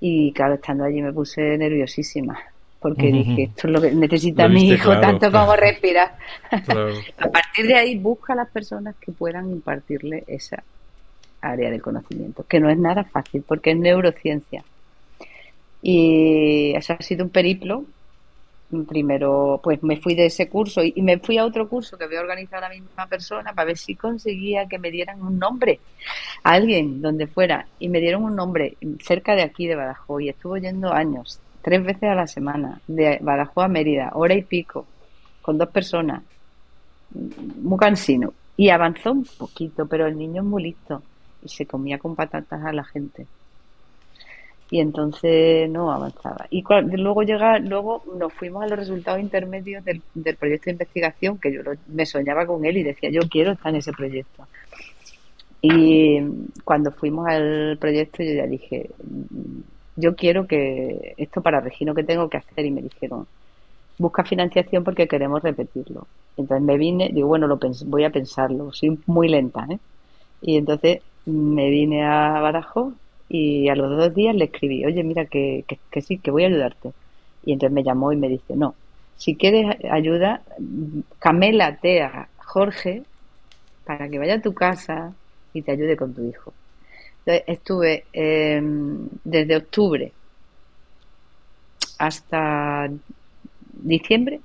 Y 0.00 0.32
claro, 0.32 0.54
estando 0.54 0.84
allí 0.84 1.00
me 1.00 1.12
puse 1.12 1.56
nerviosísima 1.56 2.38
porque 2.80 3.12
dije, 3.12 3.42
esto 3.44 3.66
es 3.66 3.72
lo 3.74 3.80
que 3.80 3.90
necesita 3.92 4.48
mi 4.48 4.70
hijo 4.70 4.98
tanto 5.00 5.30
como 5.30 5.54
respirar. 5.56 6.16
a 6.50 7.28
partir 7.28 7.66
de 7.66 7.74
ahí 7.74 7.96
busca 7.98 8.32
a 8.32 8.36
las 8.36 8.48
personas 8.48 8.96
que 8.96 9.12
puedan 9.12 9.50
impartirle 9.50 10.24
esa 10.26 10.64
área 11.42 11.70
de 11.70 11.80
conocimiento, 11.80 12.44
que 12.48 12.58
no 12.58 12.70
es 12.70 12.78
nada 12.78 13.04
fácil 13.04 13.44
porque 13.46 13.72
es 13.72 13.76
neurociencia. 13.76 14.64
Y 15.82 16.72
eso 16.74 16.94
ha 16.94 17.02
sido 17.02 17.24
un 17.24 17.30
periplo. 17.30 17.84
Primero, 18.88 19.60
pues 19.62 19.82
me 19.82 19.96
fui 19.96 20.14
de 20.14 20.26
ese 20.26 20.48
curso 20.48 20.82
y, 20.82 20.94
me 21.02 21.18
fui 21.18 21.38
a 21.38 21.44
otro 21.44 21.68
curso 21.68 21.98
que 21.98 22.04
había 22.04 22.20
organizado 22.20 22.62
la 22.62 22.68
misma 22.68 23.08
persona 23.08 23.52
para 23.52 23.66
ver 23.66 23.76
si 23.76 23.96
conseguía 23.96 24.68
que 24.68 24.78
me 24.78 24.92
dieran 24.92 25.20
un 25.22 25.38
nombre 25.38 25.80
a 26.44 26.52
alguien 26.52 27.02
donde 27.02 27.26
fuera. 27.26 27.66
Y 27.78 27.88
me 27.88 28.00
dieron 28.00 28.22
un 28.24 28.36
nombre 28.36 28.76
cerca 29.02 29.34
de 29.34 29.42
aquí, 29.42 29.66
de 29.66 29.74
Badajoz, 29.74 30.22
y 30.22 30.28
estuvo 30.28 30.56
yendo 30.56 30.92
años 30.92 31.40
tres 31.62 31.84
veces 31.84 32.04
a 32.04 32.14
la 32.14 32.26
semana, 32.26 32.80
de 32.86 33.18
Badajoz 33.20 33.64
a 33.64 33.68
Mérida, 33.68 34.10
hora 34.14 34.34
y 34.34 34.42
pico, 34.42 34.86
con 35.42 35.58
dos 35.58 35.68
personas, 35.68 36.22
muy 37.10 37.78
cansino. 37.78 38.32
Y 38.56 38.68
avanzó 38.70 39.12
un 39.12 39.26
poquito, 39.38 39.86
pero 39.86 40.06
el 40.06 40.18
niño 40.18 40.42
es 40.42 40.48
muy 40.48 40.62
listo 40.64 41.02
y 41.42 41.48
se 41.48 41.66
comía 41.66 41.98
con 41.98 42.14
patatas 42.14 42.62
a 42.64 42.72
la 42.72 42.84
gente. 42.84 43.26
Y 44.70 44.80
entonces 44.80 45.68
no 45.68 45.90
avanzaba. 45.90 46.46
Y 46.50 46.62
luego 46.96 47.22
llega, 47.22 47.58
luego 47.58 48.04
nos 48.16 48.32
fuimos 48.32 48.62
a 48.62 48.68
los 48.68 48.78
resultados 48.78 49.20
intermedios 49.20 49.84
del, 49.84 50.02
proyecto 50.36 50.66
de 50.66 50.72
investigación, 50.72 51.38
que 51.38 51.52
yo 51.52 51.62
me 51.88 52.06
soñaba 52.06 52.46
con 52.46 52.64
él 52.64 52.76
y 52.76 52.82
decía, 52.84 53.10
yo 53.10 53.22
quiero 53.28 53.52
estar 53.52 53.70
en 53.70 53.76
ese 53.76 53.92
proyecto. 53.92 54.46
Y 55.62 56.20
cuando 56.64 56.92
fuimos 56.92 57.26
al 57.26 57.76
proyecto 57.80 58.22
yo 58.22 58.32
ya 58.32 58.46
dije, 58.46 58.90
yo 59.96 60.14
quiero 60.16 60.46
que 60.46 61.14
esto 61.16 61.42
para 61.42 61.60
Regino 61.60 61.94
que 61.94 62.04
tengo 62.04 62.28
que 62.28 62.38
hacer 62.38 62.64
y 62.64 62.70
me 62.70 62.82
dijeron, 62.82 63.26
busca 63.98 64.24
financiación 64.24 64.84
porque 64.84 65.08
queremos 65.08 65.42
repetirlo. 65.42 66.06
Entonces 66.36 66.64
me 66.64 66.78
vine, 66.78 67.10
digo, 67.12 67.28
bueno, 67.28 67.46
lo 67.46 67.58
voy 67.86 68.04
a 68.04 68.10
pensarlo, 68.10 68.72
soy 68.72 68.98
muy 69.06 69.28
lenta, 69.28 69.66
¿eh? 69.70 69.78
Y 70.42 70.56
entonces 70.56 71.00
me 71.26 71.70
vine 71.70 72.04
a 72.04 72.40
Badajoz 72.40 72.94
y 73.28 73.68
a 73.68 73.76
los 73.76 73.96
dos 73.96 74.14
días 74.14 74.34
le 74.34 74.46
escribí, 74.46 74.84
oye, 74.84 75.02
mira, 75.04 75.26
que, 75.26 75.64
que, 75.90 76.00
sí, 76.02 76.18
que 76.18 76.30
voy 76.30 76.44
a 76.44 76.48
ayudarte. 76.48 76.92
Y 77.44 77.52
entonces 77.52 77.74
me 77.74 77.84
llamó 77.84 78.12
y 78.12 78.16
me 78.16 78.28
dice, 78.28 78.56
no, 78.56 78.74
si 79.16 79.36
quieres 79.36 79.76
ayuda, 79.90 80.42
camélate 81.18 82.02
a 82.02 82.28
Jorge 82.38 83.02
para 83.84 84.08
que 84.08 84.18
vaya 84.18 84.36
a 84.36 84.42
tu 84.42 84.54
casa 84.54 85.14
y 85.52 85.62
te 85.62 85.72
ayude 85.72 85.96
con 85.96 86.14
tu 86.14 86.24
hijo 86.26 86.52
estuve 87.26 88.04
em, 88.12 89.08
desde 89.24 89.56
octubre 89.56 90.12
hasta 91.98 92.88
diciembre. 93.72 94.40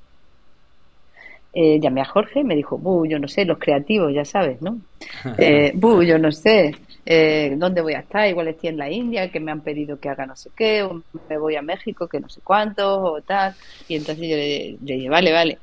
Eh, 1.53 1.79
llamé 1.79 2.01
a 2.01 2.05
Jorge 2.05 2.41
y 2.41 2.43
me 2.43 2.55
dijo, 2.55 2.77
buh, 2.77 3.05
yo 3.05 3.17
no 3.17 3.29
sé, 3.29 3.45
los 3.45 3.57
creativos, 3.57 4.13
ya 4.13 4.25
sabes, 4.25 4.61
¿no? 4.61 4.79
Eh, 5.37 5.71
buh, 5.73 6.01
yo 6.03 6.17
no 6.17 6.31
sé, 6.31 6.75
eh, 7.05 7.53
¿dónde 7.55 7.81
voy 7.81 7.93
a 7.93 7.99
estar? 7.99 8.27
Igual 8.27 8.49
estoy 8.49 8.69
en 8.69 8.77
la 8.77 8.91
India, 8.91 9.31
que 9.31 9.39
me 9.39 9.51
han 9.51 9.61
pedido 9.61 9.99
que 9.99 10.09
haga 10.09 10.25
no 10.25 10.35
sé 10.35 10.49
qué, 10.55 10.83
o 10.83 11.01
me 11.29 11.37
voy 11.37 11.55
a 11.55 11.61
México, 11.61 12.07
que 12.07 12.19
no 12.19 12.27
sé 12.27 12.41
cuánto, 12.43 13.01
o 13.01 13.21
tal. 13.21 13.55
Y 13.87 13.95
entonces 13.95 14.27
yo 14.27 14.35
le, 14.35 14.77
dije, 14.81 15.09
vale, 15.09 15.31
vale. 15.31 15.59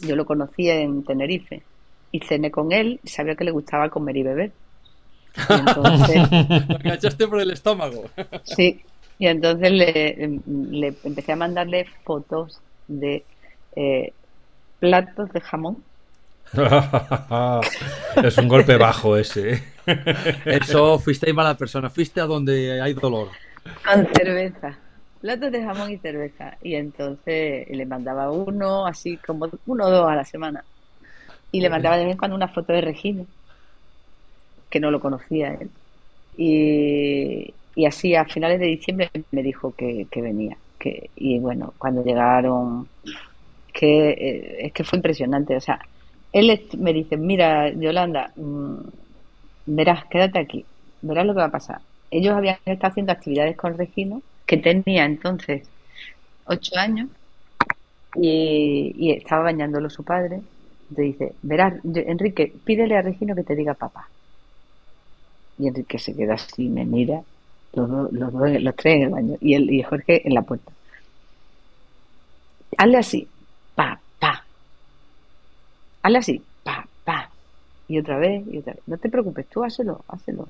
Yo 0.00 0.14
lo 0.14 0.24
conocí 0.24 0.70
en 0.70 1.04
Tenerife 1.04 1.62
y 2.12 2.20
cené 2.20 2.50
con 2.50 2.72
él, 2.72 3.00
sabía 3.04 3.34
que 3.34 3.44
le 3.44 3.50
gustaba 3.50 3.90
comer 3.90 4.16
y 4.16 4.22
beber. 4.22 4.52
Y 5.36 5.52
entonces, 5.52 6.30
Lo 6.68 6.76
enganchaste 6.76 7.26
por 7.28 7.40
el 7.40 7.50
estómago. 7.50 8.04
sí, 8.44 8.82
y 9.18 9.26
entonces 9.26 9.70
le, 9.70 10.40
le, 10.46 10.94
empecé 11.04 11.32
a 11.32 11.36
mandarle 11.36 11.86
fotos 12.04 12.60
de 12.88 13.24
eh, 13.74 14.12
platos 14.78 15.32
de 15.32 15.40
jamón. 15.40 15.82
es 18.22 18.38
un 18.38 18.48
golpe 18.48 18.76
bajo 18.76 19.16
ese. 19.16 19.54
¿eh? 19.54 19.62
Eso, 20.44 20.98
fuiste 20.98 21.26
ahí 21.26 21.32
mala 21.32 21.56
persona, 21.56 21.90
fuiste 21.90 22.20
a 22.20 22.26
donde 22.26 22.80
hay 22.80 22.94
dolor. 22.94 23.28
Con 23.84 24.06
cerveza, 24.14 24.78
platos 25.20 25.50
de 25.50 25.64
jamón 25.64 25.90
y 25.90 25.98
cerveza. 25.98 26.56
Y 26.62 26.74
entonces 26.74 27.66
le 27.68 27.86
mandaba 27.86 28.30
uno, 28.30 28.86
así 28.86 29.16
como 29.18 29.48
uno 29.66 29.86
o 29.86 29.90
dos 29.90 30.08
a 30.08 30.14
la 30.14 30.24
semana. 30.24 30.64
Y 31.52 31.60
le 31.60 31.70
mandaba 31.70 31.96
de 31.96 32.04
vez 32.04 32.12
en 32.12 32.18
cuando 32.18 32.36
una 32.36 32.48
foto 32.48 32.72
de 32.72 32.82
Regina 32.82 33.24
que 34.70 34.80
no 34.80 34.90
lo 34.90 35.00
conocía 35.00 35.54
él. 35.54 35.70
Y, 36.36 37.52
así 37.86 38.14
a 38.14 38.24
finales 38.24 38.60
de 38.60 38.66
diciembre 38.66 39.10
me 39.30 39.42
dijo 39.42 39.74
que, 39.76 40.06
venía. 40.16 40.56
Que, 40.78 41.10
y 41.16 41.38
bueno, 41.38 41.74
cuando 41.78 42.04
llegaron, 42.04 42.88
que 43.72 44.10
eh, 44.10 44.66
es 44.66 44.72
que 44.72 44.84
fue 44.84 44.98
impresionante. 44.98 45.56
O 45.56 45.60
sea, 45.60 45.80
él 46.32 46.60
me 46.78 46.92
dice, 46.92 47.16
mira, 47.16 47.70
Yolanda, 47.70 48.32
mm, 48.36 48.76
verás, 49.66 50.04
quédate 50.06 50.38
aquí, 50.38 50.64
verás 51.02 51.26
lo 51.26 51.34
que 51.34 51.40
va 51.40 51.46
a 51.46 51.50
pasar. 51.50 51.80
Ellos 52.10 52.34
habían 52.34 52.58
estado 52.64 52.92
haciendo 52.92 53.12
actividades 53.12 53.56
con 53.56 53.76
Regino, 53.76 54.22
que 54.46 54.58
tenía 54.58 55.04
entonces 55.04 55.68
ocho 56.46 56.76
años, 56.78 57.08
y, 58.14 58.94
y 58.96 59.12
estaba 59.12 59.44
bañándolo 59.44 59.90
su 59.90 60.04
padre. 60.04 60.40
Te 60.94 61.02
dice, 61.02 61.32
verás, 61.42 61.74
Enrique, 61.84 62.52
pídele 62.64 62.96
a 62.96 63.02
Regino 63.02 63.34
que 63.34 63.42
te 63.42 63.56
diga 63.56 63.74
papá. 63.74 64.08
Y 65.58 65.68
Enrique 65.68 65.98
se 65.98 66.14
queda 66.14 66.34
así, 66.34 66.68
me 66.68 66.84
mira, 66.84 67.22
los, 67.72 67.88
dos, 67.88 68.12
los, 68.12 68.76
tres 68.76 68.96
en 68.96 69.02
el 69.02 69.08
baño 69.10 69.36
y, 69.40 69.54
el, 69.54 69.70
y 69.70 69.82
Jorge 69.82 70.26
en 70.26 70.34
la 70.34 70.42
puerta. 70.42 70.72
hazle 72.76 72.98
así, 72.98 73.28
pa, 73.74 73.98
pa. 74.18 74.44
Hazle 76.02 76.18
así, 76.18 76.42
pa, 76.62 76.86
pa. 77.04 77.30
Y 77.88 77.98
otra 77.98 78.18
vez, 78.18 78.44
y 78.50 78.58
otra 78.58 78.74
vez. 78.74 78.82
No 78.86 78.98
te 78.98 79.08
preocupes, 79.08 79.46
tú 79.46 79.64
hazlo, 79.64 80.04
hazlo. 80.08 80.48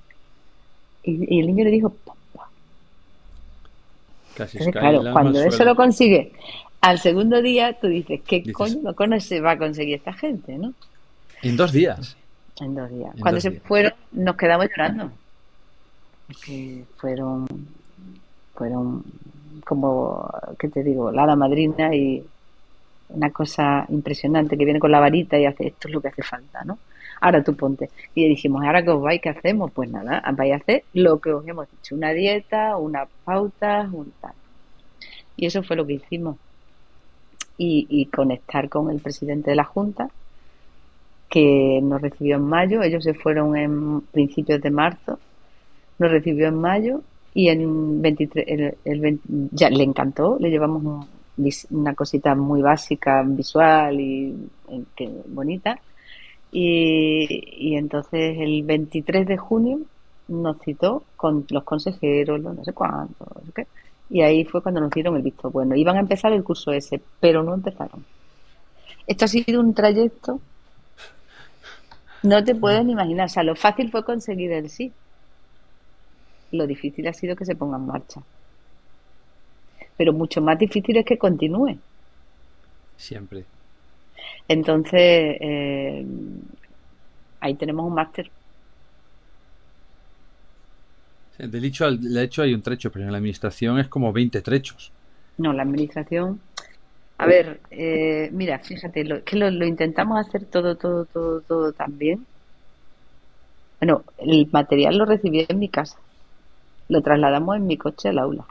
Y, 1.03 1.41
el 1.41 1.47
niño 1.47 1.65
le 1.65 1.71
dijo, 1.71 1.91
pa, 1.91 2.15
pa. 2.35 2.49
Casi 4.35 4.59
claro, 4.71 5.03
cuando 5.13 5.41
eso 5.43 5.65
lo 5.65 5.77
consigue, 5.77 6.33
al 6.81 6.99
segundo 6.99 7.43
día 7.43 7.79
tú 7.81 7.89
dices, 7.89 8.21
¿qué 8.27 8.53
coño 8.53 8.81
no 8.83 8.95
conoce, 8.95 9.41
va 9.41 9.53
a 9.53 9.59
conseguir 9.59 9.97
esta 9.97 10.13
gente, 10.13 10.59
no? 10.59 10.75
En 11.43 11.57
dos 11.57 11.73
días. 11.73 12.17
En 12.61 12.75
dos 12.75 12.91
días. 12.91 13.15
Cuando 13.21 13.41
se 13.41 13.51
fueron, 13.53 13.93
nos 14.13 14.37
quedamos 14.37 14.67
llorando. 14.69 15.11
Que 16.45 16.85
fueron, 16.97 17.47
fueron 18.55 19.05
como, 19.65 20.29
¿qué 20.59 20.69
te 20.69 20.83
digo? 20.83 21.11
La 21.13 21.37
madrina 21.37 21.95
y 21.95 22.25
una 23.09 23.31
cosa 23.31 23.87
impresionante 23.89 24.57
que 24.57 24.65
viene 24.65 24.81
con 24.81 24.91
la 24.91 25.01
varita 25.01 25.39
y 25.39 25.47
hace 25.47 25.69
esto 25.69 25.89
es 25.89 25.95
lo 25.95 26.01
que 26.01 26.09
hace 26.09 26.23
falta, 26.23 26.65
¿no? 26.65 26.79
Ahora 27.21 27.43
tú 27.43 27.55
ponte. 27.55 27.91
Y 28.15 28.29
dijimos, 28.29 28.65
¿ahora 28.65 28.83
que 28.83 28.91
os 28.91 29.01
vais? 29.01 29.21
¿Qué 29.21 29.31
hacemos? 29.31 29.71
Pues 29.73 29.91
nada, 29.91 30.23
vais 30.33 30.53
a 30.53 30.57
hacer 30.57 30.85
lo 30.93 31.19
que 31.19 31.33
os 31.33 31.47
hemos 31.47 31.71
dicho, 31.71 31.95
una 31.95 32.11
dieta, 32.13 32.77
unas 32.77 33.09
pautas, 33.25 33.91
un 33.93 34.13
tal. 34.21 34.33
Y 35.37 35.47
eso 35.47 35.63
fue 35.63 35.77
lo 35.77 35.87
que 35.87 35.95
hicimos. 35.95 36.37
Y, 37.59 37.87
y 37.89 38.07
conectar 38.07 38.69
con 38.69 38.91
el 38.91 39.01
presidente 39.01 39.51
de 39.51 39.57
la 39.57 39.65
Junta, 39.65 40.11
que 41.29 41.81
nos 41.83 42.01
recibió 42.01 42.37
en 42.37 42.45
mayo, 42.45 42.83
ellos 42.83 43.05
se 43.05 43.15
fueron 43.15 43.57
en 43.57 44.01
principios 44.01 44.61
de 44.61 44.71
marzo, 44.71 45.19
nos 45.99 46.11
recibió 46.11 46.49
en 46.49 46.61
mayo 46.61 47.01
y 47.35 47.49
en 47.49 48.01
23, 48.01 48.75
el, 48.85 49.21
ya 49.53 49.69
le 49.69 49.85
encantó, 49.85 50.39
le 50.41 50.51
llevamos 50.51 51.07
una 51.71 51.95
cosita 51.95 52.35
muy 52.35 52.63
básica, 52.63 53.23
visual 53.27 54.01
y, 54.01 54.35
bonita. 55.29 55.79
Y, 56.53 57.75
entonces 57.77 58.37
el 58.39 58.63
23 58.63 59.27
de 59.27 59.37
junio 59.37 59.81
nos 60.29 60.59
citó 60.61 61.05
con 61.17 61.45
los 61.51 61.65
consejeros, 61.65 62.41
los 62.41 62.57
no 62.57 62.65
sé 62.65 62.73
cuántos, 62.73 63.29
y 64.09 64.23
ahí 64.23 64.45
fue 64.45 64.63
cuando 64.63 64.81
nos 64.81 64.91
dieron 64.91 65.17
el 65.17 65.23
visto 65.23 65.51
bueno. 65.51 65.75
Iban 65.75 65.97
a 65.97 66.01
empezar 66.01 66.33
el 66.33 66.45
curso 66.45 66.73
ese, 66.73 67.01
pero 67.21 67.43
no 67.43 67.55
empezaron. 67.55 68.05
Esto 69.07 69.25
ha 69.25 69.29
sido 69.29 69.61
un 69.61 69.75
trayecto 69.75 70.41
no 72.23 72.45
te 72.45 72.55
puedes 72.55 72.85
ni 72.85 72.93
imaginar. 72.93 73.27
O 73.27 73.29
sea, 73.29 73.43
lo 73.43 73.57
fácil 73.57 73.91
fue 73.91 74.05
conseguir 74.05 74.53
el 74.53 74.69
sí. 74.71 74.93
Lo 76.53 76.67
difícil 76.67 77.07
ha 77.09 77.13
sido 77.13 77.37
que 77.37 77.45
se 77.45 77.57
ponga 77.57 77.77
en 77.77 77.87
marcha. 77.87 78.23
Pero 79.97 80.13
mucho 80.13 80.41
más 80.41 80.59
difícil 80.59 80.97
es 80.97 81.05
que 81.05 81.19
continúe. 81.19 81.79
Siempre. 82.97 83.45
Entonces, 84.49 85.01
eh, 85.41 86.07
ahí 87.41 87.55
tenemos 87.55 87.87
un 87.87 87.95
máster. 87.95 88.31
Del 91.39 91.65
hecho 91.67 91.85
al 91.85 92.17
hecho 92.17 92.43
hay 92.43 92.55
un 92.55 92.63
trecho, 92.63 92.91
pero 92.91 93.05
en 93.05 93.13
la 93.13 93.19
administración 93.19 93.79
es 93.79 93.89
como 93.89 94.13
20 94.13 94.41
trechos. 94.41 94.91
No, 95.37 95.53
la 95.53 95.63
administración 95.63 96.41
a 97.19 97.27
ver, 97.27 97.61
eh, 97.71 98.29
mira, 98.33 98.59
fíjate, 98.59 99.05
lo, 99.05 99.25
que 99.25 99.37
lo, 99.37 99.65
intentamos 99.65 100.19
hacer 100.19 100.45
todo, 100.45 100.77
todo, 100.77 101.07
todo, 101.07 101.41
todo 101.41 101.73
también. 101.73 102.27
Bueno, 103.81 104.05
el 104.19 104.49
material 104.53 104.99
lo 104.99 105.07
recibí 105.07 105.47
en 105.49 105.59
mi 105.59 105.69
casa. 105.69 105.97
Lo 106.89 107.03
trasladamos 107.03 107.57
en 107.57 107.67
mi 107.67 107.79
coche 107.79 108.11
al 108.11 108.19
aula. 108.19 108.45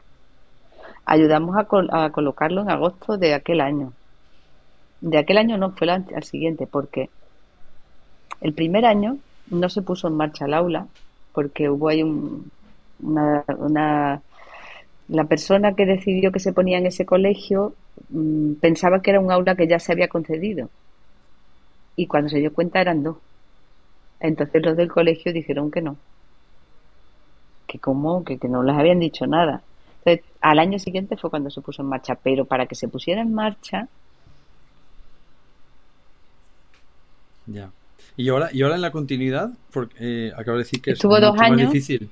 Ayudamos 1.06 1.56
a, 1.58 2.10
colocarlo 2.12 2.62
en 2.62 2.72
agosto 2.72 3.18
de 3.18 3.36
aquel 3.36 3.62
año. 3.62 3.94
De 5.02 5.20
aquel 5.20 5.38
año 5.38 5.58
no, 5.58 5.72
fue 5.72 5.90
al 5.90 6.24
siguiente, 6.24 6.66
porque 6.66 7.10
el 8.42 8.54
primer 8.54 8.86
año 8.86 9.18
no 9.52 9.70
se 9.70 9.84
puso 9.84 10.08
en 10.08 10.18
marcha 10.18 10.46
el 10.46 10.56
aula, 10.56 10.88
porque 11.34 11.70
hubo 11.70 11.90
ahí 11.90 12.02
una, 13.00 13.44
una 13.58 14.22
la 15.08 15.26
persona 15.26 15.74
que 15.76 15.86
decidió 15.86 16.32
que 16.32 16.40
se 16.40 16.54
ponía 16.54 16.78
en 16.78 16.86
ese 16.88 17.06
colegio 17.06 17.76
mm, 18.10 18.54
pensaba 18.56 19.02
que 19.02 19.12
era 19.12 19.20
un 19.20 19.32
aula 19.32 19.56
que 19.56 19.68
ya 19.68 19.80
se 19.80 19.92
había 19.92 20.08
concedido. 20.08 20.70
Y 21.96 22.08
cuando 22.08 22.30
se 22.30 22.40
dio 22.40 22.54
cuenta 22.54 22.82
eran 22.82 23.04
dos. 23.04 23.18
Entonces 24.20 24.64
los 24.64 24.76
del 24.76 24.92
colegio 24.92 25.32
dijeron 25.32 25.72
que 25.72 25.82
no. 25.82 25.98
Que 27.68 27.80
cómo, 27.80 28.24
que, 28.24 28.38
que 28.38 28.48
no 28.48 28.64
les 28.64 28.76
habían 28.76 29.00
dicho 29.00 29.26
nada. 29.28 29.62
Entonces, 30.04 30.26
al 30.42 30.60
año 30.60 30.78
siguiente 30.80 31.18
fue 31.18 31.30
cuando 31.30 31.50
se 31.50 31.62
puso 31.62 31.82
en 31.82 31.90
marcha. 31.90 32.16
Pero 32.16 32.46
para 32.46 32.66
que 32.66 32.76
se 32.76 32.88
pusiera 32.88 33.22
en 33.22 33.34
marcha. 33.34 33.88
Ya. 37.48 37.70
Y 38.18 38.30
ahora, 38.30 38.50
y 38.52 38.62
ahora 38.62 38.76
en 38.76 38.82
la 38.82 38.92
continuidad, 38.92 39.52
porque 39.72 39.96
eh, 40.00 40.32
acabo 40.36 40.58
de 40.58 40.64
decir 40.64 40.82
que 40.82 40.92
Estuvo 40.92 41.20
dos 41.20 41.38
años. 41.40 41.72
difícil. 41.72 42.10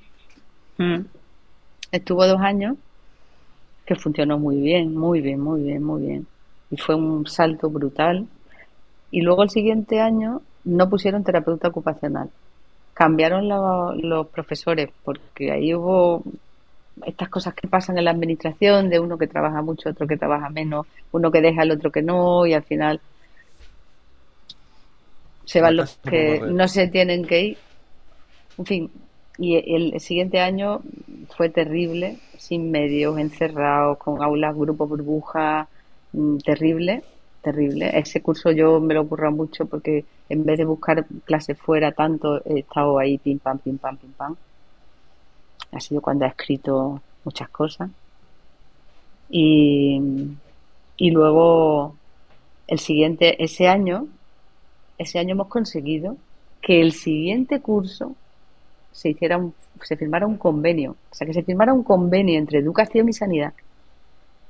Mm. 0.78 1.00
Estuvo 1.94 2.26
dos 2.26 2.40
años 2.40 2.76
que 3.86 3.94
funcionó 3.94 4.36
muy 4.36 4.56
bien, 4.56 4.96
muy 4.96 5.20
bien, 5.20 5.38
muy 5.38 5.62
bien, 5.62 5.84
muy 5.84 6.02
bien. 6.02 6.26
Y 6.72 6.76
fue 6.76 6.96
un 6.96 7.24
salto 7.28 7.70
brutal. 7.70 8.26
Y 9.12 9.20
luego 9.20 9.44
el 9.44 9.50
siguiente 9.50 10.00
año 10.00 10.42
no 10.64 10.90
pusieron 10.90 11.22
terapeuta 11.22 11.68
ocupacional. 11.68 12.30
Cambiaron 12.94 13.48
los 13.48 14.26
profesores 14.26 14.90
porque 15.04 15.52
ahí 15.52 15.72
hubo 15.72 16.24
estas 17.06 17.28
cosas 17.28 17.54
que 17.54 17.68
pasan 17.68 17.96
en 17.96 18.06
la 18.06 18.10
administración, 18.10 18.90
de 18.90 18.98
uno 18.98 19.16
que 19.16 19.28
trabaja 19.28 19.62
mucho, 19.62 19.90
otro 19.90 20.08
que 20.08 20.16
trabaja 20.16 20.50
menos, 20.50 20.88
uno 21.12 21.30
que 21.30 21.42
deja, 21.42 21.62
el 21.62 21.70
otro 21.70 21.92
que 21.92 22.02
no, 22.02 22.44
y 22.44 22.54
al 22.54 22.64
final 22.64 23.00
se 25.44 25.60
van 25.60 25.76
los 25.76 25.96
que 25.98 26.40
no 26.40 26.66
se 26.66 26.88
tienen 26.88 27.24
que 27.24 27.40
ir. 27.40 27.58
En 28.58 28.66
fin, 28.66 28.90
y 29.38 29.56
el 29.74 30.00
siguiente 30.00 30.40
año 30.40 30.80
fue 31.36 31.48
terrible, 31.48 32.18
sin 32.38 32.70
medios, 32.70 33.18
encerrados, 33.18 33.98
con 33.98 34.22
aulas, 34.22 34.54
grupos 34.54 34.88
burbuja, 34.88 35.68
mm, 36.12 36.38
terrible, 36.38 37.02
terrible. 37.42 37.98
Ese 37.98 38.22
curso 38.22 38.52
yo 38.52 38.80
me 38.80 38.94
lo 38.94 39.02
ocurra 39.02 39.30
mucho 39.30 39.66
porque 39.66 40.04
en 40.28 40.44
vez 40.44 40.58
de 40.58 40.64
buscar 40.64 41.06
clases 41.24 41.58
fuera 41.58 41.92
tanto, 41.92 42.42
he 42.44 42.60
estado 42.60 42.98
ahí 42.98 43.18
pim 43.18 43.38
pam, 43.38 43.58
pim 43.58 43.78
pam, 43.78 43.96
pim 43.96 44.12
pam. 44.12 44.36
Ha 45.72 45.80
sido 45.80 46.00
cuando 46.00 46.24
he 46.24 46.28
escrito 46.28 47.02
muchas 47.24 47.48
cosas. 47.48 47.90
Y, 49.30 50.00
y 50.96 51.10
luego 51.10 51.96
el 52.68 52.78
siguiente, 52.78 53.42
ese 53.42 53.68
año, 53.68 54.06
ese 54.98 55.18
año 55.18 55.32
hemos 55.32 55.48
conseguido 55.48 56.16
que 56.62 56.80
el 56.80 56.92
siguiente 56.92 57.60
curso 57.60 58.14
se 58.94 59.10
hiciera 59.10 59.36
un, 59.36 59.52
se 59.82 59.96
firmara 59.96 60.26
un 60.26 60.38
convenio, 60.38 60.92
o 61.10 61.14
sea, 61.14 61.26
que 61.26 61.34
se 61.34 61.42
firmara 61.42 61.72
un 61.72 61.82
convenio 61.82 62.38
entre 62.38 62.60
educación 62.60 63.08
y 63.08 63.12
sanidad, 63.12 63.52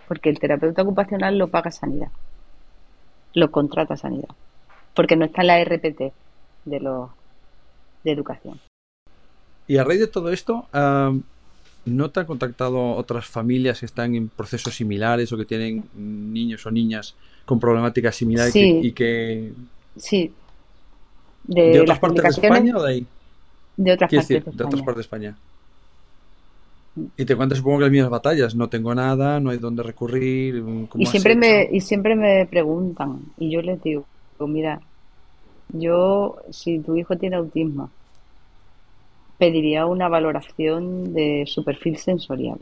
porque 0.06 0.28
el 0.28 0.38
terapeuta 0.38 0.82
ocupacional 0.82 1.38
lo 1.38 1.48
paga 1.48 1.70
sanidad, 1.70 2.10
lo 3.32 3.50
contrata 3.50 3.96
sanidad, 3.96 4.28
porque 4.94 5.16
no 5.16 5.24
está 5.24 5.40
en 5.40 5.46
la 5.46 5.64
RPT 5.64 6.12
de 6.66 6.80
los 6.80 7.10
de 8.04 8.12
educación. 8.12 8.60
Y 9.66 9.78
a 9.78 9.84
raíz 9.84 10.00
de 10.00 10.08
todo 10.08 10.30
esto, 10.30 10.68
¿no 11.86 12.10
te 12.10 12.20
han 12.20 12.26
contactado 12.26 12.92
otras 12.96 13.24
familias 13.24 13.80
que 13.80 13.86
están 13.86 14.14
en 14.14 14.28
procesos 14.28 14.74
similares 14.74 15.32
o 15.32 15.38
que 15.38 15.46
tienen 15.46 15.84
niños 15.96 16.66
o 16.66 16.70
niñas 16.70 17.14
con 17.46 17.58
problemáticas 17.58 18.14
similares 18.14 18.54
y 18.54 18.92
que... 18.92 19.54
Sí. 19.96 20.30
¿De, 21.44 21.80
otras 21.80 21.98
partes 21.98 22.22
de 22.22 22.28
España 22.28 22.76
o 22.76 22.82
de 22.82 22.92
ahí? 22.92 23.06
De 23.76 23.92
otras 23.92 24.10
partes 24.10 24.28
de 24.28 24.36
España. 24.36 24.56
De 24.56 24.64
otras 24.64 24.82
partes 24.82 24.96
de 24.96 25.00
España. 25.02 25.36
Y 27.16 27.24
te 27.24 27.34
cuentas, 27.34 27.58
supongo 27.58 27.78
que 27.78 27.84
las 27.84 27.90
mismas 27.90 28.10
batallas. 28.10 28.54
No 28.54 28.68
tengo 28.68 28.94
nada, 28.94 29.40
no 29.40 29.50
hay 29.50 29.58
dónde 29.58 29.82
recurrir. 29.82 30.62
y 30.94 31.06
siempre 31.06 31.34
me 31.34 31.68
y 31.70 31.80
siempre 31.80 32.14
me 32.14 32.46
preguntan 32.46 33.20
y 33.36 33.50
yo 33.50 33.62
les 33.62 33.82
digo, 33.82 34.04
mira, 34.40 34.80
yo 35.70 36.36
si 36.50 36.78
tu 36.78 36.96
hijo 36.96 37.16
tiene 37.16 37.36
autismo, 37.36 37.90
pediría 39.38 39.86
una 39.86 40.08
valoración 40.08 41.12
de 41.12 41.44
su 41.46 41.64
perfil 41.64 41.96
sensorial. 41.96 42.58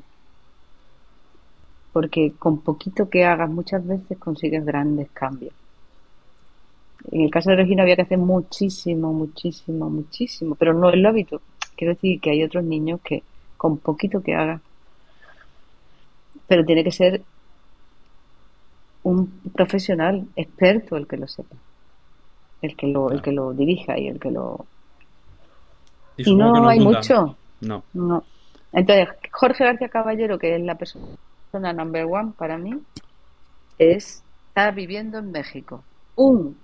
Porque 1.92 2.32
con 2.38 2.62
poquito 2.62 3.10
que 3.10 3.26
hagas 3.26 3.50
muchas 3.50 3.86
veces 3.86 4.16
consigues 4.18 4.64
grandes 4.64 5.10
cambios. 5.10 5.52
En 7.11 7.22
el 7.22 7.30
caso 7.30 7.50
de 7.50 7.57
Regina 7.57 7.82
había 7.82 7.96
que 7.96 8.03
hacer 8.03 8.18
muchísimo, 8.18 9.12
muchísimo, 9.12 9.90
muchísimo, 9.90 10.55
pero 10.55 10.72
no 10.72 10.90
es 10.90 10.96
lo 10.96 11.09
hábito. 11.09 11.40
Quiero 11.76 11.94
decir 11.94 12.20
que 12.20 12.30
hay 12.30 12.44
otros 12.44 12.64
niños 12.64 13.00
que 13.03 13.22
con 13.57 13.78
poquito 13.78 14.22
que 14.22 14.34
haga, 14.34 14.61
pero 16.46 16.64
tiene 16.64 16.84
que 16.84 16.92
ser 16.92 17.22
un 19.03 19.28
profesional 19.55 20.26
experto 20.36 20.96
el 20.96 21.07
que 21.07 21.16
lo 21.16 21.26
sepa, 21.26 21.57
el 22.61 22.76
que 22.76 22.86
lo, 22.86 23.11
el 23.11 23.20
que 23.20 23.32
lo 23.32 23.53
dirija 23.53 23.98
y 23.98 24.09
el 24.09 24.20
que 24.20 24.30
lo 24.30 24.66
y, 26.16 26.34
no, 26.34 26.68
hay 26.68 26.80
mucho. 26.80 27.36
No. 27.61 27.82
No. 27.94 28.24
Entonces, 28.72 29.09
Jorge 29.30 29.64
García 29.64 29.88
Caballero, 29.88 30.38
que 30.38 30.57
es 30.57 30.62
la 30.62 30.76
persona 30.76 31.72
number 31.72 32.05
one 32.05 32.32
para 32.36 32.59
mí, 32.59 32.74
es 33.78 34.22
está 34.48 34.70
viviendo 34.70 35.18
en 35.18 35.32
México. 35.32 35.82
Un, 36.14 36.57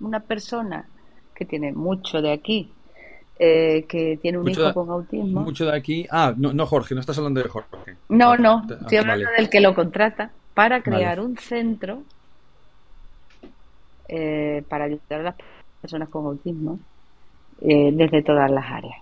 una 0.00 0.20
persona 0.20 0.86
que 1.34 1.44
tiene 1.44 1.72
mucho 1.72 2.20
de 2.20 2.32
aquí, 2.32 2.72
eh, 3.38 3.84
que 3.88 4.18
tiene 4.20 4.38
un 4.38 4.48
hijo 4.48 4.74
con 4.74 4.90
autismo. 4.90 5.42
Mucho 5.42 5.66
de 5.66 5.76
aquí. 5.76 6.06
Ah, 6.10 6.34
no, 6.36 6.52
no, 6.52 6.66
Jorge, 6.66 6.94
no 6.94 7.00
estás 7.00 7.18
hablando 7.18 7.40
de 7.42 7.48
Jorge. 7.48 7.96
No, 8.08 8.36
no, 8.36 8.66
estoy 8.68 8.98
hablando 8.98 9.28
del 9.36 9.48
que 9.48 9.60
lo 9.60 9.74
contrata 9.74 10.32
para 10.54 10.82
crear 10.82 11.20
un 11.20 11.36
centro 11.36 12.02
eh, 14.08 14.64
para 14.68 14.86
ayudar 14.86 15.20
a 15.20 15.22
las 15.22 15.34
personas 15.80 16.08
con 16.08 16.26
autismo 16.26 16.80
eh, 17.60 17.90
desde 17.92 18.22
todas 18.22 18.50
las 18.50 18.64
áreas. 18.64 18.98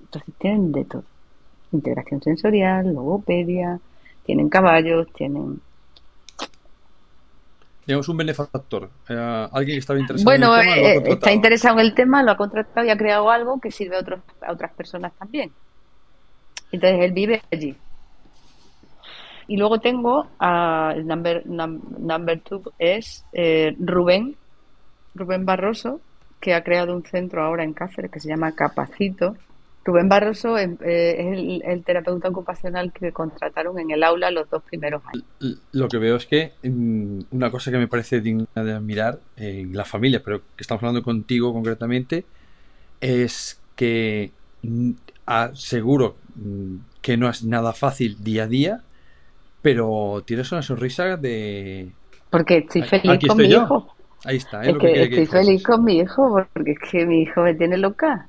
Entonces 0.00 0.34
tienen 0.38 0.72
de 0.72 0.84
todo. 0.84 1.04
Integración 1.72 2.20
sensorial, 2.22 2.92
logopedia, 2.92 3.80
tienen 4.24 4.48
caballos, 4.48 5.06
tienen 5.14 5.60
digamos, 7.86 8.08
un 8.08 8.16
benefactor. 8.16 8.90
Eh, 9.08 9.48
alguien 9.52 9.76
que 9.76 9.80
estaba 9.80 9.98
interesado 9.98 10.24
bueno, 10.24 10.60
en 10.60 10.68
el 10.68 10.74
tema. 10.74 11.00
Bueno, 11.00 11.14
está 11.14 11.32
interesado 11.32 11.78
en 11.78 11.86
el 11.86 11.94
tema, 11.94 12.22
lo 12.22 12.32
ha 12.32 12.36
contratado 12.36 12.86
y 12.86 12.90
ha 12.90 12.96
creado 12.96 13.30
algo 13.30 13.60
que 13.60 13.70
sirve 13.70 13.96
a, 13.96 14.00
otros, 14.00 14.20
a 14.40 14.52
otras 14.52 14.72
personas 14.74 15.12
también. 15.18 15.52
Entonces 16.72 17.00
él 17.00 17.12
vive 17.12 17.42
allí. 17.52 17.76
Y 19.48 19.56
luego 19.56 19.78
tengo 19.78 20.26
a 20.40 20.92
el 20.96 21.06
number, 21.06 21.46
number 21.46 22.40
two 22.40 22.62
es 22.78 23.24
eh, 23.32 23.76
Rubén, 23.78 24.36
Rubén 25.14 25.46
Barroso, 25.46 26.00
que 26.40 26.54
ha 26.54 26.64
creado 26.64 26.94
un 26.94 27.04
centro 27.04 27.44
ahora 27.44 27.62
en 27.62 27.72
Cáceres 27.72 28.10
que 28.10 28.18
se 28.18 28.28
llama 28.28 28.52
Capacito. 28.52 29.36
Rubén 29.86 30.08
Barroso 30.08 30.58
es, 30.58 30.68
eh, 30.84 31.60
el, 31.64 31.84
terapeuta 31.84 32.28
ocupacional 32.28 32.92
que 32.92 33.12
contrataron 33.12 33.78
en 33.78 33.92
el 33.92 34.02
aula 34.02 34.32
los 34.32 34.50
dos 34.50 34.64
primeros 34.64 35.00
años. 35.06 35.24
Lo 35.70 35.86
que 35.86 35.98
veo 35.98 36.16
es 36.16 36.26
que 36.26 36.54
mm, 36.64 37.20
una 37.30 37.52
cosa 37.52 37.70
que 37.70 37.78
me 37.78 37.86
parece 37.86 38.20
digna 38.20 38.46
de 38.54 38.72
admirar 38.72 39.20
en 39.36 39.76
la 39.76 39.84
familia, 39.84 40.22
pero 40.24 40.40
que 40.40 40.62
estamos 40.62 40.82
hablando 40.82 41.04
contigo 41.04 41.52
concretamente, 41.52 42.24
es 43.00 43.60
que 43.76 44.32
mm, 44.62 44.90
seguro 45.54 46.16
mm, 46.34 46.76
que 47.00 47.16
no 47.16 47.30
es 47.30 47.44
nada 47.44 47.72
fácil 47.72 48.16
día 48.24 48.42
a 48.42 48.48
día, 48.48 48.80
pero 49.62 50.24
tienes 50.26 50.50
una 50.50 50.62
sonrisa 50.62 51.16
de... 51.16 51.92
Porque 52.30 52.58
estoy 52.58 52.82
feliz 52.82 53.20
con 53.24 53.36
mi 53.36 53.44
hijo. 53.44 53.94
Ahí 54.24 54.38
está. 54.38 54.62
Es, 54.62 54.76
que, 54.78 55.02
estoy 55.02 55.26
feliz 55.26 55.62
con 55.62 55.84
mi 55.84 55.98
hijo 55.98 56.44
porque 56.52 56.72
es 56.72 56.78
que 56.90 57.06
mi 57.06 57.22
hijo 57.22 57.42
me 57.42 57.54
tiene 57.54 57.76
loca. 57.76 58.26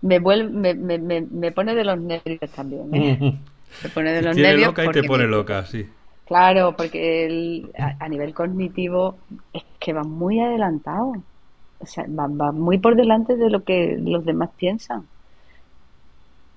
Me, 0.00 0.18
vuelve, 0.18 0.74
me, 0.74 0.98
me, 0.98 1.20
me, 1.20 1.52
pone 1.52 1.74
de 1.74 1.84
los 1.84 1.98
nervios 1.98 2.50
también. 2.52 2.94
¿eh? 2.94 3.38
Me 3.82 3.88
pone 3.90 4.12
de 4.12 4.22
los 4.22 4.36
nervios. 4.36 4.68
loca 4.68 4.84
y 4.84 4.88
te 4.90 5.02
pone 5.02 5.26
loca, 5.26 5.66
sí. 5.66 5.88
Claro, 6.26 6.76
porque 6.76 7.64
a, 7.76 8.08
nivel 8.08 8.34
cognitivo 8.34 9.16
es 9.52 9.64
que 9.80 9.92
va 9.92 10.04
muy 10.04 10.40
adelantado. 10.40 11.14
O 11.80 11.86
sea, 11.86 12.04
va, 12.08 12.26
va 12.28 12.52
muy 12.52 12.78
por 12.78 12.96
delante 12.96 13.36
de 13.36 13.50
lo 13.50 13.64
que 13.64 13.96
los 13.98 14.24
demás 14.24 14.50
piensan. 14.56 15.06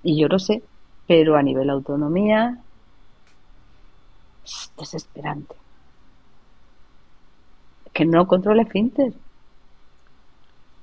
Y 0.04 0.20
yo 0.20 0.28
lo 0.28 0.39
sé, 0.39 0.62
pero 1.08 1.38
a 1.38 1.44
nivel 1.44 1.70
autonomía, 1.70 2.58
es 4.44 4.72
desesperante. 4.78 5.56
Que 7.94 8.06
no 8.06 8.28
controla 8.28 8.66
finter. 8.66 9.14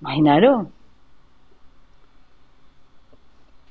Imaginaros. 0.01 0.69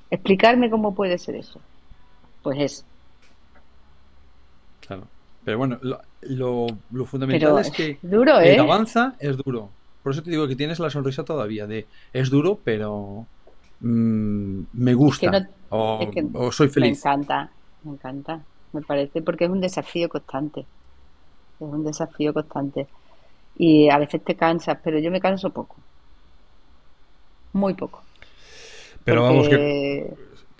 Explicarme 0.10 0.70
cómo 0.70 0.96
puede 0.96 1.18
ser 1.18 1.36
eso. 1.36 1.60
Pues 2.42 2.60
es. 2.60 2.86
Claro. 4.82 5.04
Pero 5.44 5.58
bueno, 5.58 5.80
lo, 5.82 6.68
lo, 6.92 7.06
fundamental 7.06 7.60
es 7.60 7.72
que 7.72 8.00
duro, 8.02 8.40
¿eh? 8.40 8.60
avanza 8.60 9.16
es 9.20 9.38
duro. 9.38 9.70
Por 10.04 10.14
eso 10.14 10.24
te 10.24 10.30
digo 10.30 10.48
que 10.48 10.56
tienes 10.56 10.80
la 10.80 10.90
sonrisa 10.90 11.24
todavía 11.24 11.68
de 11.68 11.88
es 12.14 12.30
duro, 12.30 12.60
pero 12.64 13.26
mm, 13.82 14.62
me 14.74 14.94
gusta 14.94 15.50
o, 15.70 16.52
soy 16.52 16.70
feliz. 16.70 16.92
Me 16.92 16.98
encanta, 16.98 17.50
me 17.84 17.92
encanta, 17.92 18.42
me 18.74 18.82
parece, 18.82 19.22
porque 19.22 19.46
es 19.46 19.50
un 19.50 19.62
desafío 19.62 20.08
constante. 20.08 20.62
Es 20.62 21.62
un 21.62 21.84
desafío 21.84 22.34
constante. 22.34 22.88
Y 23.58 23.90
a 23.90 23.98
veces 23.98 24.24
te 24.24 24.36
cansas, 24.36 24.78
pero 24.84 25.00
yo 25.00 25.12
me 25.12 25.20
canso 25.20 25.50
poco. 25.50 25.76
Muy 27.54 27.74
poco. 27.74 28.04
Pero 29.08 29.24
vamos 29.24 29.48
que... 29.48 30.14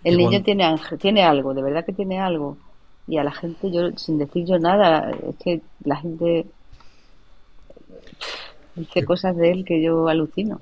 El 0.06 0.18
niño 0.18 0.42
tiene, 0.42 0.74
tiene 1.02 1.24
algo, 1.24 1.54
de 1.54 1.62
verdad 1.62 1.84
que 1.86 1.92
tiene 1.92 2.18
algo. 2.18 2.58
Y 3.06 3.18
a 3.18 3.24
la 3.26 3.34
gente, 3.34 3.70
yo 3.72 3.92
sin 3.98 4.18
decir 4.18 4.46
yo 4.46 4.58
nada, 4.58 5.12
es 5.12 5.36
que 5.44 5.62
la 5.84 5.98
gente 5.98 6.46
dice 8.76 9.04
cosas 9.04 9.36
de 9.36 9.52
él 9.52 9.66
que 9.66 9.82
yo 9.82 10.08
alucino. 10.08 10.62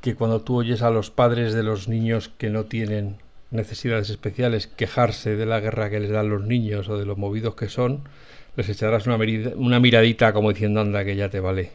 Que 0.00 0.14
cuando 0.14 0.42
tú 0.42 0.58
oyes 0.58 0.82
a 0.82 0.90
los 0.90 1.10
padres 1.10 1.54
de 1.54 1.64
los 1.64 1.88
niños 1.88 2.28
que 2.28 2.50
no 2.50 2.66
tienen 2.66 3.16
necesidades 3.50 4.08
especiales 4.08 4.68
quejarse 4.68 5.34
de 5.34 5.46
la 5.46 5.58
guerra 5.58 5.90
que 5.90 5.98
les 5.98 6.10
dan 6.10 6.28
los 6.28 6.44
niños 6.44 6.88
o 6.88 6.98
de 6.98 7.04
los 7.04 7.18
movidos 7.18 7.56
que 7.56 7.68
son, 7.68 8.02
les 8.54 8.68
echarás 8.68 9.08
una, 9.08 9.18
una 9.56 9.80
miradita 9.80 10.32
como 10.32 10.50
diciendo, 10.50 10.80
anda, 10.80 11.04
que 11.04 11.16
ya 11.16 11.28
te 11.28 11.40
vale. 11.40 11.72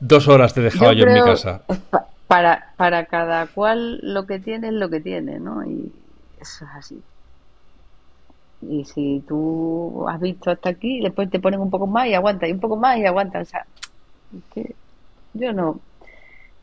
Dos 0.00 0.26
horas 0.26 0.54
te 0.54 0.60
dejaba 0.60 0.92
yo, 0.92 1.06
en 1.06 1.14
mi 1.14 1.20
casa. 1.20 1.62
Para, 2.32 2.72
para 2.78 3.04
cada 3.04 3.46
cual 3.46 4.00
lo 4.02 4.24
que 4.24 4.38
tiene 4.38 4.68
es 4.68 4.72
lo 4.72 4.88
que 4.88 5.00
tiene, 5.00 5.38
¿no? 5.38 5.62
Y 5.66 5.92
eso 6.40 6.64
es 6.64 6.70
así. 6.74 7.02
Y 8.62 8.86
si 8.86 9.22
tú 9.28 10.06
has 10.08 10.18
visto 10.18 10.50
hasta 10.50 10.70
aquí, 10.70 11.00
después 11.00 11.28
te 11.28 11.40
ponen 11.40 11.60
un 11.60 11.68
poco 11.68 11.86
más 11.86 12.06
y 12.06 12.14
aguanta, 12.14 12.48
y 12.48 12.52
un 12.52 12.60
poco 12.60 12.76
más 12.76 12.96
y 12.96 13.04
aguanta. 13.04 13.40
O 13.40 13.44
sea, 13.44 13.66
yo 15.34 15.52
no, 15.52 15.78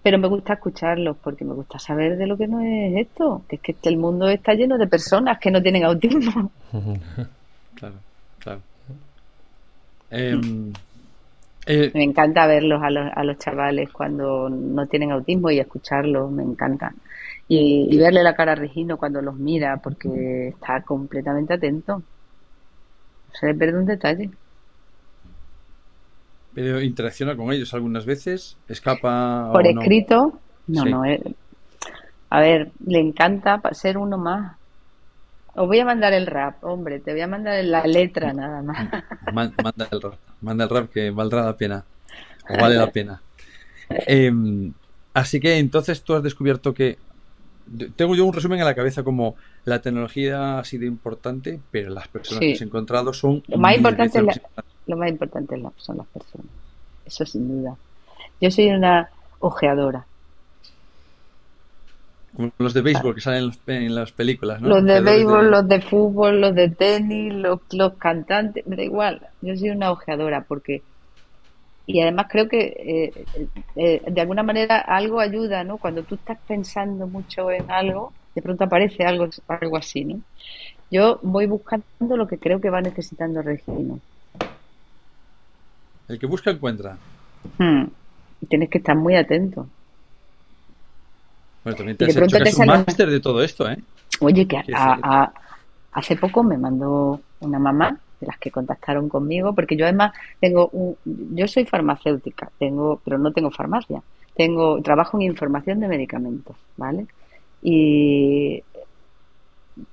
pero 0.01 0.17
me 0.17 0.27
gusta 0.27 0.53
escucharlos 0.53 1.17
porque 1.17 1.45
me 1.45 1.53
gusta 1.53 1.77
saber 1.77 2.17
de 2.17 2.25
lo 2.25 2.35
que 2.35 2.47
no 2.47 2.61
es 2.61 3.07
esto, 3.07 3.43
que 3.47 3.57
es 3.57 3.61
que 3.61 3.75
el 3.83 3.97
mundo 3.97 4.27
está 4.27 4.55
lleno 4.55 4.75
de 4.79 4.87
personas 4.87 5.37
que 5.37 5.51
no 5.51 5.61
tienen 5.61 5.83
autismo. 5.83 6.51
claro, 7.75 7.95
claro. 8.39 8.61
Em, 10.09 10.73
eh, 11.71 11.91
me 11.93 12.03
encanta 12.03 12.47
verlos 12.47 12.81
a 12.81 12.89
los, 12.89 13.11
a 13.13 13.23
los 13.23 13.37
chavales 13.37 13.91
cuando 13.91 14.49
no 14.49 14.87
tienen 14.87 15.11
autismo 15.11 15.51
y 15.51 15.59
escucharlos, 15.59 16.31
me 16.31 16.41
encanta. 16.41 16.95
Y, 17.47 17.95
verle 17.95 18.23
la 18.23 18.33
cara 18.33 18.53
a 18.53 18.55
Regino 18.55 18.97
cuando 18.97 19.21
los 19.21 19.35
mira 19.35 19.77
porque 19.77 20.47
está 20.47 20.81
completamente 20.81 21.53
atento. 21.53 22.01
Se 23.39 23.45
le 23.45 23.53
pierde 23.53 23.77
un 23.77 23.85
detalle. 23.85 24.31
Pero 26.55 26.81
interacciona 26.81 27.37
con 27.37 27.53
ellos 27.53 27.71
algunas 27.75 28.03
veces, 28.03 28.57
escapa. 28.67 29.51
Por 29.51 29.67
escrito, 29.67 30.39
no, 30.65 30.85
no. 30.85 31.05
Eh, 31.05 31.21
a 32.31 32.39
ver, 32.39 32.71
le 32.83 32.97
encanta 32.97 33.61
ser 33.73 33.99
uno 33.99 34.17
más. 34.17 34.57
Os 35.53 35.67
voy 35.67 35.79
a 35.79 35.85
mandar 35.85 36.13
el 36.13 36.25
rap, 36.25 36.63
hombre, 36.63 36.99
te 36.99 37.11
voy 37.11 37.21
a 37.21 37.27
mandar 37.27 37.63
la 37.63 37.85
letra 37.85 38.33
nada 38.33 38.63
más. 38.63 38.89
Manda 39.31 39.87
el 39.91 40.01
rap, 40.01 40.28
manda 40.41 40.65
el 40.65 40.69
rap 40.69 40.91
que 40.91 41.11
valdrá 41.11 41.43
la 41.43 41.57
pena, 41.57 41.85
o 42.49 42.59
vale 42.59 42.75
la 42.75 42.91
pena. 42.91 43.21
Em, 43.89 44.73
así 45.13 45.39
que 45.39 45.57
entonces 45.57 46.03
tú 46.03 46.13
has 46.13 46.23
descubierto 46.23 46.73
que 46.73 46.97
tengo 47.95 48.15
yo 48.15 48.25
un 48.25 48.33
resumen 48.33 48.59
en 48.59 48.65
la 48.65 48.75
cabeza 48.75 49.03
como 49.03 49.35
la 49.65 49.81
tecnología 49.81 50.59
ha 50.59 50.63
sido 50.63 50.85
importante, 50.85 51.59
pero 51.71 51.89
las 51.91 52.07
personas 52.07 52.39
que 52.39 52.53
has 52.53 52.61
encontrado 52.61 53.13
son 53.13 53.43
lo 53.47 53.57
más 53.57 53.75
importante 53.75 54.21
lo 54.87 54.97
más 54.97 55.09
importante 55.09 55.61
son 55.77 55.97
las 55.97 56.07
personas. 56.07 56.47
Eso 57.05 57.25
sin 57.25 57.47
duda. 57.47 57.75
Yo 58.41 58.49
soy 58.49 58.69
una 58.69 59.09
ojeadora. 59.39 60.05
Como 62.35 62.51
los 62.57 62.73
de 62.73 62.81
béisbol 62.81 63.15
que 63.15 63.21
salen 63.21 63.51
en 63.67 63.95
las 63.95 64.11
películas, 64.11 64.61
¿no? 64.61 64.69
Los 64.69 64.85
de 64.85 65.01
béisbol, 65.01 65.49
los 65.49 65.67
de 65.67 65.81
fútbol, 65.81 66.41
los 66.41 66.55
de 66.55 66.69
tenis, 66.69 67.33
los, 67.33 67.59
los 67.71 67.93
cantantes, 67.93 68.65
me 68.67 68.75
da 68.75 68.83
igual. 68.83 69.27
Yo 69.41 69.55
soy 69.55 69.69
una 69.69 69.91
ojeadora 69.91 70.45
porque 70.47 70.83
y 71.89 72.01
además 72.01 72.27
creo 72.29 72.47
que 72.47 72.59
eh, 72.77 73.25
eh, 73.75 74.03
de 74.05 74.21
alguna 74.21 74.43
manera 74.43 74.77
algo 74.77 75.19
ayuda, 75.19 75.63
¿no? 75.63 75.77
Cuando 75.77 76.03
tú 76.03 76.13
estás 76.13 76.37
pensando 76.47 77.07
mucho 77.07 77.49
en 77.49 77.71
algo, 77.71 78.13
de 78.35 78.43
pronto 78.43 78.63
aparece 78.63 79.03
algo, 79.05 79.27
algo 79.47 79.75
así, 79.75 80.05
¿no? 80.05 80.21
Yo 80.91 81.19
voy 81.23 81.47
buscando 81.47 82.15
lo 82.15 82.27
que 82.27 82.37
creo 82.37 82.61
que 82.61 82.69
va 82.69 82.81
necesitando 82.81 83.41
Regino. 83.41 83.99
El 86.07 86.19
que 86.19 86.27
busca 86.27 86.51
encuentra. 86.51 86.95
Hmm. 87.57 87.85
Tienes 88.47 88.69
que 88.69 88.77
estar 88.77 88.95
muy 88.95 89.15
atento. 89.15 89.67
Bueno, 91.69 91.77
también 91.77 91.97
te 91.97 92.05
has 92.05 92.15
hecho 92.15 92.43
que 92.43 92.61
un 92.61 92.67
máster 92.67 93.09
de 93.09 93.19
todo 93.19 93.43
esto, 93.43 93.69
¿eh? 93.69 93.77
Oye, 94.21 94.47
que 94.47 94.57
hace 95.91 96.15
poco 96.15 96.43
me 96.43 96.57
mandó 96.57 97.19
una 97.41 97.59
mamá 97.59 97.99
de 98.19 98.27
las 98.27 98.37
que 98.37 98.51
contactaron 98.51 99.07
conmigo, 99.07 99.53
porque 99.53 99.75
yo 99.75 99.85
además 99.85 100.13
tengo 100.39 100.69
un, 100.69 100.97
yo 101.35 101.47
soy 101.47 101.65
farmacéutica, 101.65 102.51
tengo, 102.57 103.01
pero 103.03 103.17
no 103.17 103.31
tengo 103.31 103.51
farmacia, 103.51 104.01
tengo, 104.35 104.81
trabajo 104.81 105.17
en 105.17 105.23
información 105.23 105.79
de 105.79 105.87
medicamentos, 105.87 106.55
¿vale? 106.75 107.05
Y 107.61 108.63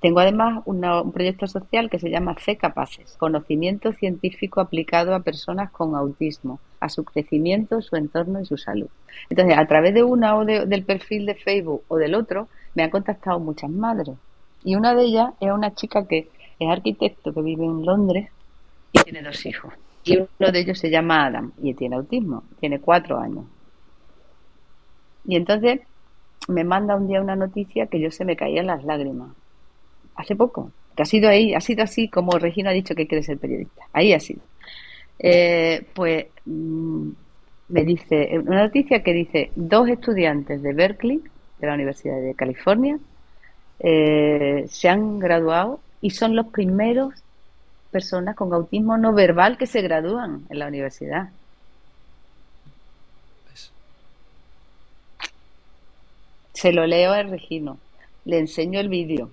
tengo 0.00 0.20
además 0.20 0.62
un 0.64 1.12
proyecto 1.12 1.46
social 1.46 1.90
que 1.90 1.98
se 1.98 2.10
llama 2.10 2.36
C 2.38 2.56
Capaces, 2.56 3.16
conocimiento 3.18 3.92
científico 3.92 4.60
aplicado 4.60 5.14
a 5.14 5.20
personas 5.20 5.70
con 5.70 5.94
autismo, 5.94 6.60
a 6.80 6.88
su 6.88 7.04
crecimiento, 7.04 7.82
su 7.82 7.96
entorno 7.96 8.40
y 8.40 8.46
su 8.46 8.56
salud. 8.56 8.88
Entonces, 9.30 9.56
a 9.58 9.66
través 9.66 9.94
de 9.94 10.02
una 10.02 10.36
o 10.36 10.44
del 10.44 10.84
perfil 10.84 11.26
de 11.26 11.34
Facebook 11.34 11.82
o 11.88 11.96
del 11.96 12.14
otro, 12.14 12.48
me 12.74 12.82
han 12.82 12.90
contactado 12.90 13.38
muchas 13.38 13.70
madres. 13.70 14.16
Y 14.64 14.74
una 14.74 14.94
de 14.94 15.04
ellas 15.04 15.30
es 15.40 15.50
una 15.50 15.74
chica 15.74 16.06
que 16.06 16.28
es 16.58 16.68
arquitecto, 16.68 17.32
que 17.32 17.42
vive 17.42 17.64
en 17.64 17.84
Londres 17.84 18.30
y 18.92 18.98
tiene 19.00 19.22
dos 19.22 19.44
hijos. 19.46 19.72
Y 20.04 20.18
uno 20.18 20.52
de 20.52 20.60
ellos 20.60 20.78
se 20.78 20.90
llama 20.90 21.26
Adam 21.26 21.52
y 21.62 21.74
tiene 21.74 21.96
autismo, 21.96 22.44
tiene 22.60 22.80
cuatro 22.80 23.18
años. 23.18 23.44
Y 25.24 25.36
entonces 25.36 25.80
me 26.48 26.64
manda 26.64 26.96
un 26.96 27.08
día 27.08 27.20
una 27.20 27.36
noticia 27.36 27.86
que 27.86 28.00
yo 28.00 28.10
se 28.10 28.24
me 28.24 28.36
caían 28.36 28.66
las 28.66 28.84
lágrimas. 28.84 29.30
Hace 30.16 30.34
poco, 30.34 30.70
que 30.96 31.02
ha 31.02 31.06
sido 31.06 31.28
ahí, 31.28 31.54
ha 31.54 31.60
sido 31.60 31.84
así 31.84 32.08
como 32.08 32.38
Regina 32.38 32.70
ha 32.70 32.72
dicho 32.72 32.94
que 32.94 33.06
quiere 33.06 33.22
ser 33.22 33.38
periodista. 33.38 33.82
Ahí 33.92 34.12
ha 34.12 34.20
sido. 34.20 34.40
Eh, 35.18 35.86
pues 35.94 36.26
mm, 36.44 37.08
me 37.68 37.84
dice, 37.84 38.38
una 38.38 38.64
noticia 38.64 39.02
que 39.02 39.12
dice, 39.12 39.50
dos 39.54 39.88
estudiantes 39.88 40.62
de 40.62 40.72
Berkeley, 40.72 41.20
de 41.58 41.66
la 41.66 41.74
Universidad 41.74 42.20
de 42.20 42.34
California, 42.34 42.98
eh, 43.80 44.66
se 44.68 44.88
han 44.88 45.18
graduado 45.18 45.80
y 46.00 46.10
son 46.10 46.36
los 46.36 46.46
primeros 46.46 47.14
personas 47.90 48.36
con 48.36 48.52
autismo 48.52 48.96
no 48.98 49.12
verbal 49.12 49.58
que 49.58 49.66
se 49.66 49.82
gradúan 49.82 50.44
en 50.48 50.58
la 50.58 50.68
universidad. 50.68 51.30
Se 56.52 56.72
lo 56.72 56.86
leo 56.86 57.12
a 57.12 57.22
Regino, 57.22 57.78
le 58.24 58.38
enseño 58.38 58.80
el 58.80 58.88
vídeo, 58.88 59.30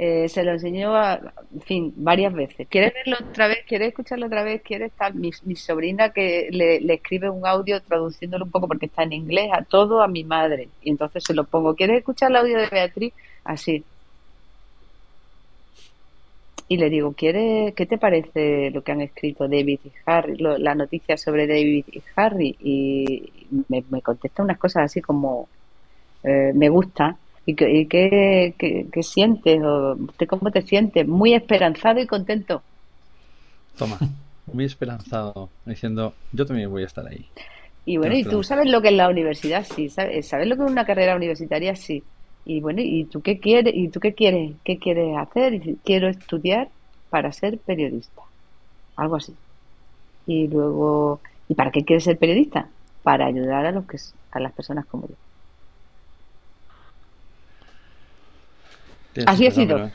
eh, 0.00 0.28
se 0.28 0.44
lo 0.44 0.52
enseño, 0.52 0.94
a, 0.94 1.20
en 1.52 1.60
fin, 1.62 1.92
varias 1.96 2.32
veces. 2.32 2.68
¿Quieres 2.68 2.94
verlo 2.94 3.16
otra 3.28 3.48
vez? 3.48 3.64
¿Quieres 3.66 3.88
escucharlo 3.88 4.26
otra 4.26 4.44
vez? 4.44 4.62
¿Quiere 4.62 4.84
estar 4.86 5.12
mi, 5.12 5.32
sobrina 5.56 6.10
que 6.10 6.48
le, 6.52 6.76
escribe 6.94 7.28
un 7.28 7.44
audio 7.44 7.82
traduciéndolo 7.82 8.44
un 8.44 8.52
poco 8.52 8.68
porque 8.68 8.86
está 8.86 9.02
en 9.02 9.12
inglés 9.12 9.50
a 9.52 9.64
todo 9.64 10.00
a 10.00 10.06
mi 10.06 10.22
madre? 10.22 10.68
Y 10.82 10.90
entonces 10.90 11.24
se 11.24 11.34
lo 11.34 11.42
pongo. 11.42 11.74
¿Quieres 11.74 11.98
escuchar 11.98 12.30
el 12.30 12.36
audio 12.36 12.58
de 12.58 12.68
Beatriz? 12.68 13.12
Así. 13.42 13.82
Y 16.68 16.76
le 16.76 16.90
digo, 16.90 17.12
¿quieres, 17.14 17.74
¿qué 17.74 17.86
te 17.86 17.98
parece 17.98 18.70
lo 18.70 18.82
que 18.84 18.92
han 18.92 19.00
escrito 19.00 19.48
David 19.48 19.80
y 19.84 19.90
Harry, 20.06 20.36
la 20.36 20.76
noticia 20.76 21.16
sobre 21.16 21.48
David 21.48 21.86
y 21.90 22.02
Harry? 22.14 22.56
Y 22.60 23.32
me, 23.68 23.82
me 23.90 24.00
contesta 24.02 24.44
unas 24.44 24.58
cosas 24.58 24.84
así 24.84 25.00
como, 25.00 25.48
eh, 26.22 26.52
me 26.54 26.68
gusta. 26.68 27.16
¿Y, 27.50 27.86
qué, 27.86 29.02
sientes? 29.02 29.58
O, 29.64 29.96
¿Cómo 30.28 30.50
te 30.50 30.60
sientes? 30.60 31.08
Muy 31.08 31.32
esperanzado 31.32 31.98
y 31.98 32.06
contento. 32.06 32.62
Toma, 33.78 33.98
muy 34.52 34.66
esperanzado, 34.66 35.48
diciendo, 35.64 36.12
yo 36.30 36.44
también 36.44 36.70
voy 36.70 36.82
a 36.82 36.86
estar 36.86 37.06
ahí. 37.06 37.24
Y 37.86 37.96
bueno, 37.96 38.14
¿y 38.14 38.24
tú 38.24 38.42
sabes 38.42 38.70
lo 38.70 38.82
que 38.82 38.88
es 38.88 38.94
la 38.94 39.08
universidad? 39.08 39.64
Sí, 39.64 39.88
¿sabes, 39.88 40.28
¿sabes 40.28 40.46
lo 40.46 40.56
que 40.56 40.64
es 40.64 40.70
una 40.70 40.84
carrera 40.84 41.16
universitaria? 41.16 41.74
Sí. 41.74 42.04
Y 42.44 42.60
bueno, 42.60 42.82
¿y 42.82 43.06
tú 43.06 43.22
qué 43.22 43.40
quieres? 43.40 43.72
¿Y 43.74 43.88
tú 43.88 43.98
qué 43.98 44.12
quieres? 44.12 44.56
¿Qué 44.62 44.78
quieres 44.78 45.16
hacer? 45.16 45.58
Quiero 45.82 46.08
estudiar 46.08 46.68
para 47.08 47.32
ser 47.32 47.58
periodista. 47.60 48.20
Algo 48.96 49.16
así. 49.16 49.34
Y 50.26 50.48
luego, 50.48 51.22
¿y 51.48 51.54
para 51.54 51.70
qué 51.70 51.82
quieres 51.82 52.04
ser 52.04 52.18
periodista? 52.18 52.68
Para 53.02 53.24
ayudar 53.24 53.64
a 53.64 53.72
los 53.72 53.86
que 53.86 53.96
a 54.32 54.38
las 54.38 54.52
personas 54.52 54.84
como 54.84 55.08
yo. 55.08 55.14
Así 59.26 59.46
ha 59.46 59.50
sido. 59.50 59.90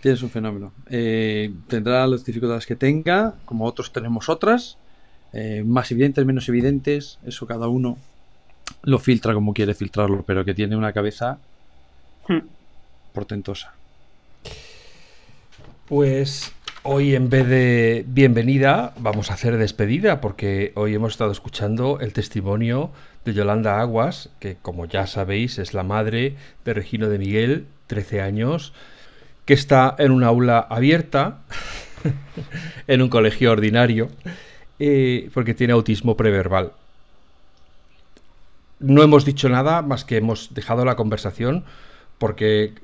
Tienes 0.00 0.22
un 0.22 0.30
fenómeno. 0.30 0.72
Eh, 0.90 1.52
tendrá 1.68 2.06
las 2.06 2.24
dificultades 2.24 2.66
que 2.66 2.74
tenga, 2.74 3.34
como 3.44 3.66
otros 3.66 3.92
tenemos 3.92 4.28
otras, 4.28 4.76
eh, 5.32 5.62
más 5.64 5.90
evidentes, 5.92 6.26
menos 6.26 6.48
evidentes, 6.48 7.18
eso 7.24 7.46
cada 7.46 7.68
uno 7.68 7.98
lo 8.82 8.98
filtra 8.98 9.32
como 9.32 9.54
quiere 9.54 9.74
filtrarlo, 9.74 10.24
pero 10.26 10.44
que 10.44 10.54
tiene 10.54 10.76
una 10.76 10.92
cabeza 10.92 11.38
hmm. 12.28 12.40
portentosa. 13.12 13.74
Pues 15.86 16.52
Hoy 16.84 17.14
en 17.14 17.30
vez 17.30 17.46
de 17.46 18.04
bienvenida 18.08 18.92
vamos 18.98 19.30
a 19.30 19.34
hacer 19.34 19.56
despedida 19.56 20.20
porque 20.20 20.72
hoy 20.74 20.94
hemos 20.96 21.12
estado 21.12 21.30
escuchando 21.30 22.00
el 22.00 22.12
testimonio 22.12 22.90
de 23.24 23.34
Yolanda 23.34 23.80
Aguas, 23.80 24.30
que 24.40 24.56
como 24.60 24.86
ya 24.86 25.06
sabéis 25.06 25.58
es 25.58 25.74
la 25.74 25.82
madre 25.82 26.36
de 26.64 26.74
Regino 26.74 27.08
de 27.08 27.18
Miguel, 27.18 27.66
13 27.86 28.20
años, 28.20 28.72
que 29.44 29.54
está 29.54 29.94
en 29.98 30.12
un 30.12 30.24
aula 30.24 30.58
abierta, 30.58 31.40
en 32.86 33.02
un 33.02 33.08
colegio 33.08 33.52
ordinario, 33.52 34.08
eh, 34.78 35.30
porque 35.34 35.54
tiene 35.54 35.72
autismo 35.72 36.16
preverbal. 36.16 36.72
No 38.80 39.02
hemos 39.02 39.24
dicho 39.24 39.48
nada 39.48 39.82
más 39.82 40.04
que 40.04 40.16
hemos 40.16 40.54
dejado 40.54 40.84
la 40.84 40.96
conversación 40.96 41.64
porque 42.18 42.74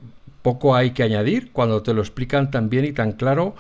poco 0.43 0.77
hay 0.77 0.93
que 0.93 1.03
añadir 1.03 1.51
cuando 1.53 1.83
te 1.83 1.95
lo 1.95 2.01
explican 2.01 2.51
tan 2.51 2.71
bien 2.71 2.85
y 2.85 2.93
tan 2.93 3.13
claro 3.13 3.57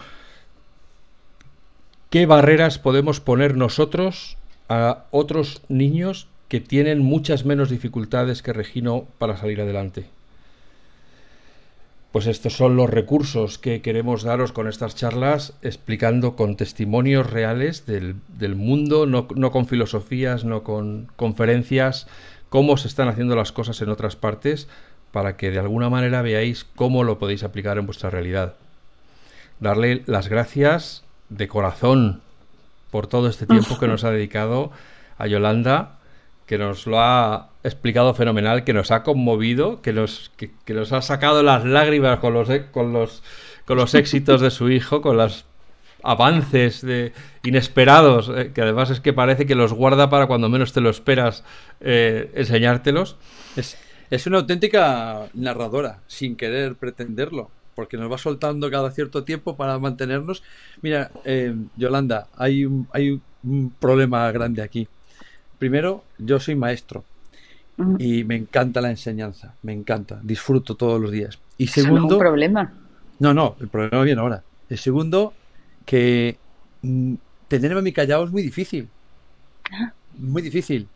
¿Qué 2.10 2.24
barreras 2.24 2.78
podemos 2.78 3.20
poner 3.20 3.54
nosotros 3.54 4.38
a 4.70 5.04
otros 5.10 5.60
niños 5.68 6.27
que 6.48 6.60
tienen 6.60 7.00
muchas 7.00 7.44
menos 7.44 7.70
dificultades 7.70 8.42
que 8.42 8.52
Regino 8.52 9.06
para 9.18 9.36
salir 9.36 9.60
adelante? 9.60 10.06
Pues 12.12 12.26
estos 12.26 12.56
son 12.56 12.74
los 12.74 12.88
recursos 12.88 13.58
que 13.58 13.82
queremos 13.82 14.22
daros 14.22 14.52
con 14.52 14.66
estas 14.66 14.96
charlas, 14.96 15.52
explicando 15.60 16.36
con 16.36 16.56
testimonios 16.56 17.30
reales 17.30 17.84
del, 17.84 18.16
mundo, 18.56 19.04
no, 19.06 19.28
no, 19.34 19.50
con 19.50 19.66
filosofías, 19.66 20.44
no 20.44 20.62
con 20.62 21.08
conferencias, 21.16 22.06
cómo 22.48 22.78
se 22.78 22.88
están 22.88 23.08
haciendo 23.08 23.36
las 23.36 23.52
cosas 23.52 23.82
en 23.82 23.90
otras 23.90 24.16
partes, 24.16 24.68
para 25.12 25.36
que 25.36 25.50
de 25.50 25.58
alguna 25.58 25.90
manera 25.90 26.22
veáis 26.22 26.64
cómo 26.64 27.04
lo 27.04 27.18
podéis 27.18 27.42
aplicar 27.42 27.76
en 27.76 27.86
vuestra 27.86 28.08
realidad. 28.08 28.54
Darle 29.60 30.02
las 30.06 30.28
gracias 30.28 31.04
de 31.28 31.46
corazón 31.46 32.22
por 32.90 33.06
todo 33.06 33.28
este 33.28 33.46
tiempo 33.46 33.78
que 33.78 33.88
nos 33.88 34.04
ha 34.04 34.10
dedicado 34.10 34.70
a 35.18 35.26
Yolanda, 35.26 35.97
que 36.48 36.56
nos 36.56 36.86
lo 36.86 36.98
ha 36.98 37.50
explicado 37.62 38.14
fenomenal, 38.14 38.64
que 38.64 38.72
nos 38.72 38.90
ha 38.90 39.02
conmovido, 39.02 39.82
que 39.82 39.92
nos, 39.92 40.32
que, 40.38 40.50
nos 40.72 40.92
ha 40.92 41.02
sacado 41.02 41.42
las 41.42 41.66
lágrimas 41.66 42.20
con 42.20 42.32
los, 42.32 42.48
con, 42.72 42.94
los, 42.94 43.22
con 43.66 43.76
los 43.76 43.94
éxitos 43.94 44.40
de 44.40 44.50
su 44.50 44.70
hijo, 44.70 45.02
con 45.02 45.18
los 45.18 45.44
avances 46.02 46.80
de, 46.80 47.12
inesperados, 47.44 48.32
eh, 48.34 48.52
que 48.54 48.62
además 48.62 48.88
es 48.88 49.00
que 49.00 49.12
parece 49.12 49.44
que 49.44 49.54
los 49.54 49.74
guarda 49.74 50.08
para 50.08 50.26
cuando 50.26 50.48
menos 50.48 50.72
te 50.72 50.80
lo 50.80 50.88
esperas 50.88 51.44
eh, 51.80 52.30
enseñártelos. 52.34 53.16
Es, 53.54 53.76
es 54.08 54.26
una 54.26 54.38
auténtica 54.38 55.26
narradora, 55.34 56.00
sin 56.06 56.34
querer 56.34 56.76
pretenderlo 56.76 57.50
porque 57.74 57.96
nos 57.96 58.10
va 58.10 58.18
soltando 58.18 58.68
cada 58.72 58.90
cierto 58.90 59.22
tiempo 59.22 59.56
para 59.56 59.78
mantenernos. 59.78 60.42
Mira, 60.82 61.12
eh, 61.24 61.54
Yolanda, 61.76 62.26
hay 62.36 62.66
hay 62.92 63.20
un 63.44 63.70
problema 63.78 64.32
grande 64.32 64.62
aquí. 64.62 64.88
Primero, 65.58 66.04
yo 66.18 66.38
soy 66.40 66.54
maestro 66.54 67.04
y 67.98 68.24
me 68.24 68.36
encanta 68.36 68.80
la 68.80 68.90
enseñanza, 68.90 69.54
me 69.62 69.72
encanta, 69.72 70.20
disfruto 70.22 70.74
todos 70.74 71.00
los 71.00 71.12
días. 71.12 71.38
Y 71.58 71.68
segundo, 71.68 72.14
no 72.14 72.18
problema. 72.18 72.72
No, 73.18 73.34
no, 73.34 73.56
el 73.60 73.68
problema 73.68 74.02
viene 74.02 74.20
ahora. 74.20 74.42
El 74.68 74.78
segundo, 74.78 75.32
que 75.84 76.36
mm, 76.82 77.14
tenerme 77.46 77.78
a 77.78 77.82
mi 77.82 77.92
callado 77.92 78.24
es 78.24 78.30
muy 78.30 78.42
difícil. 78.42 78.88
Ah. 79.72 79.92
Muy 80.18 80.42
difícil. 80.42 80.88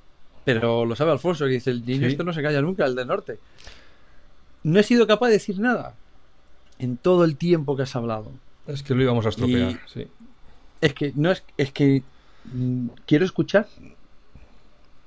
Pero 0.44 0.84
lo 0.84 0.96
sabe 0.96 1.12
Alfonso, 1.12 1.44
que 1.44 1.52
dice, 1.52 1.70
el 1.70 1.86
niño 1.86 2.06
esto 2.06 2.24
no 2.24 2.32
se 2.32 2.42
calla 2.42 2.60
nunca, 2.60 2.84
el 2.84 2.96
del 2.96 3.06
norte. 3.06 3.38
No 4.64 4.80
he 4.80 4.82
sido 4.82 5.06
capaz 5.06 5.28
de 5.28 5.34
decir 5.34 5.58
nada 5.60 5.94
en 6.78 6.96
todo 6.96 7.24
el 7.24 7.36
tiempo 7.36 7.76
que 7.76 7.82
has 7.82 7.94
hablado. 7.94 8.32
Es 8.66 8.82
que 8.82 8.94
lo 8.94 9.02
íbamos 9.02 9.24
a 9.26 9.28
estropear, 9.28 9.80
sí. 9.86 10.08
Es 10.80 10.94
que 10.94 11.12
no 11.14 11.30
es, 11.30 11.44
es 11.56 11.72
que 11.72 12.02
mm, 12.52 12.88
quiero 13.06 13.24
escuchar 13.24 13.68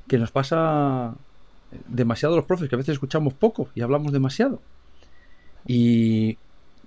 que 0.07 0.17
nos 0.17 0.31
pasa 0.31 1.15
demasiado 1.87 2.35
los 2.35 2.45
profes, 2.45 2.69
que 2.69 2.75
a 2.75 2.77
veces 2.77 2.93
escuchamos 2.93 3.33
poco 3.33 3.69
y 3.75 3.81
hablamos 3.81 4.11
demasiado. 4.11 4.61
Y 5.65 6.37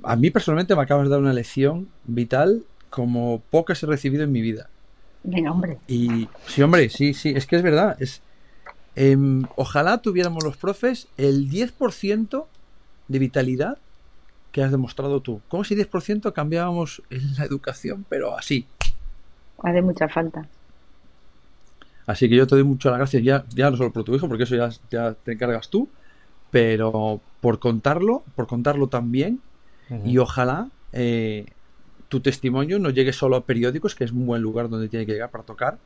a 0.02 0.16
mí 0.16 0.30
personalmente 0.30 0.74
me 0.76 0.82
acabas 0.82 1.04
de 1.04 1.10
dar 1.10 1.20
una 1.20 1.32
lección 1.32 1.88
vital 2.04 2.62
como 2.90 3.42
pocas 3.50 3.82
he 3.82 3.86
recibido 3.86 4.24
en 4.24 4.32
mi 4.32 4.40
vida. 4.40 4.68
Venga, 5.24 5.50
hombre. 5.50 5.78
Y 5.88 6.28
sí, 6.46 6.62
hombre, 6.62 6.88
sí, 6.88 7.12
sí, 7.12 7.30
es 7.34 7.46
que 7.46 7.56
es 7.56 7.62
verdad. 7.62 7.96
Es, 8.00 8.22
em, 8.94 9.44
ojalá 9.56 9.98
tuviéramos 9.98 10.44
los 10.44 10.56
profes 10.56 11.08
el 11.16 11.50
10% 11.50 12.46
de 13.08 13.18
vitalidad 13.18 13.78
que 14.52 14.62
has 14.62 14.70
demostrado 14.70 15.20
tú. 15.20 15.40
Como 15.48 15.64
si 15.64 15.74
10% 15.74 16.32
cambiábamos 16.32 17.02
en 17.10 17.34
la 17.36 17.44
educación, 17.44 18.06
pero 18.08 18.38
así. 18.38 18.66
Hace 19.62 19.82
mucha 19.82 20.08
falta. 20.08 20.48
Así 22.08 22.26
que 22.26 22.36
yo 22.36 22.46
te 22.46 22.54
doy 22.54 22.64
mucho 22.64 22.88
las 22.88 22.96
gracias, 22.96 23.22
ya, 23.22 23.44
ya 23.50 23.70
no 23.70 23.76
solo 23.76 23.92
por 23.92 24.02
tu 24.02 24.14
hijo, 24.14 24.28
porque 24.28 24.44
eso 24.44 24.56
ya, 24.56 24.70
ya 24.90 25.12
te 25.12 25.32
encargas 25.32 25.68
tú, 25.68 25.90
pero 26.50 27.20
por 27.42 27.58
contarlo, 27.58 28.24
por 28.34 28.46
contarlo 28.46 28.86
también, 28.86 29.40
y 30.06 30.16
ojalá 30.16 30.70
eh, 30.92 31.44
tu 32.08 32.20
testimonio 32.20 32.78
no 32.78 32.88
llegue 32.88 33.12
solo 33.12 33.36
a 33.36 33.44
periódicos, 33.44 33.94
que 33.94 34.04
es 34.04 34.12
un 34.12 34.24
buen 34.24 34.40
lugar 34.40 34.70
donde 34.70 34.88
tiene 34.88 35.04
que 35.04 35.12
llegar 35.12 35.30
para 35.30 35.44
tocar, 35.44 35.76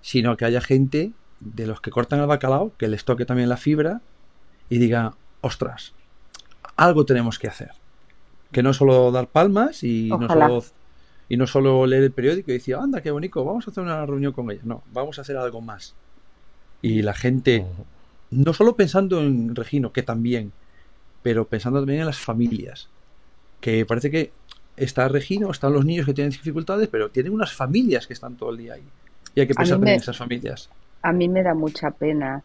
sino 0.00 0.38
que 0.38 0.46
haya 0.46 0.62
gente 0.62 1.12
de 1.40 1.66
los 1.66 1.82
que 1.82 1.90
cortan 1.90 2.20
el 2.20 2.26
bacalao, 2.26 2.72
que 2.78 2.88
les 2.88 3.04
toque 3.04 3.26
también 3.26 3.50
la 3.50 3.58
fibra 3.58 4.00
y 4.70 4.78
diga, 4.78 5.16
ostras, 5.42 5.92
algo 6.76 7.04
tenemos 7.04 7.38
que 7.38 7.48
hacer. 7.48 7.72
Que 8.52 8.62
no 8.62 8.72
solo 8.72 9.12
dar 9.12 9.26
palmas 9.26 9.84
y 9.84 10.08
no 10.08 10.26
solo 10.28 10.64
y 11.28 11.36
no 11.36 11.46
solo 11.46 11.86
leer 11.86 12.04
el 12.04 12.12
periódico 12.12 12.50
y 12.50 12.54
decir, 12.54 12.76
anda, 12.76 13.02
qué 13.02 13.10
bonito, 13.10 13.44
vamos 13.44 13.66
a 13.66 13.70
hacer 13.70 13.84
una 13.84 14.04
reunión 14.06 14.32
con 14.32 14.50
ella. 14.50 14.62
No, 14.64 14.82
vamos 14.92 15.18
a 15.18 15.22
hacer 15.22 15.36
algo 15.36 15.60
más. 15.60 15.94
Y 16.80 17.02
la 17.02 17.12
gente, 17.12 17.66
no 18.30 18.52
solo 18.54 18.76
pensando 18.76 19.20
en 19.20 19.54
Regino, 19.54 19.92
que 19.92 20.02
también, 20.02 20.52
pero 21.22 21.46
pensando 21.46 21.80
también 21.80 22.00
en 22.00 22.06
las 22.06 22.18
familias. 22.18 22.88
Que 23.60 23.84
parece 23.84 24.10
que 24.10 24.32
está 24.76 25.08
Regino, 25.08 25.50
están 25.50 25.72
los 25.72 25.84
niños 25.84 26.06
que 26.06 26.14
tienen 26.14 26.30
dificultades, 26.30 26.88
pero 26.88 27.10
tienen 27.10 27.32
unas 27.32 27.52
familias 27.52 28.06
que 28.06 28.14
están 28.14 28.36
todo 28.36 28.50
el 28.50 28.58
día 28.58 28.74
ahí. 28.74 28.84
Y 29.34 29.40
hay 29.40 29.46
que 29.46 29.54
pensar 29.54 29.78
en 29.78 29.88
esas 29.88 30.16
familias. 30.16 30.70
A 31.02 31.12
mí 31.12 31.28
me 31.28 31.42
da 31.42 31.54
mucha 31.54 31.90
pena 31.90 32.42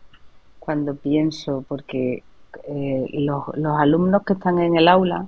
cuando 0.59 0.95
pienso, 0.95 1.63
porque 1.67 2.23
eh, 2.67 3.05
los, 3.13 3.45
los 3.55 3.79
alumnos 3.79 4.23
que 4.23 4.33
están 4.33 4.59
en 4.59 4.75
el 4.75 4.87
aula, 4.87 5.27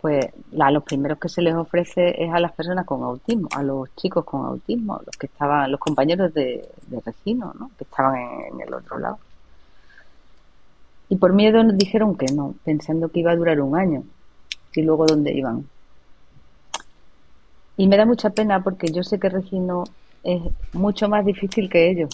pues 0.00 0.26
a 0.58 0.70
los 0.70 0.82
primeros 0.82 1.18
que 1.18 1.28
se 1.28 1.42
les 1.42 1.54
ofrece 1.54 2.22
es 2.22 2.32
a 2.32 2.40
las 2.40 2.52
personas 2.52 2.86
con 2.86 3.02
autismo, 3.02 3.48
a 3.52 3.62
los 3.62 3.94
chicos 3.96 4.24
con 4.24 4.46
autismo, 4.46 5.00
los 5.04 5.16
que 5.16 5.26
estaban, 5.26 5.70
los 5.70 5.78
compañeros 5.78 6.32
de, 6.32 6.66
de 6.86 7.00
Regino, 7.04 7.54
¿no? 7.58 7.70
que 7.76 7.84
estaban 7.84 8.16
en, 8.16 8.60
el 8.60 8.72
otro 8.72 8.98
lado. 8.98 9.18
Y 11.10 11.16
por 11.16 11.32
miedo 11.32 11.62
nos 11.62 11.76
dijeron 11.76 12.16
que 12.16 12.26
no, 12.32 12.54
pensando 12.64 13.08
que 13.08 13.20
iba 13.20 13.32
a 13.32 13.36
durar 13.36 13.60
un 13.60 13.76
año. 13.76 14.04
Y 14.74 14.82
luego 14.82 15.06
dónde 15.06 15.32
iban. 15.32 15.66
Y 17.76 17.88
me 17.88 17.96
da 17.96 18.06
mucha 18.06 18.30
pena 18.30 18.62
porque 18.62 18.92
yo 18.92 19.02
sé 19.02 19.18
que 19.18 19.28
Regino 19.28 19.84
es 20.22 20.40
mucho 20.72 21.08
más 21.08 21.26
difícil 21.26 21.68
que 21.68 21.90
ellos. 21.90 22.10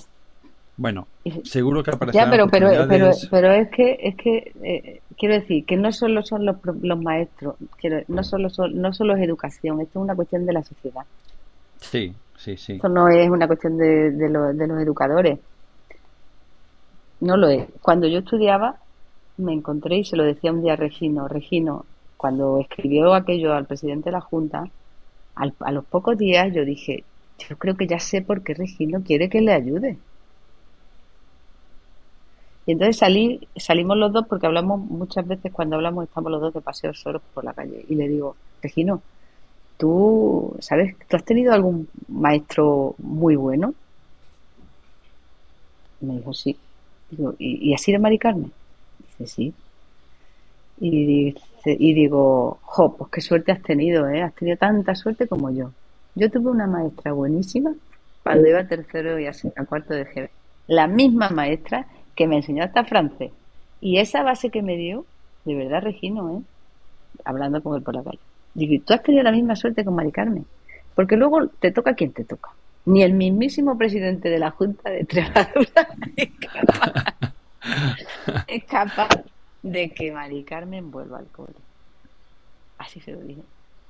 Bueno, 0.77 1.07
seguro 1.45 1.83
que 1.83 1.91
aparecerán 1.91 2.27
Ya, 2.27 2.31
pero, 2.31 2.49
pero, 2.49 2.87
pero, 2.89 3.11
pero 3.31 3.53
es 3.53 3.71
que, 3.71 3.99
es 4.01 4.15
que 4.17 4.53
eh, 4.63 5.01
quiero 5.17 5.35
decir 5.35 5.65
que 5.65 5.77
no 5.77 5.91
solo 5.91 6.23
son 6.23 6.45
los, 6.45 6.57
los 6.83 7.01
maestros, 7.01 7.57
quiero, 7.81 8.03
no 8.09 8.23
solo 8.23 8.51
son, 8.51 8.81
no 8.81 8.93
solo 8.93 9.17
es 9.17 9.23
educación, 9.23 9.81
esto 9.81 9.99
es 9.99 10.03
una 10.05 10.15
cuestión 10.15 10.45
de 10.45 10.53
la 10.53 10.63
sociedad. 10.63 11.05
Sí, 11.81 12.15
sí, 12.37 12.57
sí. 12.59 12.75
Esto 12.75 12.91
no 12.91 13.09
es 13.09 13.29
una 13.31 13.47
cuestión 13.47 13.79
de, 13.79 14.11
de, 14.11 14.29
de 14.29 14.67
los 14.67 14.83
educadores. 14.83 15.39
No 17.21 17.39
lo 17.39 17.49
es. 17.49 17.67
Cuando 17.81 18.07
yo 18.07 18.19
estudiaba, 18.19 18.77
me 19.39 19.55
encontré 19.55 19.97
y 19.97 20.05
se 20.05 20.17
lo 20.17 20.25
decía 20.25 20.53
un 20.53 20.63
día 20.63 20.75
a 20.75 20.77
Regino, 20.77 21.27
Regino, 21.27 21.87
cuando 22.19 22.61
escribió 22.61 23.15
aquello 23.15 23.55
al 23.55 23.67
presidente 23.67 24.11
de 24.11 24.13
la 24.13 24.21
Junta, 24.21 24.69
a 25.35 25.73
los 25.73 25.85
pocos 25.85 26.17
días 26.17 26.53
yo 26.55 26.65
dije, 26.65 27.05
yo 27.49 27.57
creo 27.59 27.77
que 27.77 27.87
ya 27.87 27.99
sé 27.99 28.23
por 28.23 28.43
qué 28.43 28.55
Regino 28.55 29.03
quiere 29.03 29.29
que 29.29 29.41
le 29.41 29.53
ayude. 29.53 29.99
Y 32.67 32.73
entonces 32.73 32.97
salí, 32.99 33.47
salimos 33.57 33.97
los 33.97 34.13
dos 34.13 34.27
porque 34.27 34.47
hablamos 34.47 34.81
muchas 34.81 35.27
veces 35.27 35.53
cuando 35.53 35.77
hablamos 35.77 36.05
estamos 36.05 36.33
los 36.33 36.41
dos 36.41 36.53
de 36.53 36.61
paseo 36.61 36.93
solos 36.95 37.23
por 37.33 37.45
la 37.45 37.55
calle 37.55 37.85
y 37.89 37.95
le 37.95 38.09
digo, 38.09 38.35
Regino, 38.61 39.03
tú, 39.77 40.57
¿sabes? 40.59 40.97
¿Tú 41.09 41.17
has 41.17 41.25
tenido 41.25 41.53
algún 41.53 41.89
maestro 42.09 42.97
muy 42.99 43.37
bueno? 43.37 43.75
me 46.01 46.17
dijo, 46.17 46.35
sí. 46.35 46.57
Digo, 47.11 47.35
¿y, 47.39 47.73
así 47.75 47.93
de 47.93 47.99
Mari 47.99 48.19
Carmen? 48.19 48.53
Dice, 49.19 49.27
sí. 49.27 49.55
Y, 50.79 51.07
dice, 51.07 51.77
y 51.79 51.95
digo, 51.95 52.59
jo, 52.63 52.97
pues 52.97 53.11
qué 53.11 53.21
suerte 53.21 53.53
has 53.53 53.63
tenido, 53.63 54.09
¿eh? 54.09 54.23
Has 54.23 54.35
tenido 54.35 54.57
tanta 54.59 54.95
suerte 54.95 55.27
como 55.27 55.51
yo. 55.51 55.71
Yo 56.15 56.31
tuve 56.31 56.51
una 56.51 56.67
maestra 56.67 57.13
buenísima 57.13 57.75
cuando 58.23 58.49
iba 58.49 58.61
a 58.61 58.69
tercero 58.69 59.19
y 59.19 59.27
a 59.27 59.33
cuarto 59.67 59.95
de 59.95 60.05
GB. 60.05 60.31
La 60.67 60.87
misma 60.87 61.31
maestra 61.31 61.87
que 62.17 62.27
me 62.27 62.37
enseñó 62.37 62.65
hasta 62.65 62.85
francés. 62.85 63.31
Y 63.81 63.99
esa 63.99 64.23
base 64.23 64.51
que 64.51 64.63
me 64.63 64.77
dio, 64.77 65.05
de 65.45 65.55
verdad, 65.55 65.83
Regino, 65.83 66.39
¿eh? 66.39 66.43
hablando 67.25 67.63
con 67.63 67.77
él 67.77 67.83
por 67.83 67.95
la 67.95 68.03
calle. 68.03 68.19
Digo, 68.55 68.83
tú 68.85 68.95
has 68.95 69.03
tenido 69.03 69.23
la 69.23 69.33
misma 69.33 69.55
suerte 69.55 69.85
con 69.85 69.95
Mari 69.95 70.11
Carmen. 70.11 70.47
Porque 70.95 71.17
luego 71.17 71.47
te 71.61 71.71
toca 71.71 71.95
quien 71.95 72.13
te 72.13 72.25
toca. 72.25 72.51
Ni 72.87 73.03
el 73.03 73.13
mismísimo 73.13 73.77
presidente 73.77 74.31
de 74.31 74.39
la 74.39 74.51
Junta 74.51 74.91
de 74.91 75.01
Extremadura 75.01 75.89
es 78.47 78.65
capaz, 78.65 79.09
de 79.63 79.91
que 79.91 80.13
Mari 80.13 80.45
Carmen 80.45 80.91
vuelva 80.91 81.19
al 81.19 81.27
cole. 81.27 81.53
Así 82.79 83.01
se 83.01 83.13
lo 83.13 83.21
dije. 83.21 83.43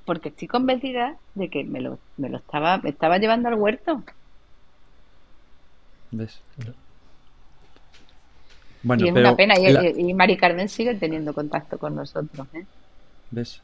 Porque 0.05 0.29
estoy 0.29 0.47
convencida 0.47 1.17
de 1.35 1.49
que 1.49 1.63
me 1.63 1.79
lo, 1.79 1.99
me 2.17 2.29
lo 2.29 2.37
estaba, 2.37 2.79
me 2.79 2.89
estaba 2.89 3.19
llevando 3.19 3.49
al 3.49 3.55
huerto. 3.55 4.03
¿Ves? 6.11 6.41
Y 8.97 9.07
es 9.07 9.13
una 9.13 9.35
pena. 9.35 9.55
Y, 9.57 10.13
Mari 10.13 10.37
Carmen 10.37 10.69
sigue 10.69 10.95
teniendo 10.95 11.33
contacto 11.33 11.77
con 11.77 11.95
nosotros. 11.95 12.47
¿eh? 12.53 12.65
¿Ves? 13.31 13.61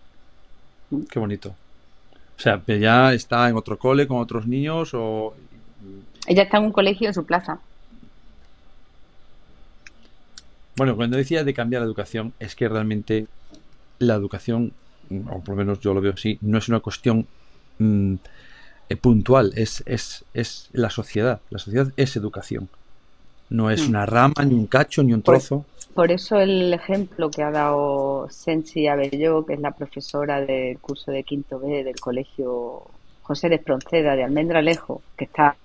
Mm. 0.90 1.04
Qué 1.04 1.20
bonito. 1.20 1.56
O 2.38 2.42
sea, 2.42 2.62
ya 2.66 3.14
está 3.14 3.48
en 3.48 3.56
otro 3.56 3.78
cole 3.78 4.08
con 4.08 4.18
otros 4.18 4.48
niños 4.48 4.92
o... 4.94 5.34
Ella 6.28 6.44
está 6.44 6.58
en 6.58 6.66
un 6.66 6.72
colegio 6.72 7.08
en 7.08 7.14
su 7.14 7.26
plaza. 7.26 7.60
Bueno, 10.76 10.96
cuando 10.96 11.18
decía 11.18 11.44
de 11.44 11.54
cambiar 11.54 11.82
la 11.82 11.86
educación, 11.86 12.34
es 12.40 12.56
que 12.56 12.68
realmente 12.68 13.28
la 14.00 14.16
educación, 14.16 14.74
o 15.12 15.40
por 15.42 15.50
lo 15.50 15.56
menos 15.56 15.80
yo 15.80 15.94
lo 15.94 16.02
veo 16.02 16.14
así, 16.14 16.40
no 16.42 16.58
es 16.58 16.68
una 16.68 16.80
cuestión 16.80 17.28
mm, 17.78 18.16
eh, 18.90 18.96
puntual, 18.96 19.54
es, 19.56 19.84
es, 19.86 20.26
es 20.34 20.70
la 20.74 20.90
sociedad. 20.90 21.42
La 21.50 21.60
sociedad 21.60 21.92
es 21.98 22.16
educación. 22.16 22.70
No 23.50 23.70
es 23.70 23.86
mm. 23.86 23.90
una 23.90 24.06
rama, 24.06 24.46
ni 24.46 24.54
un 24.54 24.68
cacho, 24.68 25.04
ni 25.04 25.14
un 25.14 25.22
trozo. 25.22 25.66
Por, 25.94 26.12
eso 26.12 26.40
el 26.40 26.74
ejemplo 26.74 27.30
que 27.30 27.44
ha 27.44 27.52
dado 27.52 28.28
Sensi 28.30 28.88
Abelló, 28.88 29.46
que 29.46 29.54
es 29.54 29.60
la 29.60 29.72
profesora 29.72 30.42
del 30.42 30.80
curso 30.80 31.12
de 31.12 31.24
quinto 31.24 31.60
B 31.60 31.84
del 31.84 32.00
colegio 32.00 32.84
José 33.22 33.50
de 33.50 33.56
Espronceda 33.56 34.16
de 34.16 34.24
Almendralejo, 34.24 35.02
que 35.16 35.26
está 35.26 35.56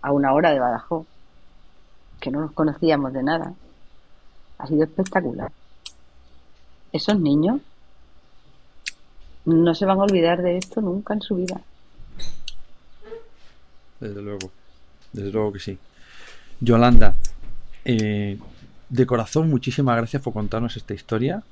a 0.00 0.12
una 0.12 0.32
hora 0.32 0.52
de 0.52 0.60
Badajoz, 0.60 1.06
que 2.20 2.30
no 2.30 2.40
nos 2.40 2.52
conocíamos 2.52 3.12
de 3.12 3.22
nada, 3.22 3.52
ha 4.58 4.66
sido 4.66 4.84
espectacular. 4.84 5.52
Esos 6.92 7.20
niños 7.20 7.60
no 9.44 9.74
se 9.74 9.84
van 9.84 9.98
a 9.98 10.04
olvidar 10.04 10.42
de 10.42 10.56
esto 10.56 10.80
nunca 10.80 11.14
en 11.14 11.20
su 11.20 11.36
vida. 11.36 11.60
Desde 14.00 14.22
luego, 14.22 14.50
desde 15.12 15.30
luego 15.30 15.52
que 15.52 15.60
sí. 15.60 15.78
Yolanda, 16.60 17.14
eh, 17.84 18.38
de 18.88 19.06
corazón, 19.06 19.50
muchísimas 19.50 19.96
gracias 19.96 20.22
por 20.22 20.32
contarnos 20.32 20.76
esta 20.76 20.94
historia. 20.94 21.42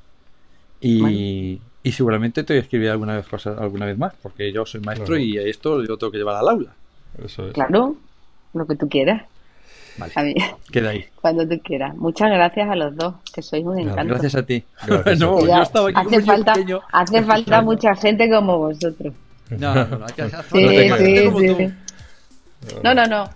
Y, 0.80 1.60
seguramente 1.84 2.42
te 2.44 2.54
voy 2.54 2.58
a 2.58 2.62
escribir 2.62 2.90
alguna 2.90 3.16
vez 3.16 3.26
cosas 3.26 3.58
alguna 3.58 3.86
vez 3.86 3.98
más, 3.98 4.14
porque 4.20 4.52
yo 4.52 4.66
soy 4.66 4.80
maestro 4.80 5.16
y 5.16 5.38
esto 5.38 5.84
yo 5.84 5.96
tengo 5.96 6.10
que 6.10 6.18
llevar 6.18 6.36
al 6.36 6.48
aula. 6.48 6.70
Claro, 7.52 7.96
lo 8.54 8.66
que 8.66 8.76
tú 8.76 8.88
quieras. 8.88 9.22
Vale. 9.98 10.34
Queda 10.70 10.90
ahí. 10.90 11.04
Cuando 11.20 11.46
tú 11.46 11.60
quieras. 11.62 11.94
Muchas 11.96 12.30
gracias 12.30 12.68
a 12.68 12.76
los 12.76 12.96
dos, 12.96 13.14
que 13.34 13.42
sois 13.42 13.64
un 13.64 13.78
encanto. 13.78 14.14
Gracias 14.14 14.34
a 14.34 14.42
ti. 14.44 14.64
hace 15.94 16.22
falta, 16.22 16.54
hace 16.92 17.22
falta 17.22 17.62
mucha 17.62 17.94
gente 17.94 18.30
como 18.30 18.58
vosotros. 18.58 19.12
No, 19.50 19.74
no, 19.74 19.84
no. 19.98 20.06
No, 22.82 22.94
no, 22.94 23.06
no. 23.06 23.30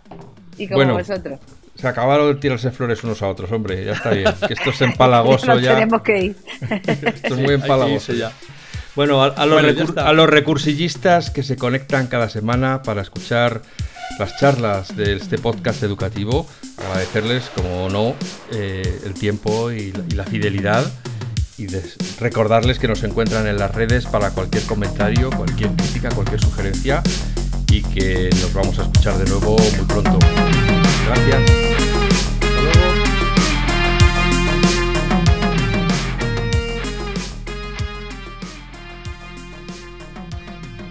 Y 0.56 0.68
como 0.68 0.94
vosotros. 0.94 1.38
Se 1.77 1.87
acabaron 1.87 2.35
de 2.35 2.41
tirarse 2.41 2.70
flores 2.70 3.05
unos 3.05 3.22
a 3.22 3.29
otros, 3.29 3.53
hombre, 3.53 3.85
ya 3.85 3.93
está 3.93 4.11
bien. 4.11 4.33
Que 4.47 4.55
esto 4.55 4.70
es 4.70 4.81
empalagoso 4.81 5.59
ya. 5.61 5.74
Tenemos 5.74 6.03
que 6.03 6.18
ir. 6.18 6.37
esto 6.70 7.35
es 7.35 7.37
muy 7.37 7.55
empalagoso 7.55 8.12
ya. 8.12 8.33
Bueno, 8.95 9.22
a, 9.22 9.45
los 9.45 9.97
a, 9.99 10.12
los 10.14 10.31
recursillistas 10.31 11.31
que 11.31 11.43
se 11.43 11.57
conectan 11.57 12.07
cada 12.07 12.31
semana 12.31 12.81
para 12.83 13.03
escuchar 13.03 13.61
las 14.18 14.39
charlas 14.39 14.97
de 14.97 15.14
este 15.16 15.37
podcast 15.37 15.83
educativo, 15.83 16.47
agradecerles, 16.79 17.51
como 17.55 17.91
no, 17.91 18.14
eh, 18.53 19.01
el 19.05 19.12
tiempo 19.12 19.70
y 19.70 19.93
la, 20.14 20.24
fidelidad 20.24 20.91
y 21.59 21.66
recordarles 22.18 22.79
que 22.79 22.89
nos 22.89 23.05
encuentran 23.05 23.47
en 23.47 23.59
las 23.59 23.74
redes 23.74 24.07
para 24.07 24.31
cualquier 24.31 24.62
comentario, 24.64 25.29
cualquier 25.31 25.72
crítica, 25.72 26.09
cualquier 26.09 26.41
sugerencia 26.41 27.03
y 27.77 27.83
que 27.83 28.31
nos 28.41 28.55
vamos 28.55 28.79
a 28.79 28.85
escuchar 28.85 29.18
de 29.18 29.29
nuevo 29.29 29.59
muy 29.59 29.85
pronto. 29.87 30.18
Gracias. 31.07 31.43
Hasta 32.41 32.62
luego. 32.62 32.81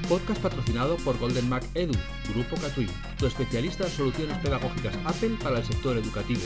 Podcast 0.07 0.39
patrocinado 0.41 0.97
por 0.97 1.17
Golden 1.17 1.49
Mac 1.49 1.63
Edu, 1.73 1.95
Grupo 2.35 2.55
Catwin, 2.57 2.91
tu 3.17 3.25
especialista 3.25 3.85
en 3.85 3.89
soluciones 3.89 4.37
pedagógicas 4.37 4.93
Apple 5.05 5.37
para 5.41 5.57
el 5.57 5.65
sector 5.65 5.97
educativo. 5.97 6.43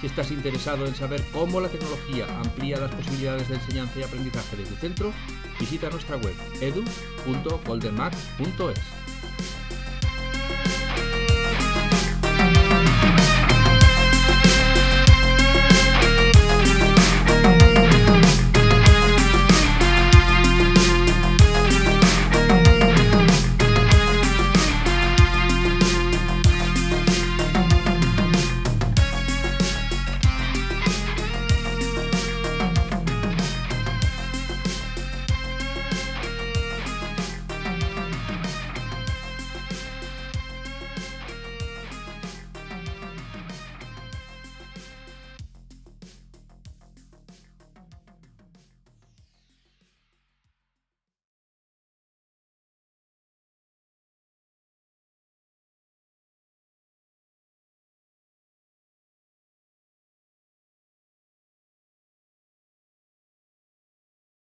Si 0.00 0.08
estás 0.08 0.32
interesado 0.32 0.86
en 0.86 0.96
saber 0.96 1.22
cómo 1.32 1.60
la 1.60 1.68
tecnología 1.68 2.26
amplía 2.40 2.80
las 2.80 2.92
posibilidades 2.92 3.48
de 3.48 3.54
enseñanza 3.54 4.00
y 4.00 4.02
aprendizaje 4.02 4.56
de 4.56 4.64
tu 4.64 4.74
centro, 4.74 5.12
visita 5.60 5.88
nuestra 5.88 6.16
web 6.16 6.34
edu.goldenmac.es. 6.60 8.97